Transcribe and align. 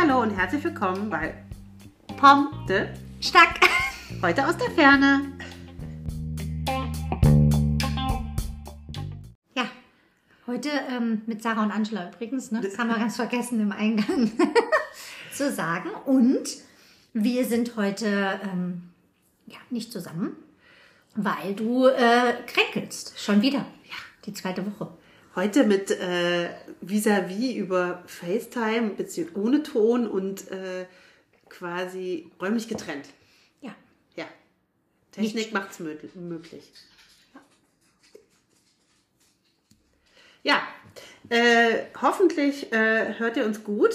Hallo 0.00 0.22
und 0.22 0.30
herzlich 0.30 0.64
willkommen 0.64 1.10
bei 1.10 1.34
Pom 2.16 2.48
de 2.66 2.86
Stack. 3.20 3.60
Heute 4.22 4.46
aus 4.46 4.56
der 4.56 4.70
Ferne. 4.70 5.30
Ja, 9.54 9.68
heute 10.46 10.70
ähm, 10.90 11.20
mit 11.26 11.42
Sarah 11.42 11.64
und 11.64 11.70
Angela 11.70 12.08
übrigens. 12.08 12.50
Ne? 12.50 12.62
Das 12.62 12.78
haben 12.78 12.88
wir 12.88 12.96
ganz 12.96 13.16
vergessen 13.16 13.60
im 13.60 13.72
Eingang 13.72 14.32
zu 15.34 15.52
sagen. 15.52 15.90
Und 16.06 16.48
wir 17.12 17.44
sind 17.44 17.76
heute 17.76 18.40
ähm, 18.42 18.84
ja, 19.46 19.58
nicht 19.68 19.92
zusammen, 19.92 20.34
weil 21.14 21.54
du 21.54 21.86
äh, 21.88 22.34
kränkelst. 22.46 23.20
Schon 23.20 23.42
wieder. 23.42 23.58
Ja, 23.58 23.96
die 24.24 24.32
zweite 24.32 24.64
Woche. 24.64 24.90
Heute 25.38 25.62
mit 25.62 25.92
äh, 25.92 26.48
vis-à-vis 26.80 27.54
über 27.54 28.02
FaceTime, 28.08 28.90
beziehungsweise 28.96 29.40
ohne 29.40 29.62
Ton 29.62 30.08
und 30.08 30.50
äh, 30.50 30.84
quasi 31.48 32.28
räumlich 32.42 32.66
getrennt. 32.66 33.06
Ja. 33.60 33.72
Ja. 34.16 34.24
Technik 35.12 35.52
macht 35.52 35.70
es 35.70 35.78
möglich. 35.78 36.72
Ja, 40.42 40.66
äh, 41.28 41.84
hoffentlich 42.02 42.72
äh, 42.72 43.14
hört 43.20 43.36
ihr 43.36 43.46
uns 43.46 43.62
gut. 43.62 43.94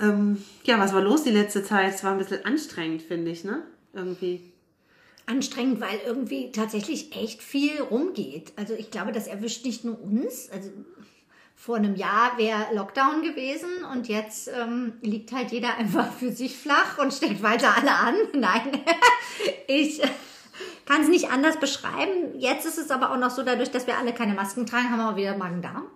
Ähm, 0.00 0.44
ja, 0.62 0.78
was 0.78 0.92
war 0.92 1.02
los 1.02 1.24
die 1.24 1.30
letzte 1.30 1.64
Zeit? 1.64 1.92
Es 1.92 2.04
war 2.04 2.12
ein 2.12 2.18
bisschen 2.18 2.44
anstrengend, 2.44 3.02
finde 3.02 3.32
ich, 3.32 3.42
ne? 3.42 3.64
Irgendwie 3.94 4.52
anstrengend, 5.26 5.80
weil 5.80 5.98
irgendwie 6.04 6.52
tatsächlich 6.52 7.16
echt 7.16 7.42
viel 7.42 7.80
rumgeht. 7.80 8.52
Also 8.56 8.74
ich 8.74 8.90
glaube, 8.90 9.12
das 9.12 9.26
erwischt 9.26 9.64
nicht 9.64 9.84
nur 9.84 10.00
uns. 10.00 10.50
Also 10.50 10.70
vor 11.56 11.76
einem 11.76 11.96
Jahr 11.96 12.36
wäre 12.36 12.74
Lockdown 12.74 13.22
gewesen 13.22 13.84
und 13.92 14.08
jetzt 14.08 14.48
ähm, 14.48 14.94
liegt 15.00 15.32
halt 15.32 15.50
jeder 15.52 15.74
einfach 15.78 16.12
für 16.12 16.32
sich 16.32 16.56
flach 16.56 16.98
und 16.98 17.12
steckt 17.12 17.42
weiter 17.42 17.74
alle 17.76 17.94
an. 17.94 18.14
Nein, 18.34 18.82
ich 19.66 20.02
kann 20.84 21.02
es 21.02 21.08
nicht 21.08 21.30
anders 21.30 21.58
beschreiben. 21.58 22.38
Jetzt 22.38 22.66
ist 22.66 22.78
es 22.78 22.90
aber 22.90 23.12
auch 23.12 23.18
noch 23.18 23.30
so, 23.30 23.42
dadurch, 23.42 23.70
dass 23.70 23.86
wir 23.86 23.96
alle 23.96 24.12
keine 24.12 24.34
Masken 24.34 24.66
tragen, 24.66 24.90
haben 24.90 24.98
wir 24.98 25.10
auch 25.10 25.16
wieder 25.16 25.36
Magen-Darm. 25.36 25.86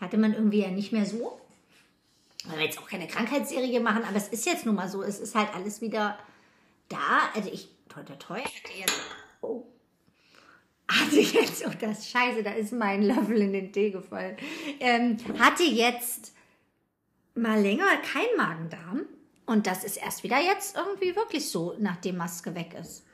Hatte 0.00 0.18
man 0.18 0.34
irgendwie 0.34 0.60
ja 0.60 0.68
nicht 0.68 0.92
mehr 0.92 1.06
so. 1.06 1.40
Weil 2.44 2.58
wir 2.58 2.64
jetzt 2.66 2.78
auch 2.78 2.86
keine 2.86 3.08
Krankheitsserie 3.08 3.80
machen, 3.80 4.04
aber 4.06 4.16
es 4.16 4.28
ist 4.28 4.46
jetzt 4.46 4.66
nun 4.66 4.76
mal 4.76 4.88
so, 4.88 5.02
es 5.02 5.18
ist 5.18 5.34
halt 5.34 5.48
alles 5.54 5.80
wieder 5.80 6.18
da. 6.88 7.30
Also 7.34 7.50
ich 7.52 7.68
toi, 7.88 8.02
toi, 8.02 8.16
toi, 8.16 8.40
hatte 8.40 8.72
jetzt, 8.78 9.00
oh, 9.40 9.64
hatte 10.88 11.20
jetzt, 11.20 11.66
oh 11.66 11.72
das 11.80 12.08
Scheiße, 12.08 12.42
da 12.42 12.52
ist 12.52 12.72
mein 12.72 13.02
Löffel 13.02 13.40
in 13.42 13.52
den 13.52 13.72
Tee 13.72 13.90
gefallen, 13.90 14.36
ähm, 14.80 15.16
hatte 15.38 15.62
jetzt 15.62 16.34
mal 17.34 17.60
länger 17.60 17.96
kein 17.98 18.36
Magen-Darm 18.36 19.06
und 19.46 19.66
das 19.66 19.84
ist 19.84 19.96
erst 19.96 20.24
wieder 20.24 20.40
jetzt 20.40 20.76
irgendwie 20.76 21.14
wirklich 21.14 21.48
so, 21.48 21.74
nachdem 21.78 22.16
Maske 22.16 22.54
weg 22.54 22.74
ist. 22.78 23.05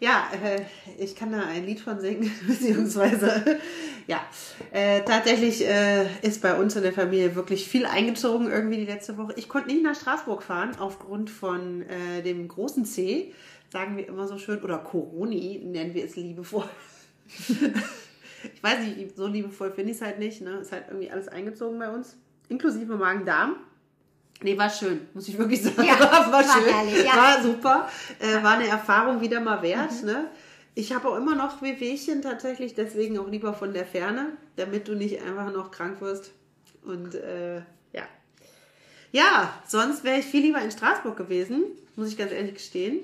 Ja. 0.00 0.28
Äh, 0.42 0.62
ich 1.02 1.14
kann 1.14 1.32
da 1.32 1.40
ein 1.40 1.66
Lied 1.66 1.80
von 1.80 2.00
singen, 2.00 2.30
beziehungsweise, 2.46 3.58
ja, 4.06 4.20
äh, 4.72 5.02
tatsächlich 5.02 5.66
äh, 5.66 6.06
ist 6.22 6.42
bei 6.42 6.58
uns 6.58 6.76
in 6.76 6.82
der 6.82 6.92
Familie 6.92 7.34
wirklich 7.34 7.68
viel 7.68 7.86
eingezogen 7.86 8.50
irgendwie 8.50 8.76
die 8.76 8.86
letzte 8.86 9.16
Woche. 9.16 9.34
Ich 9.36 9.48
konnte 9.48 9.68
nicht 9.68 9.82
nach 9.82 9.94
Straßburg 9.94 10.42
fahren 10.42 10.76
aufgrund 10.78 11.30
von 11.30 11.82
äh, 11.82 12.22
dem 12.22 12.46
großen 12.48 12.84
C, 12.84 13.32
sagen 13.70 13.96
wir 13.96 14.08
immer 14.08 14.26
so 14.26 14.38
schön, 14.38 14.62
oder 14.62 14.78
Coroni 14.78 15.60
nennen 15.64 15.94
wir 15.94 16.04
es 16.04 16.16
liebevoll. 16.16 16.68
ich 17.48 18.62
weiß 18.62 18.80
nicht, 18.80 19.16
so 19.16 19.26
liebevoll 19.26 19.72
finde 19.72 19.90
ich 19.90 19.98
es 19.98 20.02
halt 20.02 20.18
nicht, 20.18 20.40
ne? 20.40 20.58
Ist 20.58 20.72
halt 20.72 20.84
irgendwie 20.88 21.10
alles 21.10 21.28
eingezogen 21.28 21.78
bei 21.78 21.90
uns, 21.90 22.16
inklusive 22.48 22.96
Magen-Darm. 22.96 23.56
Nee, 24.42 24.56
war 24.56 24.70
schön, 24.70 25.08
muss 25.14 25.28
ich 25.28 25.36
wirklich 25.36 25.62
sagen. 25.62 25.82
Ja, 25.82 25.98
war, 26.00 26.30
war 26.32 26.42
schön, 26.44 26.72
herrlich, 26.72 27.04
ja. 27.04 27.16
war 27.16 27.42
super. 27.42 27.88
Äh, 28.20 28.42
war 28.42 28.52
eine 28.52 28.68
Erfahrung 28.68 29.20
wieder 29.20 29.40
mal 29.40 29.62
wert. 29.62 29.90
Mhm. 30.00 30.06
Ne? 30.06 30.30
Ich 30.74 30.92
habe 30.92 31.08
auch 31.08 31.16
immer 31.16 31.34
noch 31.34 31.60
Wehwehchen 31.60 32.22
tatsächlich, 32.22 32.74
deswegen 32.74 33.18
auch 33.18 33.28
lieber 33.28 33.52
von 33.52 33.72
der 33.72 33.84
Ferne, 33.84 34.28
damit 34.56 34.86
du 34.86 34.94
nicht 34.94 35.20
einfach 35.22 35.52
noch 35.52 35.72
krank 35.72 36.00
wirst. 36.00 36.30
Und 36.84 37.16
äh, 37.16 37.56
ja. 37.92 38.06
Ja, 39.10 39.52
sonst 39.66 40.04
wäre 40.04 40.20
ich 40.20 40.26
viel 40.26 40.42
lieber 40.42 40.62
in 40.62 40.70
Straßburg 40.70 41.16
gewesen, 41.16 41.64
muss 41.96 42.08
ich 42.08 42.16
ganz 42.16 42.30
ehrlich 42.30 42.54
gestehen. 42.54 43.00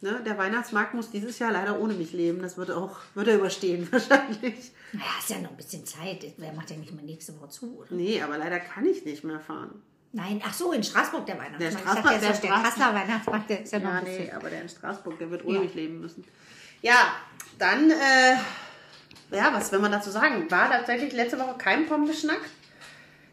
Ne? 0.00 0.20
Der 0.26 0.36
Weihnachtsmarkt 0.36 0.92
muss 0.92 1.10
dieses 1.10 1.38
Jahr 1.38 1.52
leider 1.52 1.80
ohne 1.80 1.94
mich 1.94 2.12
leben. 2.12 2.42
Das 2.42 2.58
wird 2.58 2.72
auch, 2.72 2.98
wird 3.14 3.28
er 3.28 3.36
überstehen 3.36 3.86
wahrscheinlich. 3.92 4.72
Naja, 4.92 5.06
ist 5.20 5.30
ja 5.30 5.38
noch 5.38 5.50
ein 5.50 5.56
bisschen 5.56 5.86
Zeit. 5.86 6.26
Wer 6.36 6.52
macht 6.52 6.70
ja 6.70 6.76
nicht 6.76 6.94
mal 6.94 7.04
nächste 7.04 7.38
Woche 7.40 7.48
zu, 7.48 7.78
oder? 7.78 7.86
Nee, 7.90 8.20
aber 8.20 8.36
leider 8.36 8.58
kann 8.58 8.84
ich 8.84 9.04
nicht 9.04 9.22
mehr 9.22 9.40
fahren. 9.40 9.82
Nein, 10.16 10.40
ach 10.46 10.54
so, 10.54 10.70
in 10.70 10.84
Straßburg 10.84 11.26
der 11.26 11.36
Weihnachtsmarkt. 11.36 11.74
Der 11.74 11.78
Straßburg, 11.80 12.20
der, 12.20 12.32
der, 12.32 12.50
Kasseler 12.50 12.94
Weihnachtsmarkt, 12.94 13.50
der 13.50 13.62
ist 13.62 13.72
ja, 13.72 13.80
ja 13.80 13.94
noch 13.94 14.02
nee, 14.02 14.30
aber 14.30 14.48
der 14.48 14.62
in 14.62 14.68
Straßburg, 14.68 15.18
der 15.18 15.28
wird 15.28 15.44
ohne 15.44 15.64
ja. 15.64 15.70
leben 15.74 16.00
müssen. 16.00 16.24
Ja, 16.82 17.16
dann, 17.58 17.90
äh, 17.90 18.36
ja, 19.36 19.52
was 19.52 19.72
will 19.72 19.80
man 19.80 19.90
dazu 19.90 20.10
sagen? 20.10 20.48
War 20.52 20.70
tatsächlich 20.70 21.12
letzte 21.14 21.36
Woche 21.40 21.56
kein 21.58 21.86
Pombeschnack. 21.86 22.40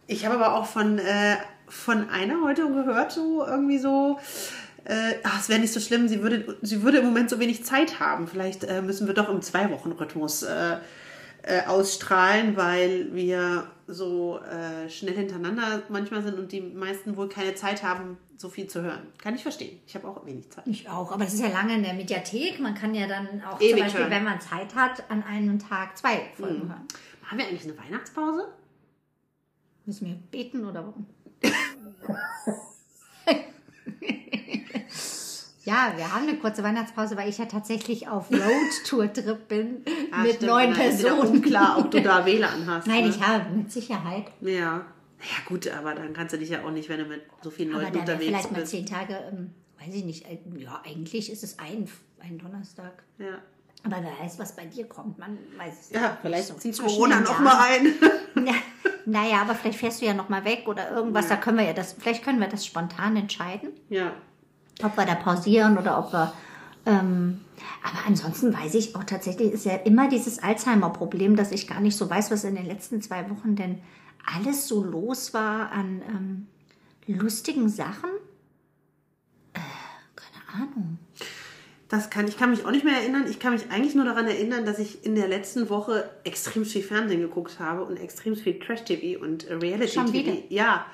Ich 0.08 0.26
habe 0.26 0.44
aber 0.44 0.56
auch 0.56 0.66
von, 0.66 0.98
äh, 0.98 1.38
von 1.68 2.10
einer 2.10 2.42
heute 2.42 2.68
gehört, 2.68 3.12
so 3.12 3.46
irgendwie 3.46 3.78
so, 3.78 4.20
äh, 4.86 5.14
ach, 5.22 5.40
es 5.40 5.50
wäre 5.50 5.60
nicht 5.60 5.74
so 5.74 5.80
schlimm, 5.80 6.08
sie 6.08 6.24
würde, 6.24 6.58
sie 6.64 6.82
würde 6.82 6.98
im 6.98 7.06
Moment 7.06 7.30
so 7.30 7.40
wenig 7.40 7.64
Zeit 7.64 8.00
haben. 8.00 8.28
Vielleicht 8.28 8.64
äh, 8.64 8.82
müssen 8.82 9.06
wir 9.06 9.14
doch 9.14 9.30
im 9.30 9.44
Zwei-Wochen-Rhythmus 9.44 10.42
äh, 10.42 10.78
äh, 11.44 11.66
ausstrahlen, 11.66 12.56
weil 12.56 13.14
wir 13.14 13.68
so 13.88 14.40
äh, 14.40 14.90
schnell 14.90 15.16
hintereinander 15.16 15.84
manchmal 15.90 16.22
sind 16.22 16.38
und 16.38 16.52
die 16.52 16.62
meisten 16.62 17.18
wohl 17.18 17.30
keine 17.30 17.56
Zeit 17.56 17.84
haben, 17.84 18.18
so 18.38 18.50
viel 18.50 18.68
zu 18.68 18.82
hören. 18.82 19.08
Kann 19.18 19.36
ich 19.36 19.44
verstehen. 19.44 19.80
Ich 19.86 19.96
habe 19.96 20.08
auch 20.08 20.26
wenig 20.26 20.50
Zeit. 20.52 20.66
Ich 20.68 20.88
auch, 20.90 21.12
aber 21.12 21.26
es 21.26 21.34
ist 21.34 21.42
ja 21.42 21.50
lange 21.50 21.76
in 21.76 21.84
der 21.84 21.94
Mediathek. 21.94 22.60
Man 22.60 22.76
kann 22.76 22.94
ja 22.94 23.08
dann 23.08 23.42
auch 23.44 23.60
Ewig 23.60 23.72
zum 23.72 23.80
Beispiel, 23.80 24.02
hören. 24.02 24.12
wenn 24.12 24.24
man 24.24 24.40
Zeit 24.42 24.76
hat, 24.76 25.10
an 25.10 25.24
einem 25.24 25.60
Tag 25.60 25.98
zwei 25.98 26.30
Folgen 26.38 26.66
mhm. 26.66 26.70
hören. 26.70 26.88
Haben 27.26 27.38
wir 27.38 27.48
eigentlich 27.48 27.64
eine 27.64 27.78
Weihnachtspause? 27.78 28.48
Müssen 29.86 30.08
wir 30.08 30.16
beten 30.32 30.66
oder 30.66 30.86
warum? 30.86 31.06
Ja, 35.64 35.94
wir 35.96 36.12
haben 36.12 36.28
eine 36.28 36.38
kurze 36.38 36.64
Weihnachtspause, 36.64 37.16
weil 37.18 37.30
ich 37.30 37.38
ja 37.38 37.46
tatsächlich 37.46 38.08
auf 38.08 38.32
Roadtour-Trip 38.32 39.48
bin 39.48 39.86
Ach, 40.12 40.24
mit 40.24 40.36
stimmt, 40.36 40.52
neun 40.52 40.74
Personen. 40.74 41.28
Unklar, 41.28 41.78
ob 41.78 41.92
du 41.92 42.02
da 42.02 42.26
WLAN 42.26 42.66
hast. 42.66 42.88
Nein, 42.88 43.04
ne? 43.04 43.10
ich 43.10 43.22
habe 43.22 43.50
mit 43.52 43.72
Sicherheit. 43.72 44.26
Ja. 44.42 44.86
Ja 45.24 45.38
gut, 45.46 45.68
aber 45.68 45.94
dann 45.94 46.14
kannst 46.14 46.34
du 46.34 46.40
dich 46.40 46.50
ja 46.50 46.64
auch 46.64 46.72
nicht, 46.72 46.90
wenn 46.90 46.98
du 46.98 47.06
mit 47.06 47.22
so 47.44 47.52
vielen 47.52 47.70
Leuten 47.70 47.86
aber 47.86 47.92
dann 47.92 48.02
unterwegs 48.02 48.26
vielleicht 48.26 48.54
bist. 48.56 48.72
Vielleicht 48.72 48.90
mal 48.90 49.06
zehn 49.06 49.18
Tage, 49.18 49.24
ähm, 49.32 49.52
weiß 49.80 49.94
ich 49.94 50.04
nicht. 50.04 50.26
Äh, 50.26 50.40
ja, 50.58 50.82
eigentlich 50.84 51.32
ist 51.32 51.44
es 51.44 51.60
ein, 51.60 51.88
ein 52.20 52.40
Donnerstag. 52.40 53.04
Ja. 53.20 53.38
Aber 53.84 53.98
wer 54.02 54.26
weiß, 54.26 54.40
was 54.40 54.56
bei 54.56 54.66
dir 54.66 54.88
kommt, 54.88 55.20
man 55.20 55.38
weiß 55.58 55.74
es 55.80 55.90
ja, 55.92 56.02
nicht. 56.02 56.12
vielleicht 56.22 56.48
so 56.48 56.54
zieht 56.56 56.80
Corona 56.80 57.20
noch 57.20 57.40
mal 57.40 57.68
ein. 57.68 57.94
Na, 58.34 58.54
naja, 59.06 59.42
aber 59.42 59.54
vielleicht 59.54 59.78
fährst 59.78 60.02
du 60.02 60.08
ja 60.08 60.16
noch 60.16 60.30
mal 60.30 60.44
weg 60.44 60.64
oder 60.68 60.90
irgendwas. 60.90 61.30
Ja. 61.30 61.36
Da 61.36 61.42
können 61.42 61.60
wir 61.60 61.66
ja 61.66 61.74
das, 61.74 61.94
vielleicht 61.94 62.24
können 62.24 62.40
wir 62.40 62.48
das 62.48 62.66
spontan 62.66 63.16
entscheiden. 63.16 63.70
Ja 63.90 64.14
ob 64.84 64.98
wir 64.98 65.06
da 65.06 65.16
pausieren 65.16 65.78
oder 65.78 65.98
ob 65.98 66.14
wir. 66.14 66.34
Ähm, 66.86 67.42
aber 67.84 68.08
ansonsten 68.08 68.54
weiß 68.54 68.74
ich 68.76 68.96
auch 68.96 69.04
tatsächlich, 69.04 69.52
ist 69.52 69.66
ja 69.66 69.76
immer 69.76 70.10
dieses 70.10 70.42
Alzheimer-Problem, 70.42 71.36
dass 71.36 71.52
ich 71.52 71.68
gar 71.68 71.80
nicht 71.80 71.96
so 71.96 72.10
weiß, 72.10 72.32
was 72.32 72.44
in 72.44 72.56
den 72.56 72.66
letzten 72.66 73.02
zwei 73.02 73.30
Wochen 73.30 73.56
denn 73.56 73.80
alles 74.26 74.68
so 74.68 74.84
los 74.84 75.34
war 75.34 75.72
an 75.72 76.02
ähm, 76.08 76.48
lustigen 77.08 77.70
Sachen. 77.70 78.10
Äh, 79.54 79.60
keine 80.16 80.64
Ahnung. 80.64 81.00
Das 81.92 82.10
kann, 82.10 82.26
ich 82.26 82.38
kann 82.38 82.52
mich 82.52 82.66
auch 82.66 82.72
nicht 82.72 82.86
mehr 82.86 83.02
erinnern. 83.02 83.26
Ich 83.30 83.40
kann 83.40 83.52
mich 83.52 83.70
eigentlich 83.70 83.96
nur 83.96 84.06
daran 84.06 84.26
erinnern, 84.26 84.66
dass 84.66 84.80
ich 84.80 85.04
in 85.04 85.16
der 85.16 85.28
letzten 85.28 85.70
Woche 85.70 86.10
extrem 86.24 86.64
viel 86.64 86.84
Fernsehen 86.84 87.20
geguckt 87.20 87.60
habe 87.60 87.84
und 87.84 87.98
extrem 87.98 88.38
viel 88.38 88.58
Trash-TV 88.60 89.22
und 89.22 89.46
Reality-TV. 89.50 90.46
Ja, 90.48 90.86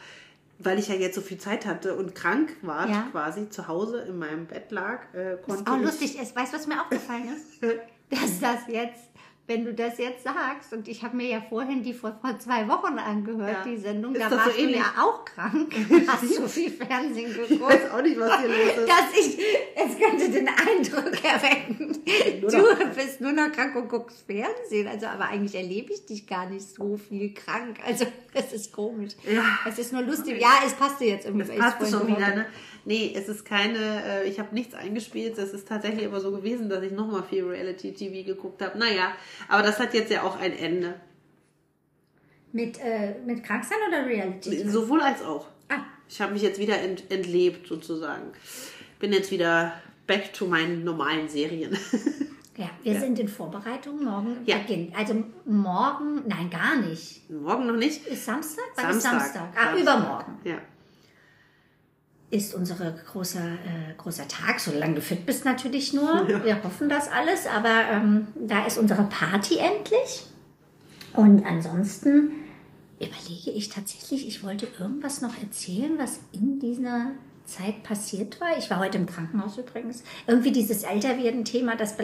weil 0.60 0.80
ich 0.80 0.88
ja 0.88 0.96
jetzt 0.96 1.16
so 1.16 1.22
viel 1.22 1.38
Zeit 1.38 1.66
hatte 1.66 1.96
und 1.96 2.16
krank 2.16 2.56
war, 2.62 2.90
ja. 2.90 3.08
quasi 3.12 3.50
zu 3.50 3.68
Hause 3.68 4.02
in 4.02 4.18
meinem 4.18 4.46
Bett 4.46 4.72
lag, 4.72 5.14
äh, 5.14 5.38
konnte 5.46 5.64
ist 5.64 5.68
auch 5.68 5.80
lustig. 5.80 6.18
Weißt 6.18 6.54
du, 6.54 6.58
was 6.58 6.68
mir 6.68 6.82
aufgefallen 6.82 7.30
ist? 7.36 7.64
Dass 8.10 8.40
das 8.40 8.60
jetzt 8.70 9.07
wenn 9.48 9.64
du 9.64 9.74
das 9.74 9.98
jetzt 9.98 10.26
sagst, 10.26 10.74
und 10.74 10.90
ich 10.90 11.04
habe 11.04 11.16
mir 11.16 11.30
ja 11.30 11.42
vorhin 11.42 11.82
die 11.82 11.94
vor, 11.94 12.18
vor 12.20 12.38
zwei 12.38 12.68
Wochen 12.68 13.00
angehört, 13.00 13.50
ja. 13.50 13.64
die 13.64 13.78
Sendung, 13.78 14.14
ist 14.14 14.22
da 14.22 14.32
warst 14.32 14.58
so 14.58 14.62
du 14.62 14.70
ja 14.70 14.94
auch 15.00 15.24
krank, 15.24 15.74
hast 16.08 16.36
so 16.36 16.48
viel 16.50 16.70
Fernsehen 16.70 17.32
geguckt. 17.32 17.52
Ich 17.52 17.62
weiß 17.62 17.92
auch 17.92 18.02
nicht, 18.02 18.20
was 18.20 18.42
hier 18.42 18.50
los 18.50 18.78
ist. 18.78 18.90
Dass 18.90 19.18
ich, 19.18 19.40
es 19.74 19.98
könnte 19.98 20.30
den 20.30 20.50
Eindruck 20.50 21.24
erwecken, 21.24 21.98
du 22.42 22.94
bist 22.94 23.22
nur 23.22 23.32
noch 23.32 23.50
krank 23.54 23.74
und 23.78 23.88
guckst 23.88 24.26
Fernsehen. 24.28 24.88
Also, 24.88 25.06
aber 25.06 25.30
eigentlich 25.30 25.56
erlebe 25.56 25.94
ich 25.94 26.06
dich 26.06 26.28
gar 26.28 26.50
nicht 26.50 26.68
so 26.68 26.98
viel 26.98 27.34
krank. 27.34 27.78
Also, 27.86 28.06
es 28.34 28.52
ist 28.52 28.74
komisch. 28.74 29.14
Ja. 29.24 29.60
Es 29.66 29.80
ist 29.80 29.94
nur 29.94 30.02
lustig. 30.02 30.42
Ja, 30.42 30.56
es 30.66 30.74
passte 30.74 31.06
jetzt 31.06 31.26
irgendwie. 31.26 31.50
Es 31.50 31.58
passte 31.58 31.86
schon 31.86 32.08
wieder, 32.08 32.36
ne? 32.36 32.46
Nee, 32.88 33.14
es 33.14 33.28
ist 33.28 33.44
keine, 33.44 34.02
äh, 34.06 34.30
ich 34.30 34.40
habe 34.40 34.56
nichts 34.56 34.74
eingespielt. 34.74 35.38
Es 35.38 35.52
ist 35.52 35.68
tatsächlich 35.68 36.06
aber 36.06 36.22
so 36.22 36.32
gewesen, 36.32 36.70
dass 36.70 36.82
ich 36.84 36.94
nochmal 36.94 37.22
viel 37.22 37.44
Reality-TV 37.44 38.26
geguckt 38.26 38.62
habe. 38.62 38.80
Naja, 38.80 39.12
aber 39.48 39.64
das 39.64 39.80
hat 39.80 39.94
jetzt 39.94 40.12
ja 40.12 40.24
auch 40.24 40.40
ein 40.40 40.54
Ende. 40.54 41.00
Mit, 42.52 42.80
äh, 42.80 43.16
mit 43.26 43.44
Kranksein 43.44 43.78
oder 43.88 44.06
Reality? 44.06 44.68
Sowohl 44.70 45.02
als 45.02 45.22
auch. 45.22 45.48
Ah. 45.70 45.82
Ich 46.10 46.22
habe 46.22 46.34
mich 46.34 46.42
jetzt 46.42 46.60
wieder 46.60 46.80
ent 46.82 47.12
entlebt, 47.12 47.68
sozusagen. 47.68 48.32
Bin 49.00 49.12
jetzt 49.14 49.32
wieder 49.32 49.74
back 50.08 50.34
to 50.34 50.48
meinen 50.48 50.84
normalen 50.84 51.28
Serien. 51.28 51.78
Ja, 52.60 52.72
wir 52.82 53.00
sind 53.00 53.20
in 53.20 53.28
Vorbereitung. 53.28 54.04
Morgen 54.04 54.38
Ja. 54.48 54.58
beginnt. 54.58 54.98
Also 54.98 55.24
morgen, 55.46 56.24
nein, 56.26 56.50
gar 56.50 56.76
nicht. 56.78 57.30
Morgen 57.30 57.68
noch 57.68 57.76
nicht. 57.76 58.08
Ist 58.08 58.26
Samstag? 58.26 58.64
Wann 58.76 58.90
ist 58.98 59.04
Samstag. 59.04 59.32
Samstag? 59.36 59.54
Ah, 59.56 59.66
Samstag. 59.66 59.80
übermorgen 59.82 60.38
Ja. 60.44 60.58
Ist 62.30 62.54
unser 62.54 62.76
großer, 62.92 63.40
äh, 63.40 63.94
großer 63.98 64.28
Tag, 64.28 64.60
solange 64.60 64.96
du 64.96 65.02
fit 65.02 65.26
bist 65.26 65.46
natürlich 65.46 65.94
nur. 65.94 66.28
Wir 66.44 66.62
hoffen 66.64 66.90
das 66.90 67.10
alles, 67.10 67.48
aber 67.48 67.90
ähm, 67.92 68.28
da 68.36 68.66
ist 68.66 68.78
unsere 68.78 69.04
Party 69.04 69.58
endlich. 69.58 70.26
Und 71.14 71.46
ansonsten 71.46 72.32
überlege 73.00 73.52
ich 73.52 73.70
tatsächlich, 73.70 74.28
ich 74.28 74.44
wollte 74.44 74.68
irgendwas 74.80 75.22
noch 75.22 75.38
erzählen, 75.42 75.98
was 75.98 76.20
in 76.34 76.60
dieser 76.60 77.12
Zeit 77.48 77.82
passiert 77.82 78.40
war. 78.40 78.58
Ich 78.58 78.70
war 78.70 78.80
heute 78.80 78.98
im 78.98 79.06
Krankenhaus 79.06 79.58
übrigens. 79.58 80.04
Irgendwie 80.28 80.52
dieses 80.52 80.84
Älterwerden-Thema, 80.84 81.76
das 81.76 81.96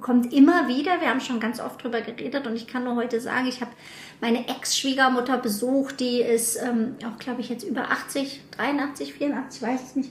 kommt 0.00 0.32
immer 0.32 0.68
wieder. 0.68 1.00
Wir 1.00 1.08
haben 1.08 1.20
schon 1.20 1.40
ganz 1.40 1.58
oft 1.58 1.82
drüber 1.82 2.02
geredet 2.02 2.46
und 2.46 2.54
ich 2.54 2.66
kann 2.66 2.84
nur 2.84 2.94
heute 2.94 3.20
sagen, 3.20 3.46
ich 3.48 3.60
habe 3.60 3.72
meine 4.20 4.46
Ex-Schwiegermutter 4.46 5.38
besucht, 5.38 6.00
die 6.00 6.20
ist 6.20 6.56
ähm, 6.62 6.96
auch, 7.04 7.18
glaube 7.18 7.40
ich, 7.40 7.48
jetzt 7.48 7.64
über 7.64 7.90
80, 7.90 8.42
83, 8.56 9.14
84, 9.14 9.62
weiß 9.62 9.80
es 9.82 9.96
nicht. 9.96 10.10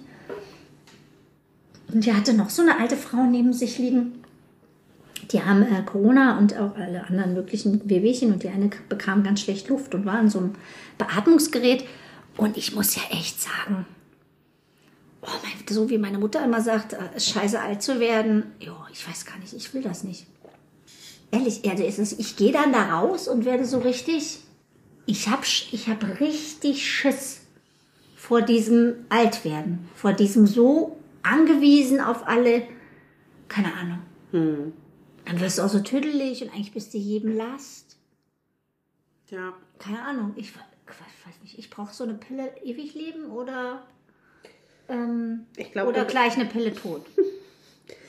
Und 1.93 2.05
die 2.05 2.13
hatte 2.13 2.33
noch 2.33 2.49
so 2.49 2.63
eine 2.63 2.79
alte 2.79 2.97
Frau 2.97 3.23
neben 3.23 3.53
sich 3.53 3.77
liegen. 3.77 4.23
Die 5.31 5.43
haben 5.43 5.61
äh, 5.63 5.83
Corona 5.83 6.37
und 6.37 6.57
auch 6.57 6.75
alle 6.75 7.05
anderen 7.05 7.33
möglichen 7.33 7.89
Wehwehchen 7.89 8.33
und 8.33 8.43
die 8.43 8.49
eine 8.49 8.69
bekam 8.89 9.23
ganz 9.23 9.41
schlecht 9.41 9.69
Luft 9.69 9.93
und 9.93 10.05
war 10.05 10.19
in 10.19 10.29
so 10.29 10.39
einem 10.39 10.53
Beatmungsgerät. 10.97 11.85
Und 12.37 12.57
ich 12.57 12.75
muss 12.75 12.95
ja 12.95 13.01
echt 13.11 13.41
sagen, 13.41 13.85
oh 15.27 15.39
mein, 15.43 15.67
so 15.69 15.89
wie 15.89 15.97
meine 15.97 16.17
Mutter 16.17 16.43
immer 16.43 16.61
sagt, 16.61 16.93
äh, 16.93 17.19
scheiße 17.19 17.59
alt 17.59 17.81
zu 17.81 17.99
werden. 17.99 18.51
Jo, 18.59 18.75
ich 18.91 19.07
weiß 19.07 19.25
gar 19.25 19.37
nicht, 19.37 19.53
ich 19.53 19.73
will 19.73 19.81
das 19.81 20.03
nicht. 20.03 20.25
Ehrlich, 21.31 21.69
also 21.69 21.83
ist 21.83 21.99
es, 21.99 22.17
ich 22.17 22.37
gehe 22.37 22.53
dann 22.53 22.71
da 22.71 22.99
raus 22.99 23.27
und 23.27 23.45
werde 23.45 23.65
so 23.65 23.79
richtig, 23.79 24.39
ich 25.05 25.27
habe 25.27 25.43
ich 25.43 25.89
hab 25.89 26.03
richtig 26.21 26.89
Schiss 26.89 27.41
vor 28.15 28.41
diesem 28.41 29.05
Altwerden, 29.09 29.89
vor 29.93 30.13
diesem 30.13 30.47
so 30.47 30.97
angewiesen 31.23 31.99
auf 31.99 32.27
alle, 32.27 32.63
keine 33.49 33.73
Ahnung. 33.73 33.99
Dann 34.31 35.39
wirst 35.39 35.57
du 35.57 35.63
auch 35.63 35.69
so 35.69 35.79
tüdelig 35.79 36.43
und 36.43 36.49
eigentlich 36.49 36.73
bist 36.73 36.93
du 36.93 36.97
jedem 36.97 37.35
Last. 37.35 37.97
Ja. 39.29 39.53
Keine 39.79 40.01
Ahnung, 40.03 40.33
ich, 40.35 40.49
ich 40.49 41.27
weiß 41.27 41.41
nicht, 41.43 41.59
ich 41.59 41.69
brauche 41.69 41.93
so 41.93 42.03
eine 42.03 42.15
Pille 42.15 42.51
ewig 42.63 42.93
leben 42.95 43.29
oder, 43.29 43.85
ähm, 44.89 45.45
Ich 45.55 45.71
glaube, 45.71 45.89
oder 45.89 46.05
gleich 46.05 46.35
eine 46.35 46.45
Pille 46.45 46.73
tot. 46.73 47.05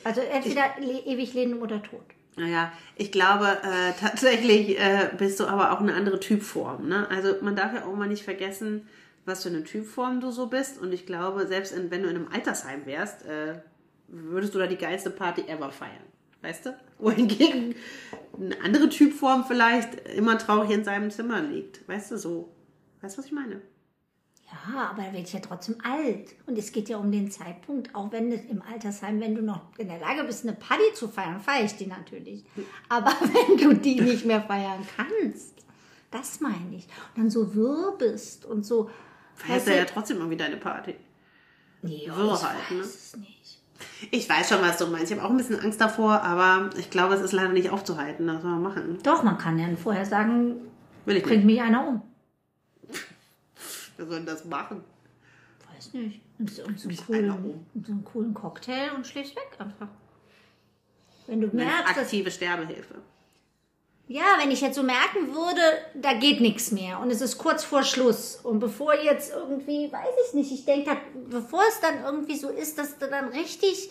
Also 0.05 0.21
entweder 0.21 0.63
le 0.79 1.01
ewig 1.01 1.35
leben 1.35 1.61
oder 1.61 1.83
tot. 1.83 2.05
Naja, 2.37 2.73
ich 2.97 3.13
glaube, 3.13 3.59
äh, 3.63 3.93
tatsächlich 3.99 4.79
äh, 4.79 5.11
bist 5.19 5.41
du 5.41 5.47
aber 5.47 5.73
auch 5.73 5.81
eine 5.81 5.93
andere 5.95 6.21
Typform. 6.21 6.89
Ne? 6.89 7.07
Also 7.11 7.35
man 7.43 7.57
darf 7.57 7.75
ja 7.75 7.85
auch 7.85 7.95
mal 7.95 8.09
nicht 8.09 8.23
vergessen, 8.23 8.89
was 9.25 9.43
für 9.43 9.49
eine 9.49 9.65
Typform 9.65 10.21
du 10.21 10.31
so 10.31 10.47
bist. 10.47 10.81
Und 10.81 10.93
ich 10.93 11.05
glaube, 11.05 11.47
selbst 11.47 11.73
in, 11.73 11.91
wenn 11.91 12.05
du 12.05 12.09
in 12.09 12.17
einem 12.17 12.29
Altersheim 12.33 12.87
wärst, 12.87 13.27
äh, 13.27 13.57
würdest 14.07 14.55
du 14.55 14.59
da 14.59 14.67
die 14.67 14.77
geilste 14.77 15.11
Party 15.11 15.43
ever 15.49 15.71
feiern. 15.71 15.93
Weißt 16.41 16.67
du? 16.67 16.79
Wohingegen 16.99 17.75
eine 18.41 18.61
andere 18.63 18.89
Typform 18.89 19.45
vielleicht 19.45 20.09
immer 20.09 20.39
traurig 20.39 20.71
in 20.71 20.85
seinem 20.85 21.11
Zimmer 21.11 21.43
liegt. 21.43 21.87
Weißt 21.89 22.13
du, 22.13 22.19
so. 22.19 22.55
Weißt 23.01 23.17
du, 23.17 23.19
was 23.19 23.27
ich 23.27 23.33
meine? 23.33 23.61
Ja, 24.51 24.91
aber 24.91 25.03
da 25.03 25.13
werde 25.13 25.19
ich 25.19 25.33
ja 25.33 25.41
trotzdem 25.41 25.77
alt. 25.85 26.35
Und 26.47 26.57
es 26.57 26.73
geht 26.73 26.89
ja 26.89 26.97
um 26.97 27.13
den 27.13 27.31
Zeitpunkt, 27.31 27.95
auch 27.95 28.11
wenn 28.13 28.33
es 28.33 28.47
im 28.47 28.63
Altersheim, 28.63 29.21
wenn 29.21 29.35
du 29.35 29.43
noch 29.43 29.61
in 29.77 29.89
der 29.89 29.99
Lage 29.99 30.25
bist, 30.25 30.45
eine 30.45 30.57
Party 30.57 30.95
zu 30.95 31.09
feiern, 31.09 31.41
feiere 31.41 31.67
ich 31.67 31.77
die 31.77 31.87
natürlich. 31.87 32.45
Aber 32.89 33.11
wenn 33.21 33.59
du 33.59 33.75
die 33.75 34.01
nicht 34.01 34.25
mehr 34.25 34.41
feiern 34.41 34.87
kannst, 34.97 35.55
das 36.11 36.41
meine 36.41 36.77
ich. 36.77 36.87
Und 37.15 37.25
dann 37.25 37.31
so 37.31 37.55
wirr 37.55 37.95
bist 37.99 38.47
und 38.47 38.65
so. 38.65 38.91
Feierst 39.35 39.67
du 39.67 39.77
ja 39.77 39.85
trotzdem 39.85 40.17
irgendwie 40.17 40.39
deine 40.39 40.57
Party. 40.57 40.95
nee, 41.83 42.07
wirr 42.07 42.35
ich 42.35 42.43
halt, 42.43 42.71
ne? 42.71 42.81
weiß 42.81 42.87
es 42.87 43.17
nicht. 43.17 43.39
Ich 44.11 44.29
weiß 44.29 44.49
schon, 44.49 44.63
was 44.63 44.79
du 44.79 44.87
meinst. 44.87 45.13
Ich 45.13 45.19
habe 45.19 45.27
auch 45.27 45.31
ein 45.31 45.37
bisschen 45.37 45.61
Angst 45.61 45.81
davor, 45.81 46.23
aber 46.23 46.71
ich 46.77 46.91
glaube, 46.91 47.15
es 47.15 47.21
ist 47.21 47.33
leider 47.33 47.51
nicht 47.51 47.71
aufzuhalten. 47.71 48.27
Das 48.27 48.43
soll 48.43 48.51
man 48.51 48.63
machen. 48.63 48.99
Doch, 49.03 49.23
man 49.23 49.39
kann 49.39 49.59
ja 49.59 49.69
vorher 49.77 50.05
sagen, 50.05 50.57
Will 51.05 51.17
ich 51.17 51.23
bringt 51.23 51.45
mich 51.45 51.61
einer 51.61 51.87
um. 51.87 52.03
Wir 53.99 54.07
sollen 54.07 54.25
das 54.25 54.45
machen. 54.45 54.83
Weiß 55.75 55.93
nicht. 55.93 56.21
Und 56.39 56.51
so, 56.51 56.63
und 56.63 56.79
so, 56.79 56.89
einen, 56.89 56.97
Mich 56.97 57.09
einer 57.11 57.35
coolen, 57.35 57.51
um. 57.51 57.67
und 57.75 57.87
so 57.87 57.93
einen 57.93 58.05
coolen 58.05 58.33
Cocktail 58.33 58.93
und 58.95 59.07
schläfst 59.07 59.35
weg 59.35 59.51
einfach. 59.59 59.89
Wenn 61.27 61.41
du 61.41 61.49
Eine 61.49 61.65
merkst, 61.65 61.91
dass 61.91 62.05
aktive 62.05 62.31
Sterbehilfe. 62.31 62.95
Ja, 64.07 64.37
wenn 64.39 64.51
ich 64.51 64.63
jetzt 64.63 64.77
so 64.77 64.83
merken 64.83 65.35
würde, 65.35 65.61
da 65.95 66.15
geht 66.15 66.41
nichts 66.41 66.71
mehr 66.71 67.01
und 67.01 67.11
es 67.11 67.21
ist 67.21 67.37
kurz 67.37 67.65
vor 67.65 67.83
Schluss 67.83 68.37
und 68.37 68.61
bevor 68.61 68.95
jetzt 68.95 69.33
irgendwie, 69.35 69.93
weiß 69.93 70.15
ich 70.29 70.35
nicht, 70.35 70.53
ich 70.53 70.65
denke, 70.65 70.97
bevor 71.29 71.63
es 71.69 71.81
dann 71.81 72.03
irgendwie 72.05 72.37
so 72.37 72.49
ist, 72.49 72.79
dass 72.79 72.97
du 72.97 73.07
dann 73.09 73.29
richtig 73.29 73.91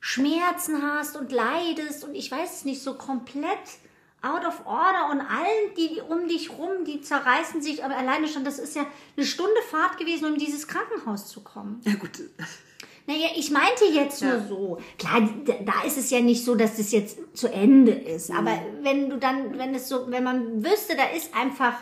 Schmerzen 0.00 0.82
hast 0.82 1.16
und 1.16 1.32
leidest 1.32 2.04
und 2.04 2.14
ich 2.14 2.30
weiß 2.30 2.56
es 2.56 2.64
nicht, 2.66 2.82
so 2.82 2.94
komplett 2.94 3.78
out 4.24 4.44
of 4.46 4.64
order 4.66 5.10
und 5.10 5.20
allen, 5.20 5.74
die 5.76 6.00
um 6.08 6.26
dich 6.28 6.50
rum, 6.50 6.84
die 6.86 7.00
zerreißen 7.00 7.60
sich, 7.62 7.84
aber 7.84 7.96
alleine 7.96 8.26
schon, 8.28 8.44
das 8.44 8.58
ist 8.58 8.74
ja 8.74 8.86
eine 9.16 9.26
Stunde 9.26 9.60
Fahrt 9.70 9.98
gewesen, 9.98 10.26
um 10.26 10.34
in 10.34 10.40
dieses 10.40 10.66
Krankenhaus 10.66 11.28
zu 11.28 11.42
kommen. 11.42 11.80
Ja 11.84 11.94
gut. 11.94 12.10
Naja, 13.06 13.28
ich 13.36 13.50
meinte 13.50 13.84
jetzt 13.84 14.22
Ja. 14.22 14.38
nur 14.38 14.48
so. 14.48 14.78
Klar, 14.98 15.28
da 15.64 15.82
ist 15.86 15.98
es 15.98 16.08
ja 16.10 16.20
nicht 16.20 16.42
so, 16.44 16.54
dass 16.54 16.76
das 16.78 16.90
jetzt 16.90 17.18
zu 17.34 17.48
Ende 17.52 17.92
ist. 17.92 18.30
Mhm. 18.30 18.36
Aber 18.38 18.58
wenn 18.80 19.10
du 19.10 19.18
dann, 19.18 19.58
wenn 19.58 19.74
es 19.74 19.88
so, 19.88 20.10
wenn 20.10 20.24
man 20.24 20.64
wüsste, 20.64 20.96
da 20.96 21.04
ist 21.14 21.34
einfach, 21.36 21.74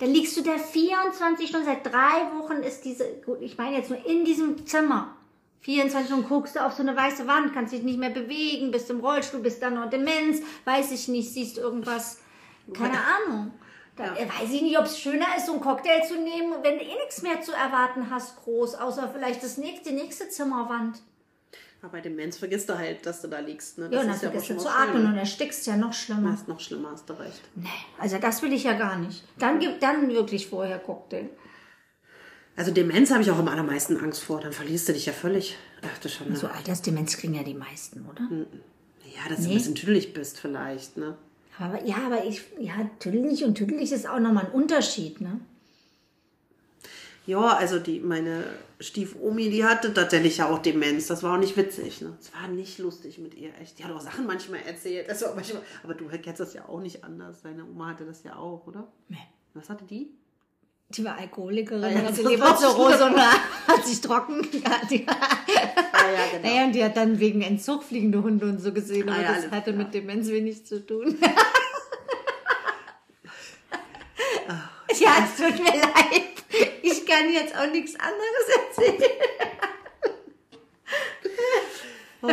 da 0.00 0.06
liegst 0.06 0.36
du 0.36 0.42
da 0.42 0.58
24 0.58 1.48
Stunden, 1.48 1.66
seit 1.66 1.86
drei 1.86 2.26
Wochen 2.38 2.54
ist 2.64 2.84
diese, 2.84 3.04
gut, 3.24 3.38
ich 3.40 3.56
meine 3.56 3.76
jetzt 3.76 3.90
nur 3.90 4.04
in 4.04 4.24
diesem 4.24 4.66
Zimmer. 4.66 5.14
24 5.62 6.06
Stunden 6.10 6.28
guckst 6.28 6.56
du 6.56 6.64
auf 6.64 6.72
so 6.72 6.82
eine 6.82 6.96
weiße 6.96 7.26
Wand, 7.26 7.54
kannst 7.54 7.72
dich 7.72 7.82
nicht 7.82 7.98
mehr 7.98 8.10
bewegen, 8.10 8.70
bist 8.70 8.90
im 8.90 9.00
Rollstuhl, 9.00 9.40
bist 9.40 9.62
dann 9.62 9.74
noch 9.74 9.88
Demenz, 9.90 10.40
weiß 10.64 10.90
ich 10.92 11.08
nicht, 11.08 11.32
siehst 11.32 11.56
irgendwas, 11.58 12.18
keine 12.74 12.98
Ahnung. 12.98 13.52
Da 13.96 14.04
Ja. 14.06 14.12
weiß 14.40 14.50
ich 14.50 14.62
nicht, 14.62 14.78
ob 14.78 14.86
es 14.86 14.98
schöner 14.98 15.26
ist, 15.36 15.46
so 15.46 15.52
einen 15.52 15.60
Cocktail 15.60 16.02
zu 16.06 16.14
nehmen, 16.14 16.54
wenn 16.62 16.78
du 16.78 16.84
eh 16.84 16.94
nichts 16.94 17.22
mehr 17.22 17.40
zu 17.42 17.52
erwarten 17.52 18.10
hast, 18.10 18.36
groß, 18.42 18.74
außer 18.76 19.10
vielleicht 19.14 19.42
das 19.42 19.58
nächste, 19.58 19.90
die 19.90 19.96
nächste 19.96 20.28
Zimmerwand. 20.28 21.00
Aber 21.82 21.92
bei 21.92 22.00
Demenz 22.00 22.38
vergisst 22.38 22.68
du 22.68 22.78
halt, 22.78 23.04
dass 23.04 23.20
du 23.22 23.28
da 23.28 23.40
liegst. 23.40 23.76
Ne? 23.78 23.88
Ja, 23.92 24.00
und 24.00 24.06
dann 24.06 24.14
ist 24.16 24.22
ja 24.22 24.28
auch 24.28 24.32
vergisst 24.32 24.50
du 24.50 24.54
schon 24.54 24.60
zu 24.62 24.68
atmen 24.68 25.04
und 25.06 25.16
erstickst 25.18 25.66
ja 25.66 25.76
noch 25.76 25.92
schlimmer. 25.92 26.30
Das 26.30 26.40
ist 26.42 26.48
noch 26.48 26.60
schlimmer, 26.60 26.90
hast 26.92 27.08
du 27.10 27.12
recht. 27.14 27.40
Nee, 27.56 27.68
also 27.98 28.18
das 28.18 28.40
will 28.42 28.52
ich 28.52 28.62
ja 28.64 28.74
gar 28.74 28.96
nicht. 28.98 29.24
Dann 29.38 29.58
gibt 29.58 29.82
dann 29.82 30.08
wirklich 30.08 30.46
vorher 30.48 30.78
Cocktail. 30.78 31.28
Also 32.56 32.70
Demenz 32.70 33.10
habe 33.10 33.22
ich 33.22 33.30
auch 33.30 33.38
am 33.38 33.48
allermeisten 33.48 33.96
Angst 33.96 34.22
vor. 34.22 34.40
Dann 34.40 34.52
verlierst 34.52 34.88
du 34.88 34.92
dich 34.92 35.06
ja 35.06 35.12
völlig. 35.12 35.56
Ach 35.82 35.98
du 35.98 36.08
schon. 36.08 36.28
Ne? 36.28 36.36
So 36.36 36.48
Altersdemenz 36.48 37.16
kriegen 37.16 37.34
ja 37.34 37.42
die 37.42 37.54
meisten, 37.54 38.04
oder? 38.08 38.28
Ja, 39.04 39.28
dass 39.28 39.44
du 39.44 39.48
ein 39.48 39.54
bisschen 39.54 39.74
tüdelig 39.74 40.12
bist 40.12 40.38
vielleicht. 40.38 40.96
Ne? 40.96 41.16
Aber, 41.58 41.82
ja, 41.84 41.96
aber 42.06 42.24
ich, 42.24 42.42
ja, 42.58 42.90
tüdelig 42.98 43.44
und 43.44 43.54
tüdelig 43.54 43.92
ist 43.92 44.08
auch 44.08 44.20
nochmal 44.20 44.46
ein 44.46 44.52
Unterschied, 44.52 45.20
ne? 45.20 45.40
Ja, 47.24 47.56
also 47.56 47.78
die, 47.78 48.00
meine 48.00 48.44
Stiefomi, 48.80 49.48
die 49.48 49.64
hatte 49.64 49.94
tatsächlich 49.94 50.38
ja 50.38 50.48
auch 50.48 50.58
Demenz. 50.58 51.06
Das 51.06 51.22
war 51.22 51.34
auch 51.34 51.38
nicht 51.38 51.56
witzig. 51.56 52.00
Ne? 52.00 52.16
Es 52.20 52.34
war 52.34 52.48
nicht 52.48 52.78
lustig 52.78 53.18
mit 53.18 53.34
ihr, 53.34 53.50
echt. 53.60 53.78
Die 53.78 53.84
hat 53.84 53.92
auch 53.92 54.00
Sachen 54.00 54.26
manchmal 54.26 54.60
erzählt. 54.66 55.08
Das 55.08 55.22
war 55.22 55.34
manchmal, 55.34 55.62
aber 55.84 55.94
du 55.94 56.08
kennst 56.08 56.40
das 56.40 56.52
ja 56.52 56.68
auch 56.68 56.80
nicht 56.80 57.04
anders. 57.04 57.42
Deine 57.42 57.64
Oma 57.64 57.90
hatte 57.90 58.04
das 58.04 58.24
ja 58.24 58.34
auch, 58.34 58.66
oder? 58.66 58.92
Nee. 59.08 59.18
Was 59.54 59.70
hatte 59.70 59.84
die? 59.84 60.10
Die 60.94 61.04
war 61.04 61.16
Alkoholikerin, 61.18 61.82
ja, 61.82 62.02
hatte 62.02 62.22
das 62.22 62.30
Leberzirrhose 62.32 63.04
und 63.06 63.16
hat 63.16 63.86
sich 63.86 64.00
trocken. 64.00 64.46
Ja, 64.52 64.80
die, 64.90 65.06
Ah, 65.92 66.10
ja, 66.10 66.26
genau. 66.36 66.48
naja, 66.48 66.64
und 66.64 66.72
die 66.72 66.82
hat 66.84 66.96
dann 66.96 67.18
wegen 67.20 67.42
Entzug 67.42 67.84
fliegende 67.84 68.22
Hunde 68.22 68.46
und 68.46 68.60
so 68.60 68.72
gesehen, 68.72 69.08
Ah, 69.08 69.14
aber 69.14 69.22
ja, 69.22 69.32
das 69.34 69.50
hatte 69.50 69.72
klar. 69.72 69.84
mit 69.84 69.94
Demenz 69.94 70.28
wenig 70.28 70.66
zu 70.66 70.84
tun. 70.84 71.16
ja, 74.98 75.10
es 75.24 75.36
tut 75.36 75.62
mir 75.62 75.80
leid. 75.80 76.22
Ich 76.82 77.06
kann 77.06 77.32
jetzt 77.32 77.56
auch 77.56 77.70
nichts 77.70 77.94
anderes 77.98 78.48
erzählen. 78.68 79.12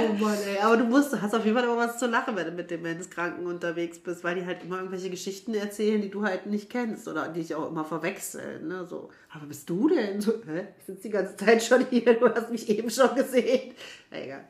Oh 0.10 0.14
Mann, 0.14 0.38
ey. 0.48 0.60
Aber 0.60 0.78
du 0.78 0.86
musst, 0.86 1.20
hast 1.22 1.34
auf 1.34 1.44
jeden 1.44 1.56
Fall 1.56 1.66
immer 1.66 1.78
was 1.78 1.98
zu 1.98 2.08
lachen, 2.08 2.36
wenn 2.36 2.46
du 2.46 2.52
mit 2.52 2.72
Demenzkranken 2.72 3.46
unterwegs 3.46 4.00
bist, 4.00 4.24
weil 4.24 4.36
die 4.36 4.46
halt 4.46 4.64
immer 4.64 4.78
irgendwelche 4.78 5.10
Geschichten 5.10 5.54
erzählen, 5.54 6.02
die 6.02 6.10
du 6.10 6.24
halt 6.24 6.46
nicht 6.46 6.70
kennst 6.70 7.08
oder 7.08 7.28
die 7.30 7.42
dich 7.42 7.56
auch 7.56 7.70
immer 7.70 7.86
verwechseln. 7.86 8.68
Ne? 8.68 8.86
So, 8.88 9.10
aber 9.34 9.46
bist 9.46 9.70
du 9.70 9.90
denn? 9.90 10.22
So, 10.22 10.34
hä? 10.46 10.68
Ich 10.80 10.86
sitze 10.86 11.04
die 11.04 11.10
ganze 11.10 11.36
Zeit 11.38 11.64
schon 11.64 11.86
hier, 11.90 12.14
du 12.14 12.34
hast 12.34 12.52
mich 12.52 12.70
eben 12.70 12.90
schon 12.90 13.14
gesehen. 13.16 13.74
Na, 14.12 14.18
egal. 14.22 14.48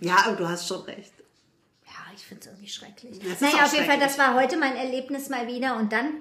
Ja, 0.00 0.16
aber 0.26 0.36
du 0.36 0.48
hast 0.48 0.66
schon 0.66 0.82
recht. 0.82 1.12
Ja, 1.86 2.12
ich 2.14 2.24
finde 2.24 2.40
es 2.40 2.46
irgendwie 2.46 2.68
schrecklich. 2.68 3.18
Das 3.18 3.40
naja, 3.40 3.64
auf 3.64 3.72
jeden 3.72 3.86
Fall, 3.86 3.98
das 3.98 4.18
war 4.18 4.34
heute 4.34 4.56
mein 4.56 4.76
Erlebnis 4.76 5.28
mal 5.28 5.46
wieder 5.46 5.76
und 5.76 5.92
dann 5.92 6.14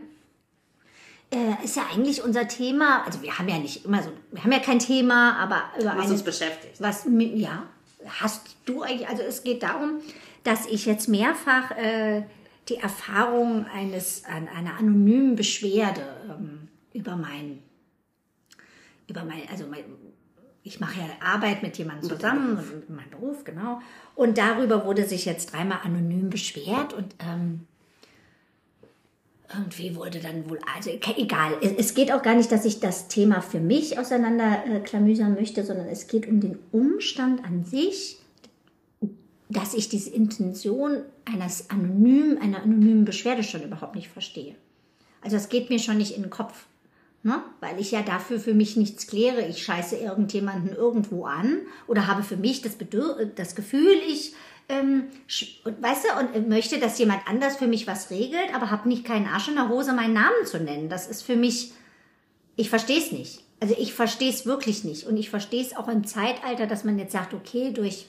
äh, 1.33 1.63
ist 1.63 1.75
ja 1.75 1.87
eigentlich 1.91 2.23
unser 2.23 2.47
Thema. 2.47 3.03
Also 3.05 3.21
wir 3.21 3.37
haben 3.37 3.47
ja 3.47 3.57
nicht 3.57 3.85
immer 3.85 4.03
so, 4.03 4.11
wir 4.31 4.43
haben 4.43 4.51
ja 4.51 4.59
kein 4.59 4.79
Thema, 4.79 5.37
aber 5.37 5.63
über 5.79 5.95
Was 5.95 6.03
eine, 6.03 6.11
uns 6.13 6.23
beschäftigt. 6.23 6.79
was 6.79 7.05
ja 7.05 7.67
hast 8.07 8.57
du 8.65 8.81
eigentlich? 8.81 9.07
Also 9.07 9.23
es 9.23 9.43
geht 9.43 9.63
darum, 9.63 9.99
dass 10.43 10.65
ich 10.65 10.85
jetzt 10.85 11.07
mehrfach 11.07 11.71
äh, 11.71 12.23
die 12.69 12.75
Erfahrung 12.75 13.65
eines 13.65 14.23
an, 14.25 14.47
einer 14.47 14.77
anonymen 14.77 15.35
Beschwerde 15.35 16.01
ähm, 16.29 16.69
über 16.93 17.15
mein 17.15 17.59
über 19.07 19.25
mein 19.25 19.41
also 19.51 19.65
mein, 19.67 19.83
ich 20.63 20.79
mache 20.79 20.99
ja 20.99 21.05
Arbeit 21.19 21.61
mit 21.61 21.77
jemandem 21.77 22.09
zusammen 22.09 22.83
mein 22.87 23.09
Beruf 23.09 23.43
genau 23.43 23.81
und 24.15 24.37
darüber 24.37 24.85
wurde 24.85 25.05
sich 25.05 25.25
jetzt 25.25 25.51
dreimal 25.51 25.79
anonym 25.83 26.29
beschwert 26.29 26.93
und 26.93 27.15
ähm, 27.19 27.67
irgendwie 29.55 29.95
wurde 29.95 30.19
dann 30.19 30.49
wohl, 30.49 30.59
also 30.75 30.89
egal, 31.17 31.57
es, 31.61 31.93
geht 31.93 32.11
auch 32.11 32.21
gar 32.21 32.35
nicht, 32.35 32.51
dass 32.51 32.65
ich 32.65 32.79
das 32.79 33.07
Thema 33.07 33.41
für 33.41 33.59
mich 33.59 33.97
auseinander 33.99 34.63
äh, 34.65 35.29
möchte, 35.29 35.63
sondern 35.63 35.87
es 35.87 36.07
geht 36.07 36.27
um 36.27 36.39
den 36.39 36.59
Umstand 36.71 37.43
an 37.45 37.63
sich, 37.63 38.17
dass 39.49 39.73
ich 39.73 39.89
diese 39.89 40.09
Intention 40.09 41.03
eines 41.25 41.69
anonymen, 41.69 42.37
einer 42.39 42.63
anonymen 42.63 43.05
Beschwerde 43.05 43.43
schon 43.43 43.63
überhaupt 43.63 43.95
nicht 43.95 44.09
verstehe. 44.09 44.55
Also 45.21 45.37
es 45.37 45.49
geht 45.49 45.69
mir 45.69 45.79
schon 45.79 45.97
nicht 45.97 46.15
in 46.15 46.23
den 46.23 46.31
Kopf, 46.31 46.65
ne? 47.23 47.43
weil 47.59 47.79
ich 47.79 47.91
ja 47.91 48.01
dafür 48.01 48.39
für 48.39 48.53
mich 48.53 48.75
nichts 48.75 49.07
kläre. 49.07 49.45
Ich 49.47 49.63
scheiße 49.63 49.95
irgendjemanden 49.95 50.75
irgendwo 50.75 51.25
an 51.25 51.59
oder 51.87 52.07
habe 52.07 52.23
für 52.23 52.37
mich 52.37 52.61
das, 52.61 52.75
Bedür 52.75 53.31
das 53.35 53.55
Gefühl, 53.55 53.95
ich 54.07 54.33
ähm, 54.69 55.05
und, 55.65 55.81
weißt 55.81 56.05
du, 56.05 56.19
und 56.19 56.35
äh, 56.35 56.47
möchte, 56.47 56.79
dass 56.79 56.97
jemand 56.97 57.27
anders 57.27 57.57
für 57.57 57.67
mich 57.67 57.87
was 57.87 58.09
regelt, 58.11 58.53
aber 58.53 58.71
habe 58.71 58.87
nicht 58.87 59.05
keinen 59.05 59.27
Arsch 59.27 59.47
in 59.49 59.55
der 59.55 59.69
Hose, 59.69 59.93
meinen 59.93 60.13
Namen 60.13 60.45
zu 60.45 60.59
nennen. 60.59 60.89
Das 60.89 61.07
ist 61.07 61.23
für 61.23 61.35
mich, 61.35 61.73
ich 62.55 62.69
verstehe 62.69 62.99
es 62.99 63.11
nicht. 63.11 63.43
Also 63.59 63.75
ich 63.77 63.93
verstehe 63.93 64.29
es 64.29 64.45
wirklich 64.45 64.83
nicht. 64.83 65.05
Und 65.05 65.17
ich 65.17 65.29
verstehe 65.29 65.61
es 65.61 65.75
auch 65.75 65.87
im 65.87 66.05
Zeitalter, 66.05 66.67
dass 66.67 66.83
man 66.83 66.97
jetzt 66.99 67.13
sagt, 67.13 67.33
okay, 67.33 67.71
durch 67.71 68.07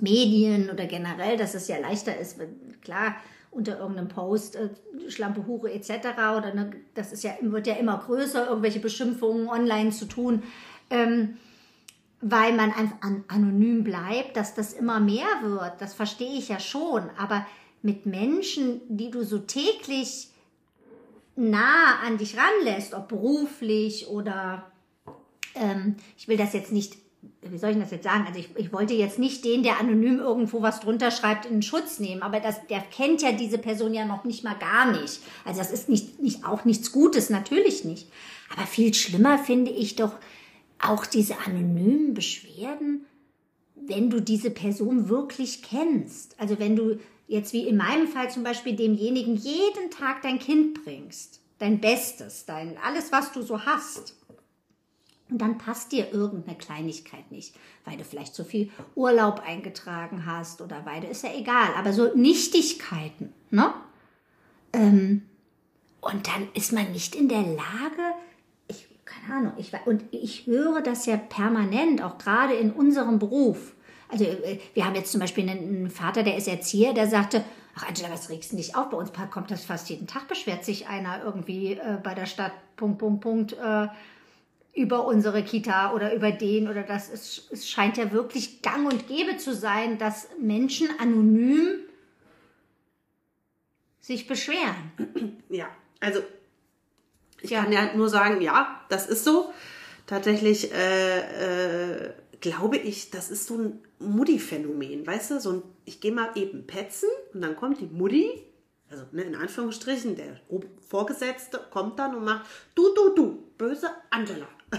Medien 0.00 0.70
oder 0.70 0.86
generell, 0.86 1.36
dass 1.36 1.54
es 1.54 1.68
ja 1.68 1.78
leichter 1.78 2.16
ist, 2.18 2.38
klar, 2.82 3.16
unter 3.50 3.78
irgendeinem 3.78 4.08
Post, 4.08 4.56
äh, 4.56 4.68
Schlampe, 5.08 5.46
Hure 5.46 5.72
etc. 5.72 5.90
oder 6.36 6.54
ne, 6.54 6.70
das 6.94 7.12
ist 7.12 7.24
ja, 7.24 7.32
wird 7.40 7.66
ja 7.66 7.74
immer 7.74 7.98
größer, 7.98 8.48
irgendwelche 8.48 8.80
Beschimpfungen 8.80 9.48
online 9.48 9.90
zu 9.90 10.06
tun, 10.06 10.44
ähm, 10.88 11.36
weil 12.20 12.52
man 12.54 12.72
einfach 12.72 12.96
an, 13.00 13.24
anonym 13.28 13.82
bleibt, 13.82 14.36
dass 14.36 14.54
das 14.54 14.72
immer 14.72 15.00
mehr 15.00 15.26
wird. 15.42 15.74
Das 15.80 15.94
verstehe 15.94 16.38
ich 16.38 16.48
ja 16.48 16.60
schon. 16.60 17.08
Aber 17.18 17.46
mit 17.82 18.06
Menschen, 18.06 18.80
die 18.88 19.10
du 19.10 19.24
so 19.24 19.38
täglich 19.38 20.28
nah 21.36 22.00
an 22.06 22.18
dich 22.18 22.36
ranlässt, 22.36 22.92
ob 22.92 23.08
beruflich 23.08 24.08
oder 24.08 24.70
ähm, 25.54 25.96
ich 26.18 26.28
will 26.28 26.36
das 26.36 26.52
jetzt 26.52 26.72
nicht, 26.72 26.98
wie 27.42 27.56
soll 27.56 27.70
ich 27.70 27.78
das 27.78 27.90
jetzt 27.90 28.04
sagen? 28.04 28.26
Also 28.26 28.38
ich, 28.38 28.50
ich 28.56 28.72
wollte 28.72 28.92
jetzt 28.92 29.18
nicht 29.18 29.44
den, 29.44 29.62
der 29.62 29.80
anonym 29.80 30.18
irgendwo 30.18 30.60
was 30.60 30.80
drunter 30.80 31.10
schreibt, 31.10 31.46
in 31.46 31.62
Schutz 31.62 31.98
nehmen, 31.98 32.22
aber 32.22 32.40
das, 32.40 32.66
der 32.66 32.80
kennt 32.80 33.22
ja 33.22 33.32
diese 33.32 33.58
Person 33.58 33.94
ja 33.94 34.04
noch 34.04 34.24
nicht 34.24 34.44
mal 34.44 34.56
gar 34.56 34.90
nicht. 34.90 35.20
Also 35.46 35.60
das 35.60 35.70
ist 35.70 35.88
nicht, 35.88 36.20
nicht 36.20 36.44
auch 36.44 36.66
nichts 36.66 36.92
Gutes, 36.92 37.30
natürlich 37.30 37.84
nicht. 37.84 38.08
Aber 38.54 38.66
viel 38.66 38.92
schlimmer 38.92 39.38
finde 39.38 39.70
ich 39.70 39.96
doch 39.96 40.12
auch 40.82 41.06
diese 41.06 41.38
anonymen 41.46 42.14
Beschwerden, 42.14 43.06
wenn 43.74 44.10
du 44.10 44.20
diese 44.20 44.50
Person 44.50 45.08
wirklich 45.08 45.62
kennst. 45.62 46.38
Also 46.38 46.58
wenn 46.58 46.76
du 46.76 46.98
jetzt 47.28 47.52
wie 47.52 47.68
in 47.68 47.76
meinem 47.76 48.08
Fall 48.08 48.30
zum 48.30 48.42
Beispiel 48.42 48.74
demjenigen 48.74 49.36
jeden 49.36 49.90
Tag 49.90 50.22
dein 50.22 50.38
Kind 50.38 50.84
bringst, 50.84 51.40
dein 51.58 51.80
Bestes, 51.80 52.44
dein 52.46 52.76
alles, 52.78 53.12
was 53.12 53.32
du 53.32 53.42
so 53.42 53.64
hast. 53.64 54.16
Und 55.30 55.40
dann 55.40 55.58
passt 55.58 55.92
dir 55.92 56.12
irgendeine 56.12 56.58
Kleinigkeit 56.58 57.30
nicht, 57.30 57.54
weil 57.84 57.96
du 57.96 58.04
vielleicht 58.04 58.34
zu 58.34 58.44
viel 58.44 58.70
Urlaub 58.96 59.40
eingetragen 59.46 60.26
hast 60.26 60.60
oder 60.60 60.84
weil 60.84 61.02
du, 61.02 61.06
ist 61.06 61.22
ja 61.22 61.32
egal, 61.32 61.68
aber 61.76 61.92
so 61.92 62.12
Nichtigkeiten, 62.16 63.32
ne? 63.50 63.72
Ähm, 64.72 65.22
und 66.00 66.26
dann 66.26 66.48
ist 66.54 66.72
man 66.72 66.90
nicht 66.90 67.14
in 67.14 67.28
der 67.28 67.42
Lage, 67.42 68.14
keine 69.26 69.38
Ahnung, 69.38 69.52
ich, 69.56 69.72
und 69.86 70.04
ich 70.10 70.46
höre 70.46 70.80
das 70.80 71.06
ja 71.06 71.16
permanent, 71.16 72.02
auch 72.02 72.18
gerade 72.18 72.54
in 72.54 72.72
unserem 72.72 73.18
Beruf. 73.18 73.74
Also 74.08 74.24
äh, 74.24 74.58
wir 74.74 74.84
haben 74.84 74.94
jetzt 74.94 75.12
zum 75.12 75.20
Beispiel 75.20 75.48
einen, 75.48 75.90
Vater, 75.90 76.22
der 76.22 76.36
ist 76.36 76.48
Erzieher, 76.48 76.92
der 76.92 77.06
sagte, 77.06 77.44
ach 77.74 77.88
Angela, 77.88 78.10
was 78.10 78.30
regst 78.30 78.52
du 78.52 78.56
dich 78.56 78.74
auf? 78.74 78.90
Bei 78.90 78.96
uns 78.96 79.12
kommt 79.30 79.50
das 79.50 79.64
fast 79.64 79.88
jeden 79.90 80.06
Tag, 80.06 80.28
beschwert 80.28 80.64
sich 80.64 80.88
einer 80.88 81.22
irgendwie 81.24 81.72
äh, 81.72 81.98
bei 82.02 82.14
der 82.14 82.26
Stadt, 82.26 82.52
Punkt, 82.76 82.98
Punkt, 82.98 83.20
Punkt, 83.20 83.52
äh, 83.52 83.88
über 84.72 85.06
unsere 85.06 85.42
Kita 85.42 85.92
oder 85.92 86.14
über 86.14 86.30
den 86.30 86.68
oder 86.68 86.82
das. 86.82 87.10
Es, 87.10 87.48
es 87.50 87.68
scheint 87.68 87.96
ja 87.96 88.12
wirklich 88.12 88.62
gang 88.62 88.90
und 88.90 89.08
gäbe 89.08 89.36
zu 89.36 89.54
sein, 89.54 89.98
dass 89.98 90.28
Menschen 90.40 90.88
anonym 90.98 91.80
sich 94.00 94.26
beschweren. 94.26 94.92
Ja, 95.48 95.68
also 95.98 96.20
ich 97.42 97.50
Ja. 97.50 97.62
kann 97.62 97.72
ja 97.72 97.94
nur 97.94 98.08
sagen, 98.08 98.40
ja, 98.40 98.80
das 98.88 99.06
ist 99.06 99.24
so. 99.24 99.52
Tatsächlich 100.06 100.72
äh, 100.72 102.06
äh, 102.06 102.12
glaube 102.40 102.76
ich, 102.78 103.10
das 103.10 103.30
ist 103.30 103.46
so 103.46 103.56
ein 103.58 103.80
Mutti-Phänomen, 104.00 105.06
weißt 105.06 105.30
du? 105.32 105.40
So 105.40 105.50
ein, 105.52 105.62
ich 105.84 106.00
gehe 106.00 106.12
mal 106.12 106.30
eben 106.34 106.66
petzen 106.66 107.08
und 107.32 107.42
dann 107.42 107.54
kommt 107.56 107.80
die 107.80 107.86
Mutti, 107.86 108.28
also 108.90 109.04
ne, 109.12 109.22
in 109.22 109.36
Anführungsstrichen, 109.36 110.16
der 110.16 110.40
Vorgesetzte 110.88 111.60
kommt 111.70 111.98
dann 111.98 112.14
und 112.16 112.24
macht, 112.24 112.44
du, 112.74 112.92
du, 112.94 113.14
du, 113.14 113.44
böse 113.56 113.90
Angela. 114.10 114.46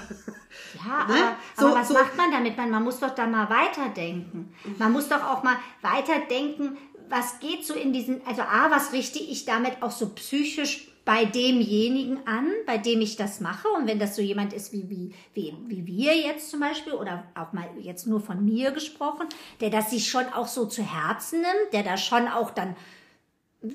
Ja, 0.86 1.06
Ne? 1.08 1.14
aber, 1.16 1.38
So- 1.58 1.68
aber 1.68 1.76
was 1.80 1.88
so- 1.88 1.94
macht 1.94 2.18
man 2.18 2.32
damit? 2.32 2.58
Man, 2.58 2.70
man 2.72 2.84
muss 2.84 3.00
doch 3.00 3.16
da 3.16 3.26
mal 3.28 3.50
weiterdenken. 3.50 4.54
Man 4.78 4.92
muss 4.92 5.08
doch 5.08 5.24
auch 5.24 5.44
mal 5.44 5.56
weiterdenken, 5.82 6.78
was 7.10 7.40
geht 7.40 7.66
so 7.66 7.74
in 7.74 7.94
diesen, 7.94 8.26
also 8.26 8.42
A, 8.42 8.70
was 8.70 8.92
richte 8.92 9.20
ich 9.20 9.46
damit 9.46 9.82
auch 9.82 9.92
so 9.92 10.10
psychisch 10.10 10.91
bei 11.04 11.26
demjenigen 11.26 12.26
an, 12.28 12.48
bei 12.66 12.78
dem 12.78 13.02
ich 13.02 13.16
das 13.16 13.40
mache. 13.40 13.68
Und 13.70 13.88
wenn 13.88 14.00
das 14.00 14.16
so 14.16 14.22
jemand 14.22 14.54
ist 14.54 14.72
wie, 14.72 14.90
wie, 14.90 15.14
wie, 15.34 15.54
wie 15.68 15.86
wir 15.86 16.16
jetzt 16.16 16.52
zum 16.52 16.60
Beispiel, 16.60 16.94
oder 16.94 17.24
auch 17.36 17.54
mal 17.54 17.68
jetzt 17.80 18.06
nur 18.06 18.20
von 18.20 18.46
mir 18.46 18.72
gesprochen, 18.72 19.28
der 19.62 19.70
das 19.70 19.90
sich 19.90 20.10
schon 20.10 20.26
auch 20.34 20.48
so 20.48 20.66
zu 20.66 20.84
Herzen 20.84 21.42
nimmt, 21.42 21.74
der 21.74 21.84
da 21.84 21.98
schon 21.98 22.28
auch 22.28 22.52
dann 22.52 22.76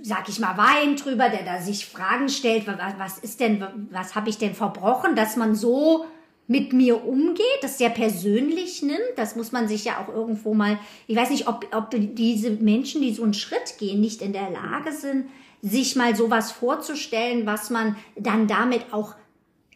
sag 0.03 0.29
ich 0.29 0.41
mal, 0.41 0.57
Wein 0.57 0.97
drüber, 0.97 1.29
der 1.29 1.45
da 1.45 1.61
sich 1.61 1.87
Fragen 1.87 2.29
stellt, 2.29 2.67
was, 2.67 2.77
was 2.99 3.19
ist 3.19 3.39
denn, 3.39 3.89
was 3.93 4.17
habe 4.17 4.29
ich 4.29 4.39
denn 4.39 4.53
verbrochen, 4.53 5.15
dass 5.15 5.37
man 5.37 5.55
so 5.55 6.07
mit 6.49 6.73
mir 6.73 7.05
umgeht, 7.05 7.45
das 7.63 7.79
sehr 7.79 7.91
persönlich 7.91 8.83
nimmt. 8.83 9.01
Das 9.17 9.37
muss 9.37 9.53
man 9.53 9.69
sich 9.69 9.85
ja 9.85 10.01
auch 10.01 10.13
irgendwo 10.13 10.55
mal, 10.55 10.79
ich 11.07 11.17
weiß 11.17 11.31
nicht, 11.31 11.49
ob, 11.49 11.67
ob 11.75 11.91
diese 11.93 12.51
Menschen, 12.51 13.03
die 13.03 13.15
so 13.15 13.25
einen 13.25 13.35
Schritt 13.35 13.79
gehen, 13.79 14.01
nicht 14.01 14.23
in 14.23 14.33
der 14.33 14.51
Lage 14.51 14.93
sind, 14.93 15.27
sich 15.67 15.97
mal 15.97 16.15
sowas 16.15 16.53
vorzustellen, 16.53 17.47
was 17.47 17.71
man 17.71 17.97
dann 18.17 18.47
damit 18.47 18.93
auch 18.93 19.15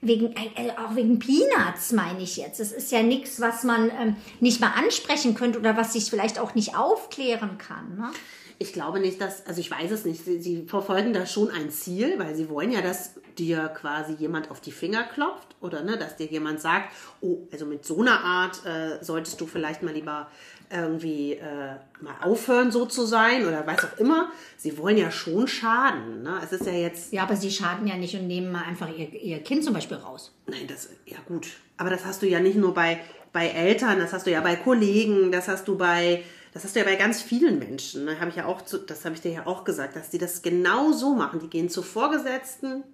wegen, 0.00 0.34
also 0.56 0.70
auch 0.70 0.94
wegen 0.94 1.18
Peanuts 1.18 1.92
meine 1.92 2.22
ich 2.22 2.36
jetzt. 2.36 2.60
Es 2.60 2.72
ist 2.72 2.90
ja 2.90 3.02
nichts, 3.02 3.40
was 3.40 3.64
man 3.64 3.90
ähm, 3.90 4.16
nicht 4.40 4.60
mal 4.60 4.72
ansprechen 4.72 5.34
könnte 5.34 5.58
oder 5.58 5.76
was 5.76 5.92
sich 5.92 6.08
vielleicht 6.08 6.38
auch 6.38 6.54
nicht 6.54 6.76
aufklären 6.76 7.58
kann. 7.58 7.96
Ne? 7.96 8.10
Ich 8.58 8.72
glaube 8.72 9.00
nicht, 9.00 9.20
dass, 9.20 9.46
also 9.46 9.60
ich 9.60 9.70
weiß 9.70 9.90
es 9.90 10.04
nicht, 10.04 10.24
sie, 10.24 10.40
sie 10.40 10.64
verfolgen 10.66 11.12
da 11.12 11.26
schon 11.26 11.50
ein 11.50 11.70
Ziel, 11.70 12.18
weil 12.18 12.34
sie 12.34 12.48
wollen 12.48 12.72
ja, 12.72 12.82
dass 12.82 13.14
dir 13.38 13.68
quasi 13.68 14.14
jemand 14.14 14.50
auf 14.50 14.60
die 14.60 14.72
Finger 14.72 15.04
klopft 15.04 15.56
oder 15.60 15.82
ne, 15.82 15.96
dass 15.96 16.16
dir 16.16 16.26
jemand 16.26 16.60
sagt, 16.60 16.92
oh, 17.20 17.38
also 17.52 17.66
mit 17.66 17.84
so 17.84 18.00
einer 18.00 18.22
Art 18.22 18.64
äh, 18.66 19.02
solltest 19.02 19.40
du 19.40 19.46
vielleicht 19.46 19.82
mal 19.82 19.94
lieber 19.94 20.28
irgendwie 20.70 21.32
äh, 21.32 21.74
mal 22.00 22.14
aufhören, 22.22 22.70
so 22.70 22.86
zu 22.86 23.04
sein 23.04 23.46
oder 23.46 23.66
was 23.66 23.84
auch 23.84 23.98
immer. 23.98 24.30
Sie 24.56 24.78
wollen 24.78 24.96
ja 24.96 25.10
schon 25.10 25.48
schaden. 25.48 26.22
Ne? 26.22 26.40
Es 26.44 26.52
ist 26.52 26.64
ja 26.66 26.72
jetzt, 26.72 27.12
Ja, 27.12 27.24
aber 27.24 27.36
sie 27.36 27.50
schaden 27.50 27.86
ja 27.86 27.96
nicht 27.96 28.14
und 28.14 28.26
nehmen 28.28 28.52
mal 28.52 28.62
einfach 28.62 28.88
ihr, 28.88 29.12
ihr 29.12 29.40
Kind 29.40 29.64
zum 29.64 29.74
Beispiel 29.74 29.96
raus. 29.96 30.32
nein, 30.46 30.66
das, 30.68 30.88
ja 31.06 31.18
gut, 31.26 31.48
aber 31.76 31.90
das 31.90 32.04
hast 32.04 32.22
du 32.22 32.28
ja 32.28 32.40
nicht 32.40 32.56
nur 32.56 32.72
bei, 32.72 33.00
bei 33.32 33.48
Eltern, 33.48 33.98
das 33.98 34.12
hast 34.12 34.26
du 34.26 34.30
ja 34.30 34.40
bei 34.40 34.56
Kollegen, 34.56 35.32
das 35.32 35.48
hast 35.48 35.66
du 35.66 35.76
bei, 35.76 36.22
das 36.52 36.64
hast 36.64 36.76
du 36.76 36.80
ja 36.80 36.84
bei 36.84 36.96
ganz 36.96 37.20
vielen 37.20 37.58
Menschen. 37.58 38.04
Ne? 38.04 38.20
Hab 38.20 38.28
ich 38.28 38.36
ja 38.36 38.46
auch, 38.46 38.62
zu, 38.62 38.78
das 38.78 39.04
habe 39.04 39.16
ich 39.16 39.20
dir 39.20 39.32
ja 39.32 39.46
auch 39.46 39.64
gesagt, 39.64 39.96
dass 39.96 40.10
die 40.10 40.18
das 40.18 40.42
genau 40.42 40.92
so 40.92 41.14
machen. 41.14 41.40
Die 41.40 41.48
gehen 41.48 41.68
zu 41.68 41.82
Vorgesetzten, 41.82 42.84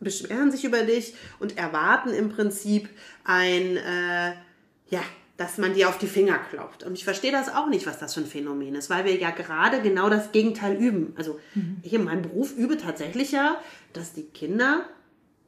beschweren 0.00 0.50
sich 0.50 0.64
über 0.64 0.82
dich 0.82 1.14
und 1.38 1.56
erwarten 1.58 2.10
im 2.10 2.30
Prinzip 2.30 2.88
ein, 3.22 3.76
äh, 3.76 4.32
ja, 4.88 5.02
dass 5.40 5.56
man 5.56 5.72
dir 5.72 5.88
auf 5.88 5.96
die 5.96 6.06
Finger 6.06 6.38
klopft. 6.50 6.82
Und 6.82 6.92
ich 6.92 7.04
verstehe 7.04 7.32
das 7.32 7.48
auch 7.48 7.66
nicht, 7.66 7.86
was 7.86 7.98
das 7.98 8.12
für 8.12 8.20
ein 8.20 8.26
Phänomen 8.26 8.74
ist, 8.74 8.90
weil 8.90 9.06
wir 9.06 9.16
ja 9.16 9.30
gerade 9.30 9.80
genau 9.80 10.10
das 10.10 10.32
Gegenteil 10.32 10.76
üben. 10.76 11.14
Also 11.16 11.40
ich 11.82 11.94
in 11.94 12.04
meinem 12.04 12.20
Beruf 12.20 12.54
übe 12.54 12.76
tatsächlich 12.76 13.32
ja, 13.32 13.58
dass 13.94 14.12
die 14.12 14.24
Kinder 14.24 14.84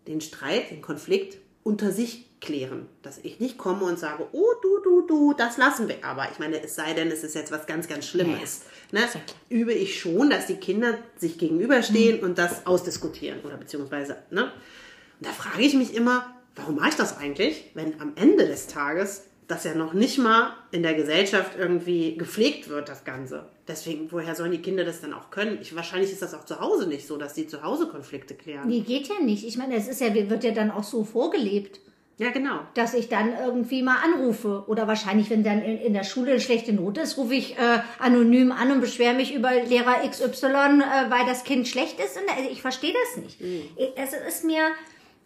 den 0.06 0.22
Streit, 0.22 0.70
den 0.70 0.80
Konflikt 0.80 1.36
unter 1.62 1.92
sich 1.92 2.24
klären. 2.40 2.88
Dass 3.02 3.18
ich 3.18 3.38
nicht 3.38 3.58
komme 3.58 3.84
und 3.84 3.98
sage, 3.98 4.26
oh 4.32 4.52
du, 4.62 4.78
du, 4.82 5.06
du, 5.06 5.34
das 5.34 5.58
lassen 5.58 5.88
wir. 5.88 6.02
Aber 6.02 6.26
ich 6.32 6.38
meine, 6.38 6.64
es 6.64 6.74
sei 6.74 6.94
denn, 6.94 7.08
es 7.08 7.22
ist 7.22 7.34
jetzt 7.34 7.52
was 7.52 7.66
ganz, 7.66 7.86
ganz 7.86 8.06
Schlimmes. 8.06 8.62
Ne? 8.92 9.02
Übe 9.50 9.74
ich 9.74 10.00
schon, 10.00 10.30
dass 10.30 10.46
die 10.46 10.56
Kinder 10.56 10.96
sich 11.18 11.36
gegenüberstehen 11.36 12.20
und 12.20 12.38
das 12.38 12.66
ausdiskutieren 12.66 13.40
oder 13.40 13.58
beziehungsweise, 13.58 14.16
ne? 14.30 14.44
Und 14.44 15.26
da 15.26 15.32
frage 15.32 15.62
ich 15.62 15.74
mich 15.74 15.94
immer, 15.94 16.34
warum 16.56 16.76
mache 16.76 16.88
ich 16.88 16.96
das 16.96 17.18
eigentlich, 17.18 17.70
wenn 17.74 18.00
am 18.00 18.12
Ende 18.16 18.46
des 18.46 18.68
Tages 18.68 19.24
das 19.48 19.64
ja 19.64 19.74
noch 19.74 19.92
nicht 19.92 20.18
mal 20.18 20.54
in 20.70 20.82
der 20.82 20.94
Gesellschaft 20.94 21.52
irgendwie 21.58 22.16
gepflegt 22.16 22.68
wird, 22.68 22.88
das 22.88 23.04
Ganze. 23.04 23.46
Deswegen, 23.68 24.10
woher 24.10 24.34
sollen 24.34 24.52
die 24.52 24.62
Kinder 24.62 24.84
das 24.84 25.00
dann 25.00 25.12
auch 25.12 25.30
können? 25.30 25.58
Ich, 25.60 25.74
wahrscheinlich 25.74 26.12
ist 26.12 26.22
das 26.22 26.34
auch 26.34 26.44
zu 26.44 26.60
Hause 26.60 26.88
nicht 26.88 27.06
so, 27.06 27.16
dass 27.16 27.34
die 27.34 27.46
zu 27.46 27.62
Hause 27.62 27.88
Konflikte 27.88 28.34
klären. 28.34 28.68
Nee, 28.68 28.80
geht 28.80 29.08
ja 29.08 29.20
nicht. 29.20 29.46
Ich 29.46 29.56
meine, 29.56 29.76
es 29.76 29.88
ist 29.88 30.00
ja, 30.00 30.14
wird 30.14 30.44
ja 30.44 30.52
dann 30.52 30.70
auch 30.70 30.84
so 30.84 31.04
vorgelebt. 31.04 31.80
Ja, 32.18 32.30
genau. 32.30 32.60
Dass 32.74 32.94
ich 32.94 33.08
dann 33.08 33.32
irgendwie 33.36 33.82
mal 33.82 33.96
anrufe. 33.96 34.64
Oder 34.66 34.86
wahrscheinlich, 34.86 35.30
wenn 35.30 35.42
dann 35.42 35.62
in, 35.62 35.78
in 35.78 35.92
der 35.92 36.04
Schule 36.04 36.32
eine 36.32 36.40
schlechte 36.40 36.72
Note 36.72 37.00
ist, 37.00 37.16
rufe 37.16 37.34
ich 37.34 37.58
äh, 37.58 37.80
anonym 37.98 38.52
an 38.52 38.70
und 38.70 38.80
beschwere 38.80 39.14
mich 39.14 39.34
über 39.34 39.50
Lehrer 39.52 40.08
XY, 40.08 40.46
äh, 40.46 41.10
weil 41.10 41.26
das 41.26 41.44
Kind 41.44 41.66
schlecht 41.66 41.98
ist. 41.98 42.16
Und, 42.16 42.28
also 42.36 42.48
ich 42.50 42.62
verstehe 42.62 42.92
das 42.92 43.24
nicht. 43.24 43.40
Mhm. 43.40 43.62
Es 43.96 44.12
ist 44.12 44.44
mir, 44.44 44.62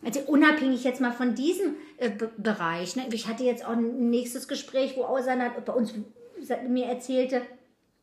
also 0.04 0.20
unabhängig 0.20 0.84
jetzt 0.84 1.00
mal 1.00 1.12
von 1.12 1.34
diesem 1.34 1.76
äh, 1.96 2.10
Bereich. 2.36 2.96
Ne? 2.96 3.06
Ich 3.12 3.26
hatte 3.26 3.44
jetzt 3.44 3.64
auch 3.64 3.72
ein 3.72 4.10
nächstes 4.10 4.48
Gespräch, 4.48 4.96
wo 4.96 5.04
Ausander 5.04 5.50
bei 5.64 5.72
uns 5.72 5.94
mir 6.68 6.86
erzählte, 6.86 7.42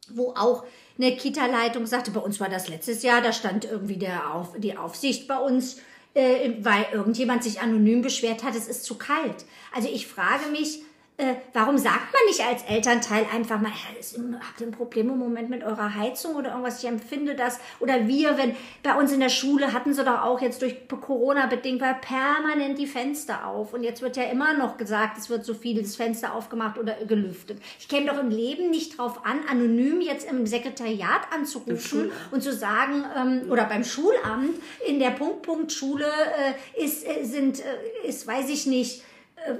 wo 0.10 0.34
auch 0.36 0.66
eine 0.98 1.16
Kita-Leitung 1.16 1.86
sagte, 1.86 2.12
bei 2.12 2.20
uns 2.20 2.40
war 2.40 2.50
das 2.50 2.68
letztes 2.68 3.04
Jahr, 3.04 3.22
da 3.22 3.32
stand 3.32 3.66
irgendwie 3.66 3.98
der 3.98 4.34
Auf, 4.34 4.54
die 4.58 4.78
Aufsicht 4.78 5.28
bei 5.28 5.38
uns 5.38 5.78
äh, 6.14 6.54
weil 6.60 6.86
irgendjemand 6.92 7.44
sich 7.44 7.62
anonym 7.62 8.02
beschwert 8.02 8.44
hat, 8.44 8.56
es 8.56 8.68
ist 8.68 8.84
zu 8.84 8.96
kalt. 8.98 9.46
Also 9.74 9.90
ich 9.92 10.08
frage 10.08 10.50
mich, 10.52 10.82
äh, 11.18 11.36
warum 11.54 11.78
sagt 11.78 12.12
man 12.12 12.22
nicht 12.28 12.42
als 12.42 12.64
Elternteil 12.64 13.28
einfach 13.32 13.62
mal, 13.62 13.72
habt 13.72 14.62
ihr 14.62 14.68
ein 14.68 14.72
Problem 14.72 15.10
im 15.10 15.20
Moment 15.20 15.48
mit 15.48 15.64
eurer 15.64 15.94
Heizung 15.94 16.36
oder 16.36 16.50
irgendwas? 16.50 16.84
Ich 16.84 16.90
empfinde 16.90 17.36
das. 17.36 17.60
Oder 17.80 18.08
wir, 18.08 18.38
wenn 18.40 18.56
bei 18.82 18.96
uns 18.96 19.12
in 19.12 19.20
der 19.20 19.30
Schule 19.30 19.74
hatten 19.74 19.94
sie 19.94 20.04
doch 20.04 20.24
auch 20.24 20.42
jetzt 20.42 20.64
durch 20.64 20.88
Corona 20.88 21.46
bedingt, 21.46 21.82
weil 21.82 21.96
permanent 21.96 22.80
die 22.80 22.88
Fenster 22.88 23.46
auf. 23.46 23.74
Und 23.74 23.84
jetzt 23.84 24.02
wird 24.02 24.18
ja 24.18 24.24
immer 24.24 24.54
noch 24.58 24.78
gesagt, 24.78 25.20
es 25.20 25.30
wird 25.30 25.46
so 25.46 25.54
viel 25.54 25.80
das 25.80 25.96
Fenster 25.96 26.34
aufgemacht 26.34 26.80
oder 26.80 26.96
gelüftet. 27.06 27.62
Ich 27.80 27.88
käme 27.88 28.08
doch 28.08 28.20
im 28.20 28.30
Leben 28.30 28.72
nicht 28.72 28.98
drauf 28.98 29.24
an, 29.24 29.42
anonym 29.48 30.02
jetzt 30.02 30.28
im 30.28 30.48
Sekretariat 30.48 31.22
anzurufen 31.32 32.12
und 32.32 32.42
zu 32.42 32.52
sagen, 32.52 33.06
ähm, 33.16 33.52
oder 33.52 33.66
beim 33.66 33.84
Schulamt, 33.84 34.56
in 34.88 34.98
der 34.98 35.12
Punkt-Punkt-Schule 35.12 36.06
äh, 36.06 36.84
ist, 36.84 37.06
äh, 37.06 37.24
sind, 37.24 37.60
äh, 37.60 38.08
ist, 38.08 38.26
weiß 38.26 38.50
ich 38.50 38.66
nicht, 38.66 39.04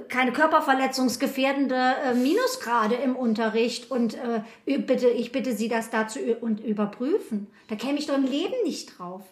keine 0.08 0.32
körperverletzungsgefährdende 0.32 1.74
äh, 1.76 2.14
Minusgrade 2.14 2.94
im 2.94 3.16
Unterricht 3.16 3.90
und 3.90 4.14
äh, 4.14 4.42
bitte, 4.78 5.08
ich 5.08 5.32
bitte 5.32 5.52
Sie, 5.52 5.68
das 5.68 5.90
dazu 5.90 6.18
und 6.40 6.60
überprüfen. 6.60 7.48
Da 7.68 7.76
käme 7.76 7.98
ich 7.98 8.06
doch 8.06 8.16
im 8.16 8.24
Leben 8.24 8.54
nicht 8.64 8.98
drauf. 8.98 9.22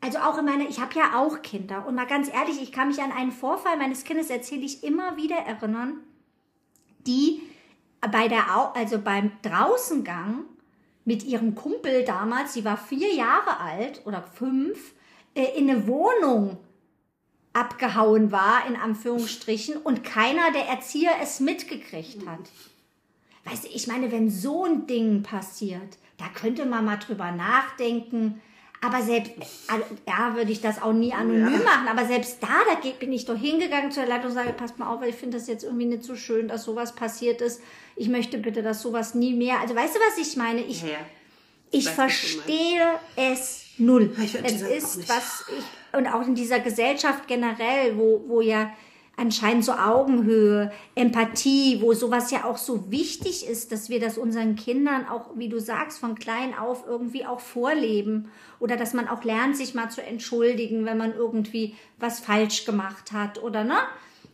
Also 0.00 0.18
auch 0.18 0.38
in 0.38 0.46
meiner, 0.46 0.68
ich 0.68 0.80
habe 0.80 0.94
ja 0.94 1.20
auch 1.20 1.42
Kinder 1.42 1.86
und 1.86 1.94
mal 1.94 2.06
ganz 2.06 2.32
ehrlich, 2.32 2.62
ich 2.62 2.72
kann 2.72 2.88
mich 2.88 3.02
an 3.02 3.12
einen 3.12 3.32
Vorfall 3.32 3.76
meines 3.76 4.04
Kindes 4.04 4.30
erzähle 4.30 4.62
ich 4.62 4.82
immer 4.82 5.16
wieder 5.16 5.36
erinnern, 5.36 6.00
die 7.06 7.42
bei 8.00 8.28
der, 8.28 8.74
also 8.74 8.98
beim 8.98 9.32
Draußengang 9.42 10.44
mit 11.04 11.24
ihrem 11.24 11.54
Kumpel 11.54 12.04
damals, 12.04 12.54
sie 12.54 12.64
war 12.64 12.76
vier 12.76 13.12
Jahre 13.12 13.60
alt 13.60 14.02
oder 14.06 14.22
fünf, 14.22 14.94
äh, 15.34 15.58
in 15.58 15.68
eine 15.68 15.86
Wohnung 15.86 16.58
abgehauen 17.52 18.30
war, 18.30 18.66
in 18.66 18.76
Anführungsstrichen, 18.76 19.76
und 19.76 20.04
keiner 20.04 20.52
der 20.52 20.66
Erzieher 20.66 21.12
es 21.22 21.40
mitgekriegt 21.40 22.26
hat. 22.26 22.50
Weißt 23.44 23.64
du, 23.64 23.68
ich 23.68 23.86
meine, 23.86 24.12
wenn 24.12 24.30
so 24.30 24.64
ein 24.64 24.86
Ding 24.86 25.22
passiert, 25.22 25.98
da 26.18 26.26
könnte 26.28 26.66
man 26.66 26.84
mal 26.84 26.98
drüber 26.98 27.32
nachdenken. 27.32 28.40
Aber 28.82 29.02
selbst, 29.02 29.32
also, 29.68 29.84
ja, 30.06 30.34
würde 30.36 30.52
ich 30.52 30.60
das 30.60 30.80
auch 30.80 30.92
nie 30.92 31.12
anonym 31.12 31.52
ja. 31.52 31.64
machen. 31.64 31.88
Aber 31.88 32.06
selbst 32.06 32.42
da, 32.42 32.48
da 32.48 32.90
bin 32.98 33.12
ich 33.12 33.26
doch 33.26 33.36
hingegangen 33.36 33.90
zur 33.90 34.06
Leitung 34.06 34.28
und 34.28 34.34
sage, 34.34 34.52
passt 34.52 34.78
mal 34.78 34.92
auf, 34.92 35.00
weil 35.00 35.10
ich 35.10 35.16
finde 35.16 35.36
das 35.36 35.48
jetzt 35.48 35.64
irgendwie 35.64 35.86
nicht 35.86 36.04
so 36.04 36.14
schön, 36.14 36.48
dass 36.48 36.64
sowas 36.64 36.94
passiert 36.94 37.40
ist. 37.40 37.60
Ich 37.96 38.08
möchte 38.08 38.38
bitte, 38.38 38.62
dass 38.62 38.80
sowas 38.80 39.14
nie 39.14 39.34
mehr. 39.34 39.60
Also 39.60 39.74
weißt 39.74 39.96
du, 39.96 40.00
was 40.00 40.18
ich 40.18 40.36
meine? 40.36 40.62
Ich, 40.62 40.82
ja. 40.82 40.88
ich, 41.70 41.86
ich 41.86 41.90
verstehe 41.90 42.98
es 43.16 43.64
null. 43.76 44.14
es 44.18 44.62
ist, 44.62 45.08
was 45.08 45.44
ich 45.58 45.64
und 45.92 46.06
auch 46.06 46.26
in 46.26 46.34
dieser 46.34 46.60
Gesellschaft 46.60 47.26
generell, 47.26 47.96
wo, 47.96 48.24
wo 48.26 48.40
ja 48.40 48.70
anscheinend 49.20 49.64
so 49.64 49.72
Augenhöhe, 49.72 50.72
Empathie, 50.94 51.80
wo 51.82 51.92
sowas 51.92 52.30
ja 52.30 52.44
auch 52.44 52.56
so 52.56 52.90
wichtig 52.90 53.46
ist, 53.46 53.70
dass 53.70 53.90
wir 53.90 54.00
das 54.00 54.16
unseren 54.16 54.56
Kindern 54.56 55.06
auch, 55.06 55.36
wie 55.36 55.50
du 55.50 55.60
sagst, 55.60 55.98
von 55.98 56.14
klein 56.14 56.56
auf 56.56 56.84
irgendwie 56.88 57.26
auch 57.26 57.40
vorleben 57.40 58.30
oder 58.60 58.76
dass 58.76 58.94
man 58.94 59.08
auch 59.08 59.22
lernt, 59.22 59.56
sich 59.56 59.74
mal 59.74 59.90
zu 59.90 60.02
entschuldigen, 60.02 60.86
wenn 60.86 60.96
man 60.96 61.14
irgendwie 61.14 61.76
was 61.98 62.20
falsch 62.20 62.64
gemacht 62.64 63.12
hat 63.12 63.42
oder 63.42 63.62
ne? 63.62 63.78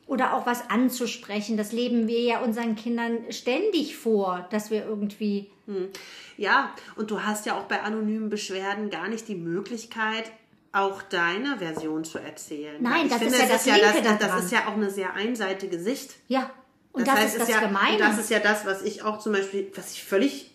Oder 0.07 0.35
auch 0.35 0.47
was 0.47 0.71
anzusprechen. 0.71 1.57
Das 1.57 1.73
leben 1.73 2.07
wir 2.07 2.21
ja 2.21 2.39
unseren 2.39 2.77
Kindern 2.77 3.25
ständig 3.31 3.97
vor, 3.97 4.47
dass 4.51 4.71
wir 4.71 4.87
irgendwie. 4.87 5.51
Hm. 5.67 5.89
Ja, 6.37 6.73
und 6.95 7.11
du 7.11 7.25
hast 7.25 7.45
ja 7.45 7.59
auch 7.59 7.65
bei 7.65 7.83
anonymen 7.83 8.29
Beschwerden 8.29 8.89
gar 8.89 9.09
nicht 9.09 9.27
die 9.27 9.35
Möglichkeit, 9.35 10.31
auch 10.77 11.03
deine 11.03 11.59
Version 11.59 12.05
zu 12.05 12.19
erzählen. 12.19 12.77
Nein, 12.81 13.09
das 13.09 13.19
finde, 13.19 13.35
ist 13.35 13.41
ja 13.41 13.49
das, 13.49 13.61
ist 13.61 13.67
ja 13.67 13.79
das, 13.79 14.19
das 14.19 14.45
ist 14.45 14.53
ja 14.53 14.69
auch 14.69 14.75
eine 14.75 14.91
sehr 14.91 15.15
einseitige 15.15 15.79
Sicht. 15.79 16.15
Ja, 16.29 16.51
und 16.93 17.07
das, 17.07 17.15
das 17.15 17.25
heißt, 17.25 17.37
ist 17.37 17.43
das 17.43 17.49
ja, 17.51 17.61
Gemeine. 17.61 17.99
Das 17.99 18.19
ist 18.19 18.31
ja 18.31 18.39
das, 18.39 18.65
was 18.65 18.83
ich 18.83 19.03
auch 19.03 19.19
zum 19.19 19.33
Beispiel, 19.33 19.71
was 19.75 19.93
ich 19.93 20.05
völlig 20.05 20.46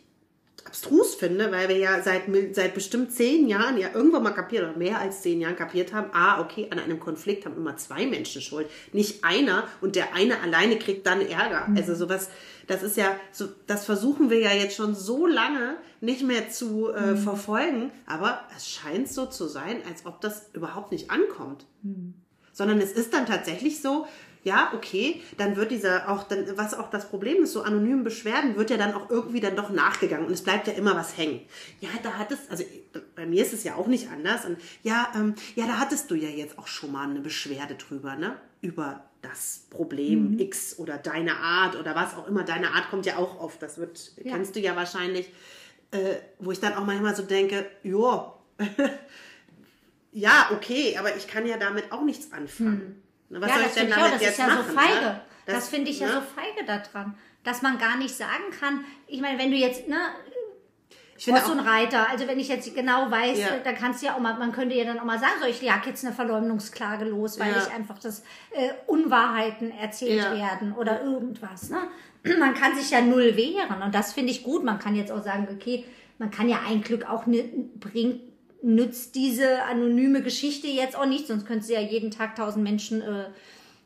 abstrus 0.72 1.16
finde, 1.16 1.52
weil 1.52 1.68
wir 1.68 1.78
ja 1.78 2.02
seit, 2.02 2.24
seit 2.54 2.74
bestimmt 2.74 3.12
zehn 3.12 3.50
Jahren 3.50 3.78
ja 3.78 3.90
irgendwann 3.94 4.24
mal 4.24 4.32
kapiert 4.32 4.64
oder 4.64 4.78
mehr 4.78 5.00
als 5.00 5.22
zehn 5.22 5.42
Jahren 5.42 5.58
kapiert 5.58 5.92
haben, 5.92 6.10
ah, 6.14 6.40
okay, 6.40 6.70
an 6.72 6.80
einem 6.80 6.98
Konflikt 6.98 7.46
haben 7.46 7.58
immer 7.58 7.76
zwei 7.76 8.06
Menschen 8.06 8.42
Schuld, 8.42 8.70
nicht 8.94 9.26
einer 9.26 9.68
und 9.82 9.98
der 9.98 10.16
eine 10.16 10.40
alleine 10.40 10.80
kriegt 10.80 11.06
dann 11.06 11.20
Ärger. 11.20 11.68
Mhm. 11.68 11.76
Also 11.76 11.94
sowas, 11.94 12.30
das 12.68 12.84
ist 12.84 12.96
ja, 12.96 13.18
so, 13.34 13.50
das 13.68 13.86
versuchen 13.86 14.30
wir 14.30 14.40
ja 14.40 14.54
jetzt 14.54 14.78
schon 14.78 14.96
so 14.96 15.28
lange 15.28 15.76
nicht 16.00 16.24
mehr 16.24 16.50
zu 16.50 16.90
äh, 16.90 17.12
mhm. 17.12 17.18
verfolgen, 17.18 17.92
aber 18.06 18.40
es 18.56 18.70
scheint 18.70 19.10
so 19.10 19.26
zu 19.26 19.48
sein, 19.48 19.82
als 19.90 20.06
ob 20.06 20.22
das 20.22 20.52
überhaupt 20.54 20.94
nicht 20.94 21.12
ankommt. 21.12 21.66
Mhm. 21.84 22.14
Sondern 22.54 22.80
es 22.80 22.94
ist 22.94 23.14
dann 23.14 23.26
tatsächlich 23.26 23.82
so, 23.82 24.08
ja, 24.44 24.72
okay, 24.74 25.22
dann 25.38 25.56
wird 25.56 25.72
dieser 25.72 26.10
auch, 26.10 26.24
dann, 26.24 26.58
was 26.58 26.74
auch 26.74 26.90
das 26.90 27.10
Problem 27.10 27.44
ist, 27.44 27.54
so 27.54 27.62
anonymen 27.62 28.04
Beschwerden 28.04 28.56
wird 28.56 28.72
ja 28.72 28.78
dann 28.78 28.94
auch 28.94 29.10
irgendwie 29.10 29.40
dann 29.40 29.56
doch 29.56 29.70
nachgegangen 29.70 30.26
und 30.26 30.34
es 30.34 30.44
bleibt 30.44 30.68
ja 30.68 30.74
immer 30.74 30.96
was 30.96 31.16
hängen. 31.16 31.42
Ja, 31.80 31.90
da 32.02 32.14
hattest, 32.14 32.50
also 32.50 32.64
bei 33.16 33.26
mir 33.26 33.44
ist 33.44 33.54
es 33.54 33.64
ja 33.64 33.76
auch 33.76 33.88
nicht 33.88 34.10
anders. 34.10 34.46
Und 34.46 34.58
ja, 34.82 35.12
ähm, 35.16 35.36
ja, 35.56 35.68
da 35.68 35.80
hattest 35.80 36.10
du 36.10 36.16
ja 36.16 36.30
jetzt 36.30 36.58
auch 36.58 36.68
schon 36.68 36.92
mal 36.92 37.08
eine 37.08 37.20
Beschwerde 37.20 37.76
drüber, 37.76 38.16
ne? 38.16 38.36
Über 38.62 39.04
das 39.22 39.66
Problem 39.70 40.32
mhm. 40.32 40.40
X 40.40 40.80
oder 40.80 40.98
deine 40.98 41.38
Art 41.38 41.76
oder 41.76 41.96
was 41.96 42.16
auch 42.16 42.28
immer. 42.28 42.44
Deine 42.44 42.72
Art 42.72 42.90
kommt 42.90 43.06
ja 43.06 43.18
auch 43.18 43.40
oft, 43.40 43.62
das 43.62 43.78
wird, 43.78 44.14
ja. 44.24 44.34
kennst 44.34 44.56
du 44.56 44.60
ja 44.60 44.76
wahrscheinlich, 44.76 45.32
äh, 45.92 46.16
wo 46.40 46.52
ich 46.52 46.60
dann 46.60 46.74
auch 46.74 46.86
manchmal 46.86 47.16
so 47.16 47.22
denke, 47.22 47.68
ja, 47.84 48.34
ja, 50.12 50.50
okay, 50.54 50.98
aber 50.98 51.16
ich 51.16 51.28
kann 51.28 51.46
ja 51.46 51.58
damit 51.58 51.92
auch 51.92 52.04
nichts 52.04 52.32
anfangen. 52.32 52.72
Mhm. 52.72 53.11
Was 53.32 53.50
ja, 53.50 53.58
soll 53.58 53.66
ich 53.68 53.74
denn 53.74 53.90
damit 53.90 54.06
auch, 54.06 54.12
das 54.12 54.22
jetzt 54.22 54.32
ist 54.32 54.40
ja 54.40 54.48
machen, 54.48 54.66
so 54.68 54.74
feige. 54.74 55.02
Ne? 55.02 55.22
Das, 55.46 55.56
das 55.56 55.70
finde 55.70 55.92
ich 55.92 56.00
ja 56.00 56.08
ne? 56.08 56.14
so 56.14 56.22
feige 56.22 56.66
daran, 56.66 57.18
dass 57.44 57.62
man 57.62 57.78
gar 57.78 57.98
nicht 57.98 58.16
sagen 58.16 58.52
kann. 58.60 58.86
Ich 59.08 59.22
meine, 59.22 59.40
wenn 59.40 59.52
du 59.52 59.58
jetzt, 59.58 59.88
ne, 59.88 59.98
ich 61.22 61.26
finde 61.26 61.42
so 61.42 61.52
ein 61.52 61.60
Reiter. 61.60 62.10
Also 62.10 62.28
wenn 62.28 62.40
ich 62.40 62.48
jetzt 62.48 62.74
genau 62.74 63.12
weiß, 63.12 63.38
ja. 63.38 63.48
dann 63.64 63.76
kannst 63.76 64.02
du 64.02 64.08
ja 64.08 64.16
auch 64.16 64.20
mal, 64.20 64.34
man 64.40 64.52
könnte 64.52 64.76
ja 64.76 64.86
dann 64.86 65.00
auch 65.00 65.04
mal 65.04 65.20
sagen, 65.20 65.34
so 65.40 65.46
ich 65.46 65.62
jag 65.62 65.86
jetzt 65.86 66.04
eine 66.04 66.16
Verleumdungsklage 66.16 67.06
los, 67.06 67.40
weil 67.40 67.52
ja. 67.52 67.60
ich 67.60 67.72
einfach 67.72 68.00
das 68.00 68.24
äh, 68.50 68.70
Unwahrheiten 68.88 69.70
erzählt 69.70 70.24
ja. 70.24 70.36
werden 70.36 70.74
oder 70.74 71.04
irgendwas. 71.04 71.70
Ne? 71.70 71.78
Man 72.40 72.56
kann 72.56 72.76
sich 72.76 72.90
ja 72.90 73.02
null 73.02 73.38
wehren 73.38 73.84
und 73.84 73.94
das 73.94 74.14
finde 74.14 74.32
ich 74.32 74.42
gut. 74.44 74.64
Man 74.64 74.80
kann 74.80 74.96
jetzt 74.96 75.12
auch 75.12 75.24
sagen, 75.24 75.48
okay, 75.52 75.86
man 76.18 76.32
kann 76.32 76.50
ja 76.50 76.62
ein 76.68 76.82
Glück 76.82 77.08
auch 77.10 77.26
bringt 77.26 78.22
nützt 78.62 79.16
diese 79.16 79.64
anonyme 79.64 80.22
Geschichte 80.22 80.68
jetzt 80.68 80.96
auch 80.96 81.06
nicht, 81.06 81.28
sonst 81.28 81.46
könntest 81.46 81.70
du 81.70 81.74
ja 81.74 81.82
jeden 81.82 82.12
Tag 82.12 82.36
tausend 82.36 82.64
Menschen 82.64 83.02
äh, 83.02 83.26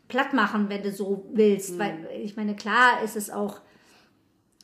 platt 0.08 0.34
machen, 0.34 0.70
wenn 0.70 0.84
du 0.84 0.92
so 0.92 1.26
willst. 1.34 1.76
Mhm. 1.76 1.80
Weil 1.80 2.08
ich 2.24 2.36
meine, 2.36 2.56
klar 2.56 3.02
ist 3.04 3.16
es 3.16 3.30
auch, 3.30 3.62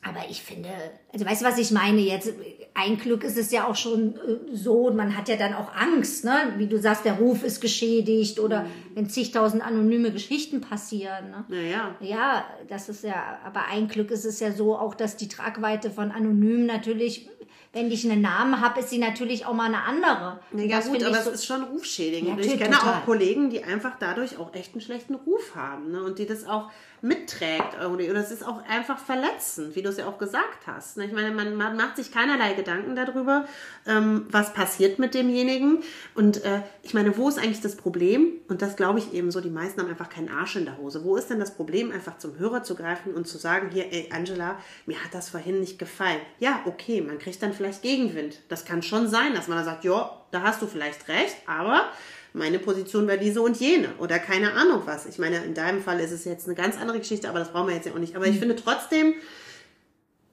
aber 0.04 0.28
ich 0.28 0.42
finde, 0.42 0.68
also 1.12 1.24
weißt 1.24 1.42
du, 1.42 1.46
was 1.46 1.58
ich 1.58 1.70
meine 1.70 2.00
jetzt? 2.00 2.32
Ein 2.74 2.98
Glück 2.98 3.22
ist 3.22 3.38
es 3.38 3.52
ja 3.52 3.68
auch 3.68 3.76
schon 3.76 4.16
äh, 4.16 4.54
so, 4.54 4.90
man 4.90 5.16
hat 5.16 5.28
ja 5.28 5.36
dann 5.36 5.54
auch 5.54 5.72
Angst, 5.74 6.24
ne? 6.24 6.54
Wie 6.56 6.66
du 6.66 6.78
sagst, 6.78 7.04
der 7.04 7.14
Ruf 7.14 7.44
ist 7.44 7.60
geschädigt 7.60 8.40
oder 8.40 8.62
mhm. 8.62 8.68
wenn 8.94 9.08
zigtausend 9.08 9.64
anonyme 9.64 10.10
Geschichten 10.10 10.60
passieren. 10.60 11.30
Ne? 11.30 11.44
Naja. 11.48 11.96
Ja, 12.00 12.44
das 12.68 12.88
ist 12.88 13.04
ja, 13.04 13.38
aber 13.44 13.66
ein 13.70 13.88
Glück 13.88 14.10
ist 14.10 14.24
es 14.24 14.40
ja 14.40 14.52
so 14.52 14.76
auch, 14.76 14.94
dass 14.94 15.16
die 15.16 15.28
Tragweite 15.28 15.90
von 15.90 16.10
anonym 16.10 16.66
natürlich 16.66 17.28
wenn 17.72 17.90
ich 17.90 18.04
einen 18.08 18.20
Namen 18.20 18.60
habe, 18.60 18.80
ist 18.80 18.90
sie 18.90 18.98
natürlich 18.98 19.46
auch 19.46 19.54
mal 19.54 19.66
eine 19.66 19.82
andere. 19.84 20.40
Ja, 20.52 20.64
ja 20.64 20.76
Das 20.76 20.88
gut, 20.88 21.02
aber 21.02 21.18
es 21.18 21.24
so- 21.24 21.30
ist 21.30 21.46
schon 21.46 21.62
rufschädigend. 21.62 22.38
Ja, 22.38 22.52
ich 22.52 22.58
kenne 22.58 22.74
total. 22.76 22.94
auch 23.00 23.04
Kollegen, 23.06 23.48
die 23.50 23.64
einfach 23.64 23.92
dadurch 23.98 24.36
auch 24.38 24.54
echt 24.54 24.72
einen 24.74 24.82
schlechten 24.82 25.14
Ruf 25.14 25.54
haben 25.56 25.90
ne? 25.90 26.02
und 26.02 26.18
die 26.18 26.26
das 26.26 26.44
auch 26.46 26.70
mitträgt 27.02 27.76
irgendwie. 27.80 28.08
Und 28.08 28.14
das 28.14 28.30
ist 28.30 28.46
auch 28.46 28.64
einfach 28.64 28.98
verletzend, 28.98 29.74
wie 29.74 29.82
du 29.82 29.88
es 29.88 29.96
ja 29.96 30.06
auch 30.06 30.18
gesagt 30.18 30.66
hast. 30.66 30.96
ne? 30.96 31.04
Ich 31.04 31.12
meine, 31.12 31.32
man, 31.32 31.76
macht 31.76 31.96
sich 31.96 32.12
keinerlei 32.12 32.54
Gedanken 32.54 32.94
darüber, 32.94 33.44
ähm, 33.86 34.26
was 34.30 34.52
passiert 34.52 35.00
mit 35.00 35.14
demjenigen. 35.14 35.82
Und 36.14 36.44
äh, 36.44 36.62
ich 36.82 36.94
meine, 36.94 37.16
wo 37.16 37.28
ist 37.28 37.38
eigentlich 37.38 37.60
das 37.60 37.76
Problem? 37.76 38.32
Und 38.48 38.62
das 38.62 38.76
glaube 38.76 39.00
ich 39.00 39.12
eben 39.12 39.32
so, 39.32 39.40
die 39.40 39.50
meisten 39.50 39.80
haben 39.80 39.88
einfach 39.88 40.08
keinen 40.08 40.28
Arsch 40.28 40.54
in 40.54 40.64
der 40.64 40.78
Hose. 40.78 41.04
Wo 41.04 41.16
ist 41.16 41.28
denn 41.28 41.40
das 41.40 41.54
Problem, 41.54 41.90
einfach 41.90 42.18
zum 42.18 42.38
Hörer 42.38 42.62
zu 42.62 42.76
greifen 42.76 43.14
und 43.14 43.26
zu 43.26 43.36
sagen, 43.36 43.70
hier, 43.72 43.92
ey, 43.92 44.08
Angela, 44.12 44.58
mir 44.86 45.02
hat 45.02 45.12
das 45.12 45.28
vorhin 45.28 45.58
nicht 45.58 45.80
gefallen. 45.80 46.20
Ja, 46.38 46.60
okay, 46.66 47.00
man 47.00 47.18
kriegt 47.18 47.42
dann 47.42 47.52
vielleicht 47.52 47.82
Gegenwind. 47.82 48.38
Das 48.48 48.64
kann 48.64 48.82
schon 48.82 49.08
sein, 49.08 49.34
dass 49.34 49.48
man 49.48 49.58
dann 49.58 49.66
sagt, 49.66 49.84
ja, 49.84 50.22
da 50.30 50.42
hast 50.42 50.62
du 50.62 50.66
vielleicht 50.66 51.08
recht, 51.08 51.36
aber 51.46 51.90
meine 52.32 52.58
Position 52.58 53.06
wäre 53.06 53.18
diese 53.18 53.42
und 53.42 53.58
jene 53.58 53.94
oder 53.98 54.18
keine 54.18 54.52
Ahnung 54.54 54.82
was. 54.86 55.06
Ich 55.06 55.18
meine, 55.18 55.44
in 55.44 55.54
deinem 55.54 55.82
Fall 55.82 56.00
ist 56.00 56.12
es 56.12 56.24
jetzt 56.24 56.46
eine 56.46 56.54
ganz 56.54 56.78
andere 56.78 56.98
Geschichte, 56.98 57.28
aber 57.28 57.38
das 57.38 57.52
brauchen 57.52 57.68
wir 57.68 57.74
jetzt 57.74 57.86
ja 57.86 57.92
auch 57.92 57.98
nicht. 57.98 58.16
Aber 58.16 58.26
ich 58.26 58.38
finde 58.38 58.56
trotzdem, 58.56 59.14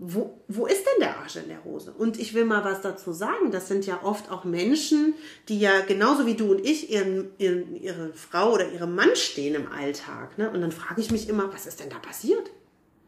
wo, 0.01 0.41
wo 0.47 0.65
ist 0.65 0.85
denn 0.85 1.01
der 1.01 1.17
Arsch 1.17 1.35
in 1.35 1.49
der 1.49 1.63
Hose? 1.65 1.91
Und 1.91 2.17
ich 2.17 2.33
will 2.33 2.45
mal 2.45 2.63
was 2.63 2.81
dazu 2.81 3.11
sagen. 3.11 3.51
Das 3.51 3.67
sind 3.67 3.85
ja 3.85 3.99
oft 4.01 4.31
auch 4.31 4.45
Menschen, 4.45 5.13
die 5.49 5.59
ja 5.59 5.81
genauso 5.81 6.25
wie 6.25 6.35
du 6.35 6.51
und 6.51 6.65
ich 6.65 6.89
ihren, 6.89 7.31
ihren, 7.37 7.75
ihre 7.75 8.13
Frau 8.13 8.53
oder 8.53 8.71
ihrem 8.71 8.95
Mann 8.95 9.15
stehen 9.15 9.55
im 9.55 9.69
Alltag. 9.69 10.37
Ne? 10.37 10.49
Und 10.49 10.61
dann 10.61 10.71
frage 10.71 11.01
ich 11.01 11.11
mich 11.11 11.27
immer, 11.27 11.53
was 11.53 11.65
ist 11.65 11.81
denn 11.81 11.89
da 11.89 11.99
passiert? 11.99 12.49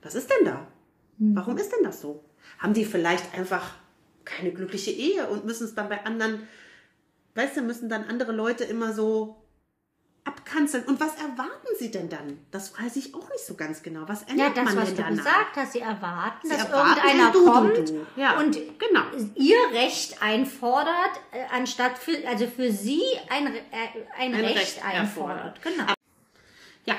Was 0.02 0.16
ist 0.16 0.30
denn 0.30 0.46
da? 0.46 0.68
Warum 1.18 1.58
ist 1.58 1.72
denn 1.72 1.84
das 1.84 2.02
so? 2.02 2.24
Haben 2.58 2.74
die 2.74 2.84
vielleicht 2.84 3.38
einfach 3.38 3.76
keine 4.26 4.52
glückliche 4.52 4.92
Ehe 4.92 5.28
und 5.28 5.46
müssen 5.46 5.66
es 5.66 5.76
dann 5.76 5.88
bei 5.88 6.04
anderen, 6.04 6.48
weißt 7.36 7.58
du, 7.58 7.62
müssen 7.62 7.90
dann 7.90 8.06
andere 8.06 8.32
Leute 8.32 8.64
immer 8.64 8.94
so 8.94 9.38
abkanzeln. 10.24 10.84
Und 10.86 11.00
was 11.00 11.16
erwarten 11.16 11.68
sie 11.80 11.90
denn 11.90 12.08
dann? 12.10 12.46
Das 12.52 12.78
weiß 12.80 12.96
ich 12.98 13.16
auch 13.16 13.28
nicht 13.30 13.46
so 13.46 13.56
ganz 13.56 13.82
genau. 13.82 14.02
Was 14.08 14.22
Ja, 14.22 14.28
ändert 14.48 14.58
das, 14.58 14.66
man 14.66 14.78
was 14.78 14.86
denn 14.90 14.96
du 14.98 15.02
danach? 15.04 15.18
gesagt 15.18 15.56
hast, 15.56 15.74
sie 15.74 15.80
erwarten, 15.80 16.50
dass 16.50 16.58
erwarten 16.66 16.90
irgendeiner 17.08 17.28
ein 17.28 17.34
Du, 17.34 17.46
du, 17.46 17.52
kommt 17.52 17.90
du. 17.90 18.06
Ja, 18.16 18.40
und 18.40 18.54
genau. 18.54 19.02
ihr 19.36 19.58
Recht 19.74 20.22
einfordert, 20.22 21.20
äh, 21.32 21.44
anstatt 21.52 21.98
für, 21.98 22.16
also 22.28 22.46
für 22.48 22.72
sie 22.72 23.02
ein, 23.30 23.48
äh, 23.48 23.60
ein, 24.18 24.36
Ein 24.36 24.46
Recht, 24.46 24.58
Recht 24.58 24.86
einfordert. 24.86 25.60
Genau. 25.64 25.92
Ja. 26.86 26.96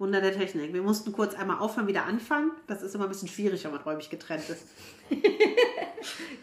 Wunder 0.00 0.20
der 0.20 0.32
Technik. 0.36 0.72
Wir 0.72 0.82
mussten 0.82 1.12
kurz 1.12 1.34
einmal 1.34 1.58
aufhören, 1.58 1.86
wieder 1.86 2.06
anfangen. 2.06 2.52
Das 2.66 2.82
ist 2.82 2.94
immer 2.94 3.04
ein 3.04 3.10
bisschen 3.10 3.28
schwierig, 3.28 3.62
wenn 3.64 3.72
man 3.72 3.82
räumlich 3.82 4.10
getrennt 4.10 4.48
ist. 4.48 4.66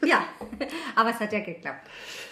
Ja, 0.06 0.24
aber 0.96 1.10
es 1.10 1.20
hat 1.20 1.34
ja 1.34 1.40
geklappt. 1.40 1.88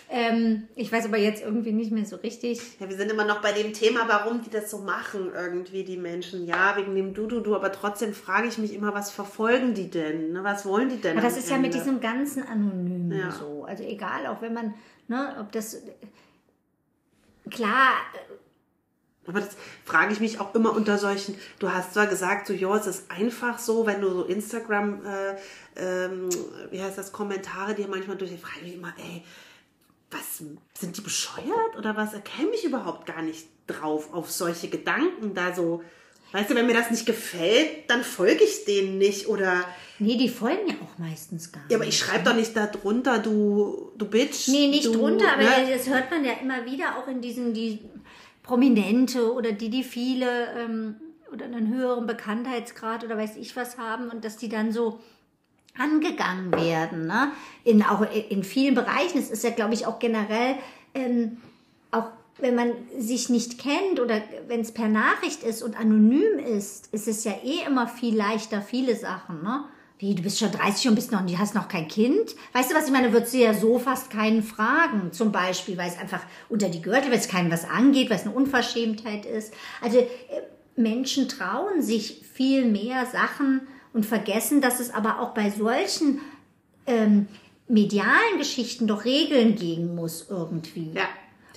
Ähm, 0.10 0.68
ich 0.76 0.92
weiß 0.92 1.06
aber 1.06 1.18
jetzt 1.18 1.44
irgendwie 1.44 1.72
nicht 1.72 1.92
mehr 1.92 2.06
so 2.06 2.18
richtig. 2.18 2.62
Ja, 2.80 2.88
wir 2.88 2.96
sind 2.96 3.12
immer 3.12 3.26
noch 3.26 3.42
bei 3.42 3.52
dem 3.52 3.74
Thema, 3.74 4.08
warum 4.08 4.44
die 4.44 4.52
das 4.52 4.70
so 4.70 4.78
machen, 4.78 5.32
irgendwie 5.34 5.84
die 5.84 5.98
Menschen. 5.98 6.46
Ja, 6.46 6.78
wegen 6.78 6.94
dem 6.96 7.16
Du-Du-Du, 7.16 7.56
aber 7.56 7.72
trotzdem 7.72 8.14
frage 8.14 8.48
ich 8.48 8.60
mich 8.60 8.74
immer, 8.76 8.94
was 8.94 9.10
verfolgen 9.10 9.74
die 9.74 9.90
denn? 9.90 10.34
Ne? 10.34 10.44
Was 10.44 10.66
wollen 10.66 10.90
die 10.90 11.02
denn? 11.02 11.18
Aber 11.18 11.28
das 11.28 11.38
ist 11.38 11.50
ja 11.50 11.58
mit 11.58 11.74
Ende? 11.74 11.80
diesem 11.80 12.00
ganzen 12.00 12.44
Anonymen 12.44 13.12
Ja. 13.12 13.32
so. 13.32 13.66
Also 13.68 13.84
egal, 13.84 14.28
auch 14.28 14.42
wenn 14.44 14.54
man, 14.54 14.76
ne, 15.08 15.36
ob 15.40 15.52
das 15.52 15.82
klar, 17.50 17.94
Aber 19.28 19.42
das 19.42 19.56
frage 19.86 20.14
ich 20.14 20.20
mich 20.20 20.40
auch 20.40 20.54
immer 20.54 20.76
unter 20.76 20.98
solchen. 20.98 21.36
Du 21.60 21.72
hast 21.72 21.94
zwar 21.94 22.08
gesagt, 22.08 22.48
so, 22.48 22.54
ja, 22.54 22.76
es 22.76 22.86
ist 22.86 23.10
einfach 23.10 23.60
so, 23.60 23.86
wenn 23.86 24.02
du 24.02 24.10
so 24.10 24.24
Instagram, 24.24 25.02
äh, 25.06 25.36
ähm, 25.76 26.30
wie 26.72 26.82
heißt 26.82 26.98
das, 26.98 27.12
Kommentare 27.12 27.74
dir 27.74 27.88
manchmal 27.88 28.18
durch, 28.18 28.32
frage 28.40 28.58
ich 28.60 28.64
mich 28.64 28.76
immer, 28.76 28.94
ey, 28.98 29.24
was, 30.12 30.38
sind 30.80 30.98
die 30.98 31.02
bescheuert 31.02 31.78
oder 31.78 31.96
was? 31.96 32.12
Käme 32.24 32.52
ich 32.54 32.64
überhaupt 32.64 33.06
gar 33.06 33.22
nicht 33.22 33.48
drauf, 33.68 34.14
auf 34.14 34.32
solche 34.32 34.70
Gedanken 34.70 35.34
da 35.34 35.54
so. 35.54 35.84
Weißt 36.32 36.50
du, 36.50 36.56
wenn 36.56 36.68
mir 36.68 36.74
das 36.74 36.92
nicht 36.92 37.06
gefällt, 37.06 37.90
dann 37.90 38.04
folge 38.04 38.44
ich 38.44 38.66
denen 38.66 38.98
nicht 38.98 39.28
oder. 39.28 39.64
nee, 40.00 40.18
die 40.18 40.30
folgen 40.30 40.68
ja 40.68 40.76
auch 40.84 40.98
meistens 41.00 41.52
gar 41.52 41.62
nicht. 41.62 41.72
Ja, 41.72 41.78
aber 41.78 41.88
ich 41.88 41.98
schreibe 41.98 42.26
doch 42.26 42.36
nicht 42.36 42.56
da 42.56 42.68
drunter, 42.68 43.20
du, 43.20 43.92
du 43.98 44.06
Bitch. 44.06 44.50
Nee, 44.50 44.68
nicht 44.68 44.86
du, 44.86 44.94
drunter, 44.94 45.34
aber 45.34 45.44
ne? 45.44 45.72
das 45.72 45.88
hört 45.88 46.12
man 46.12 46.26
ja 46.26 46.34
immer 46.42 46.66
wieder 46.66 46.98
auch 46.98 47.08
in 47.08 47.22
diesen, 47.22 47.54
die 47.54 47.80
Prominente 48.46 49.34
oder 49.34 49.52
die, 49.52 49.70
die 49.70 49.84
viele 49.84 50.48
ähm, 50.56 50.96
oder 51.34 51.46
einen 51.46 51.74
höheren 51.74 52.06
Bekanntheitsgrad 52.06 53.04
oder 53.04 53.18
weiß 53.18 53.38
ich 53.38 53.56
was 53.56 53.78
haben 53.80 54.10
und 54.10 54.24
dass 54.24 54.38
die 54.38 54.50
dann 54.50 54.72
so 54.72 55.00
angegangen 55.78 56.52
werden, 56.54 57.08
ne? 57.08 57.32
In, 57.64 57.84
auch 57.84 58.06
in 58.30 58.44
vielen 58.44 58.76
Bereichen. 58.76 59.18
Es 59.18 59.32
ist 59.32 59.44
ja, 59.44 59.50
glaube 59.50 59.74
ich, 59.74 59.88
auch 59.88 60.00
generell, 60.00 60.56
ähm, 60.94 61.38
auch 61.92 62.06
wenn 62.38 62.56
man 62.56 62.72
sich 62.98 63.30
nicht 63.30 63.60
kennt 63.60 64.00
oder 64.00 64.22
wenn 64.48 64.62
es 64.62 64.74
per 64.74 64.90
Nachricht 64.90 65.44
ist 65.44 65.64
und 65.64 65.78
anonym 65.78 66.38
ist, 66.38 66.94
ist 66.94 67.08
es 67.08 67.24
ja 67.24 67.34
eh 67.44 67.66
immer 67.66 67.88
viel 67.88 68.16
leichter, 68.16 68.62
viele 68.62 68.96
Sachen, 68.96 69.42
ne? 69.42 69.66
Wie, 69.98 70.14
du 70.14 70.24
bist 70.24 70.40
schon 70.40 70.52
30 70.52 70.90
und 70.90 70.96
bist 70.96 71.12
noch, 71.12 71.22
hast 71.38 71.56
noch 71.56 71.70
kein 71.70 71.88
Kind? 71.88 72.36
Weißt 72.54 72.70
du, 72.70 72.76
was 72.76 72.88
ich 72.88 72.92
meine? 72.92 73.14
Würdest 73.14 73.34
du 73.34 73.38
ja 73.38 73.54
so 73.54 73.80
fast 73.80 74.10
keinen 74.10 74.44
fragen. 74.44 75.14
Zum 75.14 75.32
Beispiel, 75.32 75.78
weil 75.78 75.90
es 75.90 75.98
einfach 75.98 76.22
unter 76.50 76.68
die 76.68 76.82
Gürtel, 76.82 77.12
weil 77.12 77.20
es 77.20 77.30
keinem 77.30 77.52
was 77.52 77.68
angeht, 77.70 78.10
weil 78.10 78.18
es 78.18 78.24
eine 78.24 78.36
Unverschämtheit 78.36 79.26
ist. 79.26 79.54
Also, 79.82 80.00
äh, 80.00 80.08
Menschen 80.76 81.30
trauen 81.30 81.82
sich 81.82 82.26
viel 82.34 82.66
mehr 82.66 83.06
Sachen 83.06 83.62
und 83.94 84.06
vergessen, 84.06 84.60
dass 84.60 84.82
es 84.82 84.94
aber 84.94 85.22
auch 85.22 85.34
bei 85.34 85.50
solchen 85.50 86.20
ähm, 86.86 87.28
medialen 87.68 88.38
Geschichten 88.38 88.88
doch 88.88 89.06
Regeln 89.06 89.56
geben 89.56 89.96
muss 89.96 90.28
irgendwie. 90.30 90.92
Ja. 90.94 91.08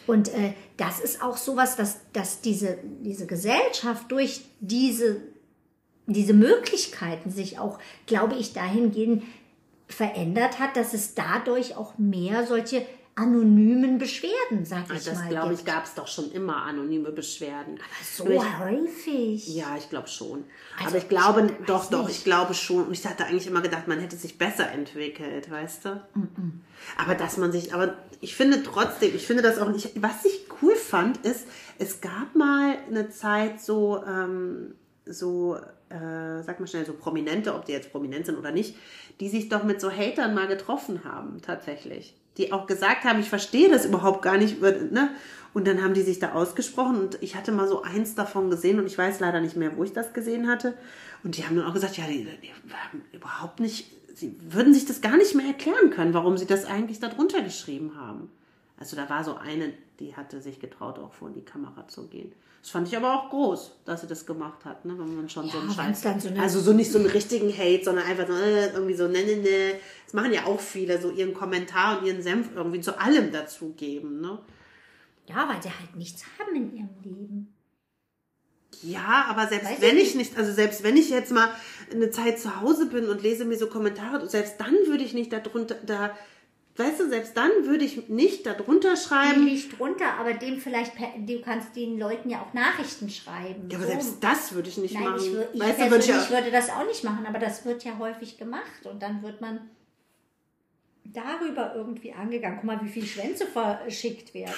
Und 0.06 0.28
äh, 0.28 0.54
das 0.76 1.00
ist 1.00 1.22
auch 1.22 1.36
sowas, 1.36 1.76
dass, 1.76 1.98
dass 2.12 2.40
diese, 2.40 2.78
diese 3.02 3.26
Gesellschaft 3.26 4.10
durch 4.10 4.42
diese, 4.60 5.20
diese 6.14 6.34
Möglichkeiten 6.34 7.30
sich 7.30 7.58
auch, 7.58 7.78
glaube 8.06 8.34
ich, 8.36 8.52
dahingehend 8.52 9.24
verändert 9.86 10.58
hat, 10.58 10.76
dass 10.76 10.94
es 10.94 11.14
dadurch 11.14 11.76
auch 11.76 11.96
mehr 11.98 12.46
solche 12.46 12.86
anonymen 13.14 13.98
Beschwerden, 13.98 14.64
sag 14.64 14.84
ich 14.84 14.92
Also 14.92 15.10
das 15.10 15.18
mal, 15.18 15.28
glaube 15.28 15.54
ich, 15.54 15.64
gab 15.64 15.84
es 15.84 15.94
doch 15.94 16.06
schon 16.06 16.30
immer 16.30 16.62
anonyme 16.62 17.10
Beschwerden. 17.10 17.78
so 18.14 18.24
Nur 18.24 18.34
ich, 18.34 18.58
häufig. 18.60 19.48
Ja, 19.56 19.76
ich 19.76 19.90
glaube 19.90 20.06
schon. 20.06 20.44
Also, 20.76 20.88
Aber 20.90 20.98
ich 20.98 21.08
glaube, 21.08 21.46
ich 21.46 21.66
doch, 21.66 21.90
doch, 21.90 22.06
nicht. 22.06 22.18
ich 22.18 22.24
glaube 22.24 22.54
schon. 22.54 22.86
Und 22.86 22.92
ich 22.92 23.04
hatte 23.04 23.24
eigentlich 23.26 23.48
immer 23.48 23.60
gedacht, 23.60 23.88
man 23.88 23.98
hätte 23.98 24.16
sich 24.16 24.38
besser 24.38 24.70
entwickelt, 24.70 25.50
weißt 25.50 25.86
du? 25.86 26.02
Aber 26.96 27.14
dass 27.16 27.36
man 27.38 27.50
sich, 27.50 27.74
aber 27.74 27.94
ich 28.20 28.36
finde 28.36 28.62
trotzdem, 28.62 29.14
ich 29.14 29.26
finde 29.26 29.42
das 29.42 29.58
auch 29.58 29.70
nicht, 29.70 30.00
was 30.00 30.24
ich 30.24 30.46
cool 30.62 30.76
fand, 30.76 31.18
ist, 31.26 31.46
es 31.78 32.00
gab 32.00 32.36
mal 32.36 32.76
eine 32.88 33.10
Zeit 33.10 33.60
so, 33.60 34.02
ähm, 34.06 34.74
so, 35.08 35.56
äh, 35.88 36.42
sag 36.42 36.60
mal 36.60 36.66
schnell, 36.66 36.86
so 36.86 36.92
Prominente, 36.92 37.54
ob 37.54 37.64
die 37.64 37.72
jetzt 37.72 37.90
prominent 37.90 38.26
sind 38.26 38.38
oder 38.38 38.52
nicht, 38.52 38.76
die 39.20 39.28
sich 39.28 39.48
doch 39.48 39.64
mit 39.64 39.80
so 39.80 39.90
Hatern 39.90 40.34
mal 40.34 40.46
getroffen 40.46 41.04
haben, 41.04 41.40
tatsächlich. 41.42 42.14
Die 42.36 42.52
auch 42.52 42.66
gesagt 42.66 43.04
haben, 43.04 43.20
ich 43.20 43.28
verstehe 43.28 43.68
das 43.68 43.84
überhaupt 43.84 44.22
gar 44.22 44.38
nicht, 44.38 44.60
ne? 44.60 45.10
Und 45.54 45.66
dann 45.66 45.82
haben 45.82 45.94
die 45.94 46.02
sich 46.02 46.18
da 46.18 46.32
ausgesprochen 46.32 47.00
und 47.00 47.18
ich 47.22 47.34
hatte 47.34 47.52
mal 47.52 47.66
so 47.66 47.82
eins 47.82 48.14
davon 48.14 48.50
gesehen 48.50 48.78
und 48.78 48.86
ich 48.86 48.98
weiß 48.98 49.18
leider 49.18 49.40
nicht 49.40 49.56
mehr, 49.56 49.76
wo 49.76 49.82
ich 49.82 49.92
das 49.92 50.12
gesehen 50.12 50.46
hatte. 50.46 50.74
Und 51.24 51.36
die 51.36 51.44
haben 51.44 51.56
dann 51.56 51.66
auch 51.66 51.74
gesagt, 51.74 51.96
ja, 51.96 52.04
die, 52.06 52.24
die 52.24 52.52
haben 52.52 53.02
überhaupt 53.12 53.58
nicht, 53.58 53.90
sie 54.14 54.36
würden 54.50 54.74
sich 54.74 54.84
das 54.84 55.00
gar 55.00 55.16
nicht 55.16 55.34
mehr 55.34 55.46
erklären 55.46 55.90
können, 55.90 56.14
warum 56.14 56.36
sie 56.36 56.46
das 56.46 56.64
eigentlich 56.64 57.00
da 57.00 57.08
drunter 57.08 57.42
geschrieben 57.42 57.92
haben. 57.96 58.30
Also 58.78 58.94
da 58.94 59.08
war 59.08 59.24
so 59.24 59.36
eine, 59.36 59.72
die 59.98 60.16
hatte 60.16 60.40
sich 60.40 60.60
getraut, 60.60 60.98
auch 60.98 61.12
vor 61.12 61.30
die 61.30 61.44
Kamera 61.44 61.86
zu 61.88 62.06
gehen. 62.08 62.32
Das 62.62 62.70
fand 62.70 62.88
ich 62.88 62.96
aber 62.96 63.14
auch 63.14 63.30
groß, 63.30 63.72
dass 63.84 64.00
sie 64.00 64.06
das 64.08 64.26
gemacht 64.26 64.64
hat, 64.64 64.84
ne? 64.84 64.98
wenn 64.98 65.14
man 65.16 65.28
schon 65.28 65.48
so 65.48 65.58
einen 65.58 65.68
Ja, 65.68 65.74
Scheiß. 65.74 66.02
so 66.02 66.28
also 66.40 66.60
so 66.60 66.72
nicht 66.72 66.90
so 66.90 66.98
einen 66.98 67.06
richtigen 67.08 67.50
Hate, 67.56 67.84
sondern 67.84 68.04
einfach 68.04 68.26
so 68.26 68.34
äh, 68.34 68.72
irgendwie 68.72 68.94
so, 68.94 69.06
ne, 69.06 69.22
ne, 69.24 69.36
ne. 69.36 69.74
Das 70.04 70.12
machen 70.14 70.32
ja 70.32 70.44
auch 70.44 70.60
viele, 70.60 71.00
so 71.00 71.10
ihren 71.10 71.34
Kommentar 71.34 71.98
und 72.00 72.06
ihren 72.06 72.22
Senf 72.22 72.48
irgendwie 72.54 72.80
zu 72.80 72.98
allem 73.00 73.30
dazugeben, 73.32 74.20
ne? 74.20 74.38
Ja, 75.28 75.48
weil 75.48 75.62
sie 75.62 75.68
halt 75.68 75.94
nichts 75.96 76.24
haben 76.38 76.56
in 76.56 76.74
ihrem 76.76 76.88
Leben. 77.04 77.54
Ja, 78.82 79.26
aber 79.28 79.46
selbst 79.48 79.70
Weiß 79.70 79.80
wenn 79.80 79.96
ich 79.96 80.14
nicht. 80.14 80.30
nicht, 80.30 80.36
also 80.38 80.52
selbst 80.52 80.82
wenn 80.82 80.96
ich 80.96 81.10
jetzt 81.10 81.32
mal 81.32 81.48
eine 81.92 82.10
Zeit 82.10 82.38
zu 82.38 82.60
Hause 82.60 82.86
bin 82.86 83.08
und 83.08 83.22
lese 83.22 83.44
mir 83.44 83.56
so 83.56 83.66
Kommentare, 83.66 84.28
selbst 84.28 84.54
dann 84.60 84.72
würde 84.86 85.02
ich 85.04 85.14
nicht 85.14 85.32
darunter, 85.32 85.74
da, 85.84 86.16
weißt 86.78 87.00
du, 87.00 87.08
selbst 87.08 87.36
dann 87.36 87.50
würde 87.62 87.84
ich 87.84 88.08
nicht 88.08 88.46
darunter 88.46 88.96
schreiben. 88.96 89.44
liegt 89.44 89.78
drunter, 89.78 90.14
aber 90.18 90.34
dem 90.34 90.58
vielleicht, 90.60 90.92
du 91.26 91.40
kannst 91.40 91.74
den 91.76 91.98
Leuten 91.98 92.30
ja 92.30 92.42
auch 92.42 92.54
Nachrichten 92.54 93.10
schreiben. 93.10 93.68
Ja, 93.70 93.78
aber 93.78 93.86
So. 93.86 93.92
selbst 93.92 94.16
das 94.22 94.52
würde 94.54 94.68
ich 94.68 94.78
nicht 94.78 94.94
Nein, 94.94 95.04
machen. 95.04 95.16
ich, 95.20 95.28
wür- 95.32 95.46
ich 95.52 95.60
weißt 95.60 95.80
du, 95.80 95.90
würde 95.90 96.04
ich 96.04 96.08
ja, 96.08 96.30
würde 96.30 96.50
das 96.50 96.70
auch 96.70 96.86
nicht 96.86 97.04
machen, 97.04 97.26
aber 97.26 97.38
das 97.38 97.64
wird 97.64 97.84
ja 97.84 97.98
häufig 97.98 98.38
gemacht 98.38 98.84
und 98.84 99.02
dann 99.02 99.22
wird 99.22 99.40
man 99.40 99.60
darüber 101.04 101.74
irgendwie 101.74 102.12
angegangen. 102.12 102.56
Guck 102.58 102.64
mal, 102.66 102.80
wie 102.82 102.88
viele 102.88 103.06
Schwänze 103.06 103.46
verschickt 103.46 104.34
werden. 104.34 104.54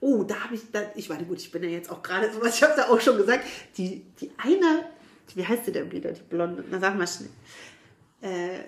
oh, 0.00 0.22
da 0.22 0.44
habe 0.44 0.54
ich, 0.54 0.70
da, 0.70 0.82
ich 0.94 1.08
meine, 1.08 1.24
gut, 1.24 1.38
ich 1.38 1.50
bin 1.50 1.62
ja 1.64 1.70
jetzt 1.70 1.90
auch 1.90 2.02
gerade 2.02 2.32
sowas, 2.32 2.54
ich 2.56 2.62
habe 2.62 2.74
da 2.76 2.88
auch 2.88 3.00
schon 3.00 3.16
gesagt, 3.16 3.44
die, 3.76 4.04
die 4.20 4.30
eine, 4.38 4.84
wie 5.34 5.46
heißt 5.46 5.64
sie 5.64 5.72
denn 5.72 5.90
wieder, 5.90 6.12
die 6.12 6.22
Blonde? 6.22 6.64
Na, 6.70 6.78
sag 6.78 6.96
mal 6.96 7.06
schnell. 7.06 7.30
Äh, 8.20 8.58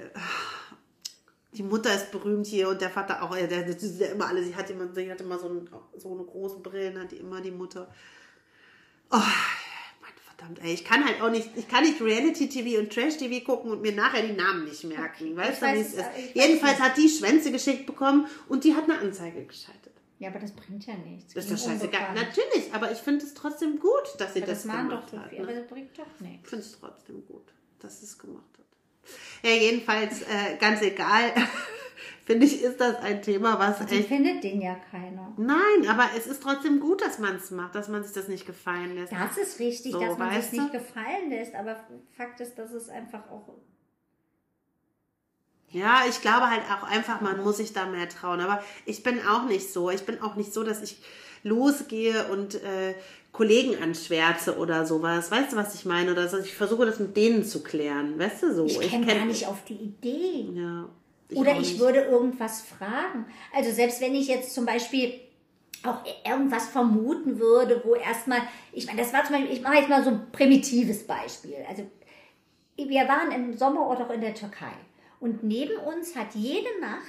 Die 1.53 1.63
Mutter 1.65 1.93
ist 1.95 2.13
berühmt 2.13 2.47
hier 2.47 2.69
und 2.69 2.81
der 2.81 2.91
Vater 2.91 3.23
auch. 3.23 3.35
Der, 3.35 3.47
der, 3.49 3.63
der 3.65 4.13
immer 4.13 4.29
alle, 4.29 4.43
sie 4.45 4.55
hat 4.55 4.71
immer, 4.71 4.93
sie 4.95 5.11
hat 5.11 5.21
immer 5.21 5.39
so, 5.39 5.49
ein, 5.49 5.69
so 5.97 6.13
eine 6.15 6.25
große 6.25 6.61
Brille, 6.61 7.01
hat 7.01 7.13
immer 7.13 7.41
die 7.41 7.51
Mutter. 7.51 7.93
Oh, 9.11 9.17
mein 9.19 10.13
verdammt, 10.25 10.61
ey, 10.63 10.73
ich 10.73 10.85
kann 10.85 11.05
halt 11.05 11.21
auch 11.21 11.31
nicht, 11.31 11.51
ich 11.57 11.67
kann 11.67 11.83
nicht 11.83 12.01
Reality-TV 12.01 12.79
und 12.79 12.93
Trash-TV 12.93 13.45
gucken 13.45 13.73
und 13.73 13.83
mir 13.83 13.93
nachher 13.93 14.23
die 14.25 14.33
Namen 14.35 14.65
nicht 14.65 14.85
merken. 14.85 15.37
Weißt 15.37 15.61
du, 15.63 15.67
wie 15.67 15.81
es 15.81 15.95
ist? 15.95 16.05
Jedenfalls 16.35 16.79
hat 16.79 16.97
die 16.97 17.09
Schwänze 17.09 17.51
geschickt 17.51 17.87
bekommen 17.87 18.27
und 18.49 18.63
die 18.63 18.75
hat 18.75 18.85
eine 18.85 18.99
Anzeige 18.99 19.45
geschaltet. 19.45 19.93
Ja, 20.21 20.29
aber 20.29 20.39
das 20.39 20.53
bringt 20.53 20.87
ja 20.87 20.95
nichts. 20.95 21.35
Das 21.35 21.47
ist 21.51 21.67
doch 21.67 21.71
scheißegal. 21.73 22.15
Natürlich, 22.15 22.73
aber 22.73 22.93
ich 22.93 22.99
finde 22.99 23.25
es 23.25 23.33
trotzdem 23.35 23.81
gut, 23.81 24.03
dass 24.19 24.35
sie 24.35 24.43
Aber 24.43 24.53
das, 24.53 24.59
das 24.59 24.65
machen 24.67 24.89
gemacht 24.91 25.05
doch 25.07 25.11
so 25.13 25.19
hat. 25.19 25.31
viele, 25.31 25.43
aber 25.43 25.53
Ne? 25.53 25.61
das 25.63 25.69
bringt 25.69 25.99
doch 25.99 26.21
nichts. 26.21 26.43
Ich 26.45 26.49
finde 26.51 26.65
es 26.67 26.79
trotzdem 26.79 27.27
gut, 27.27 27.53
dass 27.81 27.99
sie 28.01 28.05
es 28.07 28.19
gemacht 28.19 28.45
hat. 28.59 28.67
Ja, 29.43 29.51
jedenfalls, 29.51 30.23
äh, 30.23 30.57
ganz 30.59 30.83
egal, 30.83 31.33
finde 32.27 32.47
ich, 32.47 32.63
ist 32.63 32.81
das 32.81 32.97
ein 32.97 33.23
Thema, 33.23 33.59
was 33.59 33.81
echt. 33.91 34.09
findet 34.09 34.45
den 34.45 34.61
ja 34.61 34.77
keiner. 34.91 35.33
Nein, 35.37 35.89
aber 35.89 36.11
es 36.17 36.27
ist 36.27 36.43
trotzdem 36.43 36.81
gut, 36.81 37.01
dass 37.01 37.19
man 37.19 37.37
es 37.37 37.51
macht, 37.51 37.75
dass 37.75 37.89
man 37.89 38.03
sich 38.03 38.13
das 38.13 38.29
nicht 38.29 38.47
gefallen 38.47 38.95
lässt. 38.95 39.13
Das 39.13 39.37
ist 39.37 39.59
richtig, 39.59 39.93
So, 39.93 40.01
dass 40.01 40.19
man 40.19 40.41
sich 40.41 40.53
nicht 40.53 40.73
gefallen 40.73 41.31
lässt, 41.31 41.55
aber 41.55 41.77
Fakt 42.17 42.41
ist, 42.41 42.57
dass 42.57 42.73
es 42.73 42.89
einfach 42.89 43.31
auch. 43.31 43.49
Ja, 45.73 46.03
ich 46.09 46.21
glaube 46.21 46.51
halt 46.51 46.63
auch 46.71 46.83
einfach, 46.83 47.21
man 47.21 47.43
muss 47.43 47.59
sich 47.59 47.73
da 47.73 47.87
mehr 47.87 48.09
trauen. 48.09 48.41
Aber 48.41 48.63
ich 48.87 49.03
bin 49.05 49.25
auch 49.27 49.45
nicht 49.45 49.73
so. 49.73 49.91
Ich 49.91 50.05
bin 50.05 50.21
auch 50.21 50.35
nicht 50.35 50.53
so, 50.53 50.65
dass 50.65 50.83
ich 50.83 51.01
losgehe 51.43 52.27
und 52.27 52.57
äh, 52.57 52.95
Kollegen 53.33 53.81
anschwärze 53.83 54.57
oder 54.59 54.87
sowas. 54.87 55.31
Weißt 55.31 55.53
du, 55.53 55.57
was 55.57 55.75
ich 55.75 55.85
meine? 55.85 56.13
Oder 56.13 56.29
so. 56.29 56.39
Ich 56.39 56.55
versuche 56.55 56.85
das 56.87 56.99
mit 56.99 57.17
denen 57.17 57.45
zu 57.45 57.63
klären. 57.63 58.19
Weißt 58.19 58.43
du 58.43 58.55
so? 58.55 58.67
Ich 58.67 58.81
käme 58.81 59.05
kenn- 59.07 59.17
gar 59.19 59.25
nicht 59.27 59.47
auf 59.47 59.65
die 59.65 59.75
Idee. 59.75 60.49
Ja. 60.55 60.89
Oder 61.35 61.53
auch 61.53 61.61
ich 61.61 61.79
würde 61.79 62.01
irgendwas 62.01 62.61
fragen. 62.63 63.25
Also 63.55 63.71
selbst 63.71 64.01
wenn 64.01 64.15
ich 64.17 64.27
jetzt 64.27 64.53
zum 64.53 64.67
Beispiel 64.67 65.15
auch 65.85 66.01
irgendwas 66.29 66.69
vermuten 66.69 67.39
würde, 67.39 67.81
wo 67.85 67.95
erstmal, 67.95 68.41
ich 68.73 68.87
meine, 68.87 69.01
das 69.01 69.13
war 69.13 69.25
zum 69.25 69.37
Beispiel, 69.37 69.53
ich 69.53 69.63
mache 69.63 69.77
jetzt 69.77 69.89
mal 69.89 70.03
so 70.03 70.11
ein 70.11 70.27
primitives 70.33 71.07
Beispiel. 71.07 71.55
Also 71.69 71.85
wir 72.77 73.03
waren 73.09 73.31
im 73.33 73.57
Sommerort 73.57 74.01
auch 74.03 74.11
in 74.11 74.21
der 74.21 74.35
Türkei 74.35 74.73
und 75.21 75.43
neben 75.45 75.77
uns 75.79 76.17
hat 76.17 76.35
jede 76.35 76.69
Nacht 76.81 77.01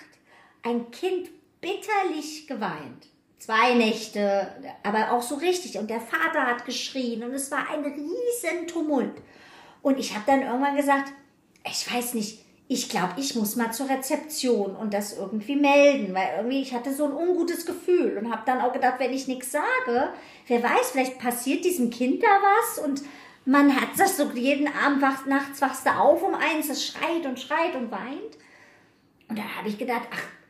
ein 0.63 0.91
Kind 0.91 1.29
bitterlich 1.59 2.45
geweint. 2.47 3.07
Zwei 3.41 3.73
Nächte, 3.73 4.53
aber 4.83 5.13
auch 5.13 5.23
so 5.23 5.33
richtig. 5.33 5.79
Und 5.79 5.89
der 5.89 5.99
Vater 5.99 6.45
hat 6.45 6.63
geschrien 6.63 7.23
und 7.23 7.33
es 7.33 7.49
war 7.49 7.71
ein 7.71 7.83
riesen 7.83 8.67
Tumult. 8.67 9.19
Und 9.81 9.97
ich 9.97 10.13
habe 10.13 10.25
dann 10.27 10.43
irgendwann 10.43 10.77
gesagt, 10.77 11.11
ich 11.65 11.91
weiß 11.91 12.13
nicht, 12.13 12.45
ich 12.67 12.87
glaube, 12.87 13.15
ich 13.17 13.33
muss 13.33 13.55
mal 13.55 13.73
zur 13.73 13.89
Rezeption 13.89 14.75
und 14.75 14.93
das 14.93 15.17
irgendwie 15.17 15.55
melden, 15.55 16.13
weil 16.13 16.35
irgendwie 16.37 16.61
ich 16.61 16.71
hatte 16.71 16.93
so 16.93 17.05
ein 17.05 17.13
ungutes 17.13 17.65
Gefühl 17.65 18.15
und 18.19 18.31
habe 18.31 18.43
dann 18.45 18.61
auch 18.61 18.73
gedacht, 18.73 18.99
wenn 18.99 19.11
ich 19.11 19.27
nichts 19.27 19.51
sage, 19.51 20.13
wer 20.45 20.61
weiß, 20.61 20.91
vielleicht 20.91 21.17
passiert 21.17 21.65
diesem 21.65 21.89
Kind 21.89 22.21
da 22.21 22.27
was 22.27 22.85
und 22.85 23.01
man 23.45 23.75
hat 23.75 23.89
das 23.97 24.17
so 24.17 24.29
jeden 24.35 24.67
Abend 24.67 25.01
wach, 25.01 25.25
nachts 25.25 25.59
wachst 25.63 25.87
du 25.87 25.89
auf 25.89 26.21
um 26.21 26.35
eins, 26.35 26.69
es 26.69 26.85
schreit 26.85 27.25
und 27.25 27.39
schreit 27.39 27.73
und 27.73 27.89
weint. 27.89 28.37
Und 29.29 29.39
da 29.39 29.43
habe 29.57 29.67
ich 29.67 29.79
gedacht, 29.79 30.07
ach, 30.11 30.40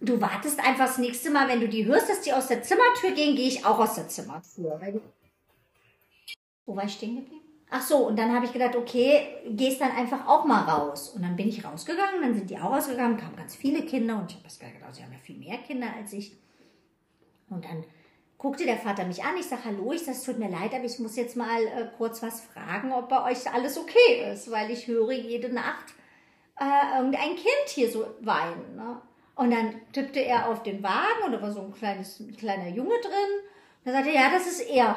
du 0.00 0.20
wartest 0.20 0.60
einfach 0.60 0.86
das 0.86 0.98
nächste 0.98 1.30
Mal, 1.30 1.48
wenn 1.48 1.60
du 1.60 1.68
die 1.68 1.86
hörst, 1.86 2.08
dass 2.08 2.20
die 2.20 2.32
aus 2.32 2.48
der 2.48 2.62
Zimmertür 2.62 3.12
gehen, 3.12 3.36
gehe 3.36 3.48
ich 3.48 3.64
auch 3.64 3.78
aus 3.78 3.94
der 3.94 4.08
Zimmertür. 4.08 4.80
Wo 6.64 6.76
war 6.76 6.84
ich 6.84 6.94
stehen 6.94 7.16
geblieben? 7.16 7.42
Ach 7.68 7.82
so, 7.82 8.06
und 8.06 8.16
dann 8.16 8.32
habe 8.32 8.46
ich 8.46 8.52
gedacht, 8.52 8.76
okay, 8.76 9.26
gehst 9.50 9.80
dann 9.80 9.90
einfach 9.90 10.26
auch 10.28 10.44
mal 10.44 10.62
raus. 10.62 11.10
Und 11.10 11.22
dann 11.22 11.34
bin 11.34 11.48
ich 11.48 11.64
rausgegangen, 11.64 12.22
dann 12.22 12.34
sind 12.34 12.48
die 12.48 12.58
auch 12.58 12.72
rausgegangen, 12.72 13.16
kamen 13.16 13.36
ganz 13.36 13.56
viele 13.56 13.82
Kinder 13.82 14.18
und 14.18 14.30
ich 14.30 14.36
habe 14.36 14.44
das 14.44 14.58
gar 14.58 14.70
gedacht, 14.70 14.94
sie 14.94 15.02
haben 15.02 15.12
ja 15.12 15.18
viel 15.18 15.36
mehr 15.36 15.58
Kinder 15.58 15.88
als 15.96 16.12
ich. 16.12 16.36
Und 17.50 17.64
dann 17.64 17.84
guckte 18.38 18.64
der 18.64 18.76
Vater 18.76 19.04
mich 19.04 19.24
an, 19.24 19.36
ich 19.36 19.46
sage, 19.46 19.64
hallo, 19.64 19.92
ich 19.92 20.02
sage, 20.02 20.16
es 20.16 20.22
tut 20.22 20.38
mir 20.38 20.48
leid, 20.48 20.74
aber 20.74 20.84
ich 20.84 20.98
muss 21.00 21.16
jetzt 21.16 21.36
mal 21.36 21.60
äh, 21.62 21.88
kurz 21.96 22.22
was 22.22 22.40
fragen, 22.40 22.92
ob 22.92 23.08
bei 23.08 23.30
euch 23.30 23.52
alles 23.52 23.76
okay 23.78 24.32
ist, 24.32 24.50
weil 24.50 24.70
ich 24.70 24.86
höre 24.86 25.12
jede 25.12 25.52
Nacht 25.52 25.94
äh, 26.60 26.98
irgendein 26.98 27.34
Kind 27.34 27.68
hier 27.68 27.90
so 27.90 28.06
weinen. 28.20 28.76
Ne? 28.76 29.00
Und 29.36 29.50
dann 29.52 29.74
tippte 29.92 30.20
er 30.20 30.48
auf 30.48 30.62
den 30.62 30.82
Wagen 30.82 31.24
und 31.26 31.32
da 31.32 31.40
war 31.42 31.52
so 31.52 31.60
ein 31.60 31.72
kleines, 31.72 32.18
ein 32.20 32.36
kleiner 32.36 32.68
Junge 32.68 32.98
drin. 33.02 33.92
Sagte 33.92 34.10
er, 34.10 34.22
ja, 34.22 34.30
das 34.30 34.46
ist 34.46 34.68
er. 34.68 34.96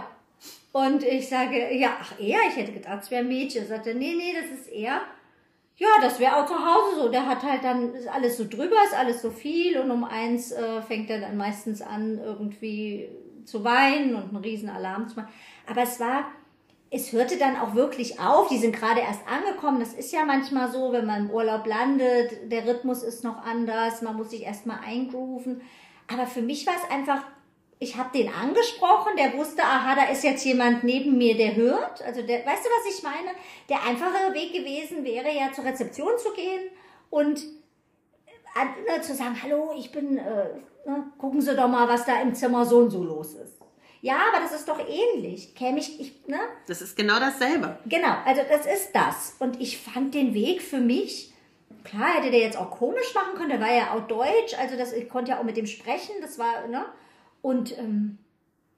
Und 0.72 1.04
ich 1.04 1.28
sage, 1.28 1.76
ja, 1.76 1.98
ach 2.00 2.14
er, 2.20 2.40
ich 2.48 2.56
hätte 2.56 2.72
gedacht, 2.72 3.04
es 3.04 3.12
wäre 3.12 3.24
ein 3.24 3.28
Mädchen. 3.28 3.64
Er 3.64 3.68
sagte, 3.68 3.94
nee, 3.94 4.16
nee, 4.16 4.34
das 4.34 4.60
ist 4.60 4.72
er. 4.72 5.02
Ja, 5.76 5.88
das 6.02 6.20
wäre 6.20 6.38
auch 6.38 6.46
zu 6.46 6.56
Hause 6.56 7.02
so. 7.02 7.10
Der 7.10 7.26
hat 7.26 7.44
halt 7.44 7.64
dann, 7.64 7.94
ist 7.94 8.08
alles 8.08 8.38
so 8.38 8.46
drüber, 8.48 8.76
ist 8.86 8.98
alles 8.98 9.22
so 9.22 9.30
viel 9.30 9.78
und 9.80 9.92
um 9.92 10.04
eins 10.04 10.52
äh, 10.52 10.82
fängt 10.82 11.10
er 11.10 11.20
dann 11.20 11.38
meistens 11.38 11.82
an, 11.82 12.18
irgendwie 12.18 13.10
zu 13.46 13.64
weinen 13.64 14.16
und 14.16 14.30
einen 14.30 14.44
riesen 14.44 14.70
Alarm 14.70 15.08
zu 15.08 15.18
machen. 15.18 15.34
Aber 15.68 15.82
es 15.82 16.00
war, 16.00 16.26
es 16.92 17.12
hörte 17.12 17.38
dann 17.38 17.56
auch 17.58 17.76
wirklich 17.76 18.20
auf. 18.20 18.48
Die 18.48 18.58
sind 18.58 18.76
gerade 18.76 19.02
erst 19.02 19.22
angekommen. 19.28 19.80
Das 19.80 19.94
ist 19.94 20.12
ja 20.12 20.26
manchmal 20.26 20.72
so, 20.72 20.92
wenn 20.92 21.06
man 21.06 21.26
im 21.28 21.32
Urlaub 21.32 21.66
landet. 21.68 22.52
Der 22.52 22.66
Rhythmus 22.68 23.04
ist 23.04 23.24
noch 23.24 23.44
anders. 23.46 24.02
Man 24.02 24.16
muss 24.18 24.32
sich 24.32 24.44
erstmal 24.44 24.80
eingrooven. 24.86 25.62
Aber 26.12 26.26
für 26.26 26.42
mich 26.42 26.66
war 26.66 26.74
es 26.76 26.90
einfach, 26.92 27.22
ich 27.78 27.96
habe 27.98 28.10
den 28.18 28.34
angesprochen. 28.34 29.14
Der 29.18 29.34
wusste, 29.38 29.62
aha, 29.64 29.96
da 29.96 30.12
ist 30.12 30.24
jetzt 30.24 30.44
jemand 30.46 30.84
neben 30.84 31.18
mir, 31.18 31.38
der 31.38 31.56
hört. 31.56 32.02
Also, 32.02 32.24
der, 32.24 32.40
weißt 32.46 32.66
du, 32.66 32.70
was 32.70 32.98
ich 32.98 33.04
meine? 33.04 33.38
Der 33.70 33.84
einfache 33.88 34.34
Weg 34.34 34.52
gewesen 34.54 35.04
wäre 35.04 35.28
ja 35.32 35.52
zur 35.54 35.66
Rezeption 35.66 36.18
zu 36.18 36.34
gehen 36.34 36.72
und 37.12 37.44
an- 38.56 38.74
ne, 38.88 39.02
zu 39.04 39.14
sagen, 39.14 39.38
hallo, 39.44 39.72
ich 39.78 39.92
bin, 39.92 40.18
äh, 40.18 40.46
ne, 40.88 41.04
gucken 41.20 41.40
Sie 41.40 41.56
doch 41.56 41.68
mal, 41.68 41.88
was 41.88 42.06
da 42.06 42.20
im 42.22 42.34
Zimmer 42.34 42.66
so 42.66 42.80
und 42.80 42.90
so 42.90 43.04
los 43.04 43.36
ist. 43.36 43.60
Ja, 44.02 44.18
aber 44.32 44.42
das 44.42 44.54
ist 44.54 44.68
doch 44.68 44.80
ähnlich. 44.80 45.54
Käme 45.56 45.80
ich, 45.80 46.00
ich, 46.00 46.28
ne? 46.28 46.40
Das 46.68 46.82
ist 46.82 46.96
genau 46.96 47.20
dasselbe. 47.20 47.78
Genau, 47.86 48.16
also 48.26 48.42
das 48.50 48.66
ist 48.66 48.92
das. 48.94 49.36
Und 49.40 49.60
ich 49.60 49.78
fand 49.78 50.14
den 50.14 50.34
Weg 50.34 50.62
für 50.62 50.80
mich, 50.80 51.34
klar 51.84 52.16
hätte 52.16 52.32
der 52.32 52.40
jetzt 52.40 52.58
auch 52.58 52.72
komisch 52.72 53.14
machen 53.14 53.36
können, 53.36 53.50
der 53.50 53.60
war 53.60 53.74
ja 53.74 53.94
auch 53.94 54.08
deutsch, 54.08 54.54
also 54.58 54.78
das, 54.78 54.94
ich 54.94 55.10
konnte 55.10 55.32
ja 55.32 55.40
auch 55.40 55.44
mit 55.44 55.58
dem 55.58 55.68
sprechen, 55.68 56.16
das 56.22 56.40
war, 56.40 56.68
ne? 56.68 56.86
Und 57.42 57.78
ähm, 57.78 58.18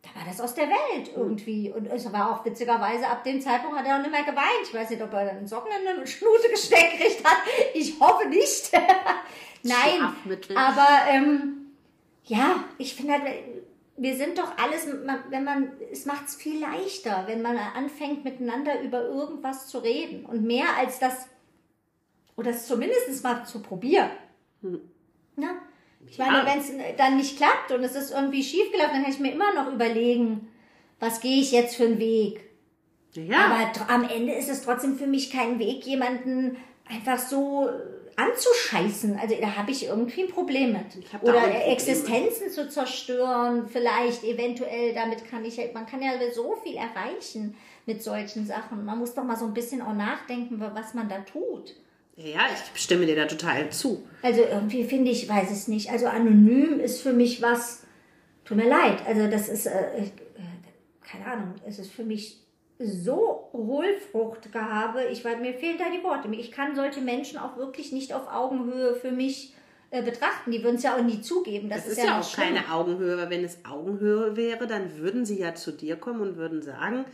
da 0.01 0.19
war 0.19 0.27
das 0.27 0.41
aus 0.41 0.55
der 0.55 0.67
Welt 0.67 1.11
irgendwie. 1.15 1.71
Und 1.71 1.85
es 1.85 2.11
war 2.11 2.31
auch 2.31 2.45
witzigerweise, 2.45 3.07
ab 3.07 3.23
dem 3.23 3.39
Zeitpunkt 3.39 3.77
hat 3.77 3.85
er 3.85 3.97
auch 3.97 4.01
nicht 4.01 4.11
mehr 4.11 4.23
geweint. 4.23 4.63
Ich 4.63 4.73
weiß 4.73 4.89
nicht, 4.89 5.01
ob 5.01 5.13
er 5.13 5.19
einen 5.19 5.47
Socken 5.47 5.71
in 5.71 5.87
eine 5.87 6.07
Schnute 6.07 6.49
gesteckt 6.49 6.97
gekriegt 6.97 7.23
hat. 7.23 7.37
Ich 7.73 7.99
hoffe 7.99 8.27
nicht. 8.27 8.71
Nein, 9.63 10.15
aber 10.55 10.87
ähm, 11.07 11.67
ja, 12.25 12.63
ich 12.79 12.95
finde 12.95 13.13
halt, 13.13 13.23
wir 14.01 14.15
sind 14.15 14.39
doch 14.39 14.57
alles, 14.57 14.87
wenn 15.29 15.43
man, 15.43 15.73
es 15.91 16.07
macht 16.07 16.27
es 16.27 16.35
viel 16.35 16.59
leichter, 16.59 17.25
wenn 17.27 17.43
man 17.43 17.55
anfängt 17.55 18.23
miteinander 18.23 18.81
über 18.81 19.03
irgendwas 19.05 19.67
zu 19.67 19.77
reden 19.77 20.25
und 20.25 20.43
mehr 20.43 20.75
als 20.75 20.97
das, 20.97 21.27
oder 22.35 22.49
es 22.49 22.65
zumindest 22.65 23.23
mal 23.23 23.45
zu 23.45 23.61
probieren. 23.61 24.09
Na? 25.35 25.49
Ich 26.07 26.17
meine, 26.17 26.37
Ja. 26.39 26.45
wenn 26.47 26.57
es 26.59 26.71
dann 26.97 27.17
nicht 27.17 27.37
klappt 27.37 27.71
und 27.71 27.83
es 27.83 27.95
ist 27.95 28.09
irgendwie 28.09 28.41
schiefgelaufen, 28.41 28.93
dann 28.93 29.03
kann 29.03 29.11
ich 29.11 29.19
mir 29.19 29.33
immer 29.33 29.53
noch 29.53 29.71
überlegen, 29.71 30.49
was 30.99 31.21
gehe 31.21 31.39
ich 31.39 31.51
jetzt 31.51 31.75
für 31.75 31.85
einen 31.85 31.99
Weg. 31.99 32.49
Ja. 33.13 33.51
Aber 33.51 33.91
am 33.91 34.09
Ende 34.09 34.33
ist 34.33 34.49
es 34.49 34.63
trotzdem 34.63 34.97
für 34.97 35.05
mich 35.05 35.29
kein 35.29 35.59
Weg, 35.59 35.85
jemanden 35.85 36.57
einfach 36.89 37.19
so 37.19 37.69
anzuscheißen. 38.15 39.17
Also 39.19 39.35
da 39.39 39.55
habe 39.55 39.71
ich 39.71 39.85
irgendwie 39.85 40.23
ein 40.23 40.29
Problem 40.29 40.73
mit. 40.73 40.95
Ich 40.99 41.21
Oder 41.21 41.67
Existenzen 41.67 42.49
zu 42.49 42.69
zerstören, 42.69 43.67
vielleicht, 43.67 44.23
eventuell, 44.23 44.93
damit 44.93 45.29
kann 45.29 45.45
ich, 45.45 45.59
man 45.73 45.85
kann 45.85 46.01
ja 46.01 46.11
so 46.33 46.55
viel 46.63 46.75
erreichen 46.75 47.55
mit 47.85 48.03
solchen 48.03 48.45
Sachen. 48.45 48.85
Man 48.85 48.99
muss 48.99 49.13
doch 49.13 49.23
mal 49.23 49.37
so 49.37 49.45
ein 49.45 49.53
bisschen 49.53 49.81
auch 49.81 49.93
nachdenken, 49.93 50.59
was 50.59 50.93
man 50.93 51.09
da 51.09 51.19
tut. 51.19 51.75
ja, 52.15 52.41
ich 52.53 52.81
stimme 52.81 53.05
dir 53.05 53.15
da 53.15 53.25
total 53.25 53.69
zu. 53.71 54.03
Also 54.21 54.41
irgendwie 54.41 54.83
finde 54.83 55.11
ich, 55.11 55.27
weiß 55.27 55.51
es 55.51 55.67
nicht. 55.67 55.89
Also 55.91 56.07
anonym 56.07 56.79
ist 56.79 57.01
für 57.01 57.13
mich 57.13 57.41
was, 57.41 57.83
tut 58.45 58.57
mir 58.57 58.69
leid. 58.69 59.05
Also 59.05 59.27
das 59.27 59.49
ist, 59.49 59.65
äh, 59.65 59.97
äh, 59.97 60.09
keine 61.01 61.25
Ahnung, 61.25 61.55
es 61.65 61.79
ist 61.79 61.91
für 61.91 62.03
mich 62.03 62.41
so 62.83 63.49
Hohlfruchtgehabe. 63.53 65.05
Ich, 65.11 65.23
weil 65.25 65.37
mir 65.37 65.53
fehlen 65.53 65.77
da 65.77 65.85
die 65.95 66.03
Worte. 66.03 66.27
Ich 66.35 66.51
kann 66.51 66.75
solche 66.75 67.01
Menschen 67.01 67.37
auch 67.37 67.57
wirklich 67.57 67.91
nicht 67.91 68.13
auf 68.13 68.31
Augenhöhe 68.31 68.95
für 68.95 69.11
mich 69.11 69.53
äh, 69.91 70.01
betrachten. 70.01 70.51
Die 70.51 70.63
würden 70.63 70.75
es 70.75 70.83
ja 70.83 70.95
auch 70.95 71.01
nie 71.03 71.21
zugeben. 71.21 71.69
Das, 71.69 71.83
Das 71.83 71.93
ist 71.93 71.97
ja 72.03 72.17
noch 72.17 72.19
auch 72.25 72.29
schlimmer. 72.29 72.61
keine 72.61 72.73
Augenhöhe, 72.73 73.17
weil 73.17 73.29
wenn 73.29 73.43
es 73.43 73.59
Augenhöhe 73.69 74.35
wäre, 74.35 74.67
dann 74.67 74.97
würden 74.97 75.25
sie 75.25 75.39
ja 75.39 75.53
zu 75.55 75.71
dir 75.71 75.95
kommen 75.95 76.21
und 76.21 76.37
würden 76.37 76.61
sagen, 76.61 77.05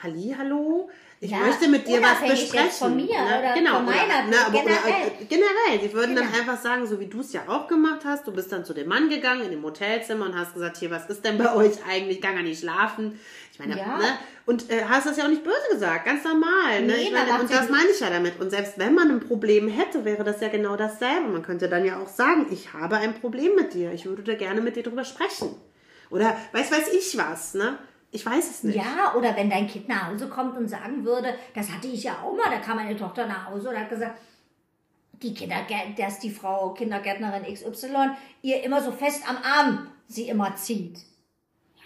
Halli, 0.00 0.32
hallo, 0.38 0.88
ich 1.18 1.32
Ja, 1.32 1.38
möchte 1.38 1.66
mit 1.66 1.88
dir 1.88 2.00
was 2.00 2.20
besprechen. 2.20 2.70
von 2.70 2.94
mir 2.94 3.06
ne? 3.06 3.38
oder 3.40 3.54
genau, 3.54 3.74
von 3.78 3.84
meiner- 3.86 4.28
oder, 4.28 4.46
aber, 4.46 4.52
generell. 4.52 4.78
Oder, 4.84 5.20
äh, 5.22 5.24
generell. 5.28 5.80
Sie 5.88 5.92
würden 5.92 6.14
dann 6.14 6.26
Genau. 6.30 6.38
einfach 6.38 6.62
sagen, 6.62 6.86
so 6.86 7.00
wie 7.00 7.06
du 7.08 7.18
es 7.18 7.32
ja 7.32 7.40
auch 7.48 7.66
gemacht 7.66 8.02
hast, 8.04 8.24
du 8.24 8.30
bist 8.30 8.52
dann 8.52 8.64
zu 8.64 8.74
dem 8.74 8.86
Mann 8.86 9.08
gegangen 9.08 9.42
in 9.42 9.50
dem 9.50 9.64
Hotelzimmer 9.64 10.26
und 10.26 10.38
hast 10.38 10.54
gesagt, 10.54 10.76
hier, 10.76 10.92
was 10.92 11.06
ist 11.06 11.24
denn 11.24 11.36
bei 11.36 11.52
euch 11.52 11.72
eigentlich? 11.84 12.18
Ich 12.18 12.22
kann 12.22 12.36
gar 12.36 12.44
nicht 12.44 12.60
schlafen. 12.60 13.18
Ich 13.58 13.66
meine, 13.66 13.80
Ja. 13.80 13.98
ne? 13.98 14.18
Und 14.46 14.70
äh, 14.70 14.84
hast 14.84 15.06
das 15.06 15.16
ja 15.16 15.24
auch 15.24 15.28
nicht 15.28 15.42
böse 15.42 15.56
gesagt, 15.72 16.04
ganz 16.04 16.22
normal. 16.24 16.82
Ne? 16.82 16.94
Nee, 16.96 17.10
meine, 17.10 17.40
und 17.40 17.52
das 17.52 17.68
meine 17.68 17.88
ich 17.92 18.00
ja 18.00 18.08
damit. 18.08 18.40
Und 18.40 18.50
selbst 18.50 18.78
wenn 18.78 18.94
man 18.94 19.10
ein 19.10 19.20
Problem 19.20 19.68
hätte, 19.68 20.04
wäre 20.04 20.22
das 20.22 20.40
ja 20.40 20.48
genau 20.48 20.76
dasselbe. 20.76 21.28
Man 21.28 21.42
könnte 21.42 21.68
dann 21.68 21.84
ja 21.84 21.98
auch 21.98 22.08
sagen, 22.08 22.46
ich 22.50 22.72
habe 22.72 22.96
ein 22.96 23.14
Problem 23.14 23.56
mit 23.56 23.74
dir. 23.74 23.92
Ich 23.92 24.06
würde 24.06 24.22
da 24.22 24.34
gerne 24.34 24.60
mit 24.60 24.76
dir 24.76 24.84
drüber 24.84 25.04
sprechen. 25.04 25.54
Oder 26.10 26.36
weiß 26.52 26.70
weiß 26.70 26.92
ich 26.92 27.18
was, 27.18 27.54
ne? 27.54 27.78
Ich 28.10 28.24
weiß 28.24 28.48
es 28.48 28.62
nicht. 28.62 28.76
Ja, 28.76 29.14
oder 29.16 29.36
wenn 29.36 29.50
dein 29.50 29.66
Kind 29.66 29.88
nach 29.88 30.08
Hause 30.08 30.28
kommt 30.28 30.56
und 30.56 30.68
sagen 30.68 31.04
würde, 31.04 31.34
das 31.54 31.70
hatte 31.70 31.88
ich 31.88 32.04
ja 32.04 32.22
auch 32.22 32.32
mal, 32.34 32.50
da 32.50 32.58
kam 32.58 32.76
meine 32.76 32.96
Tochter 32.96 33.26
nach 33.26 33.50
Hause 33.50 33.68
und 33.70 33.78
hat 33.78 33.90
gesagt, 33.90 34.18
die 35.12 35.34
Kindergär 35.34 35.80
dass 35.96 36.20
die 36.20 36.30
Frau 36.30 36.72
Kindergärtnerin 36.74 37.42
XY 37.52 38.10
ihr 38.40 38.62
immer 38.62 38.80
so 38.80 38.92
fest 38.92 39.28
am 39.28 39.36
Arm 39.36 39.88
sie 40.06 40.28
immer 40.28 40.54
zieht. 40.56 41.00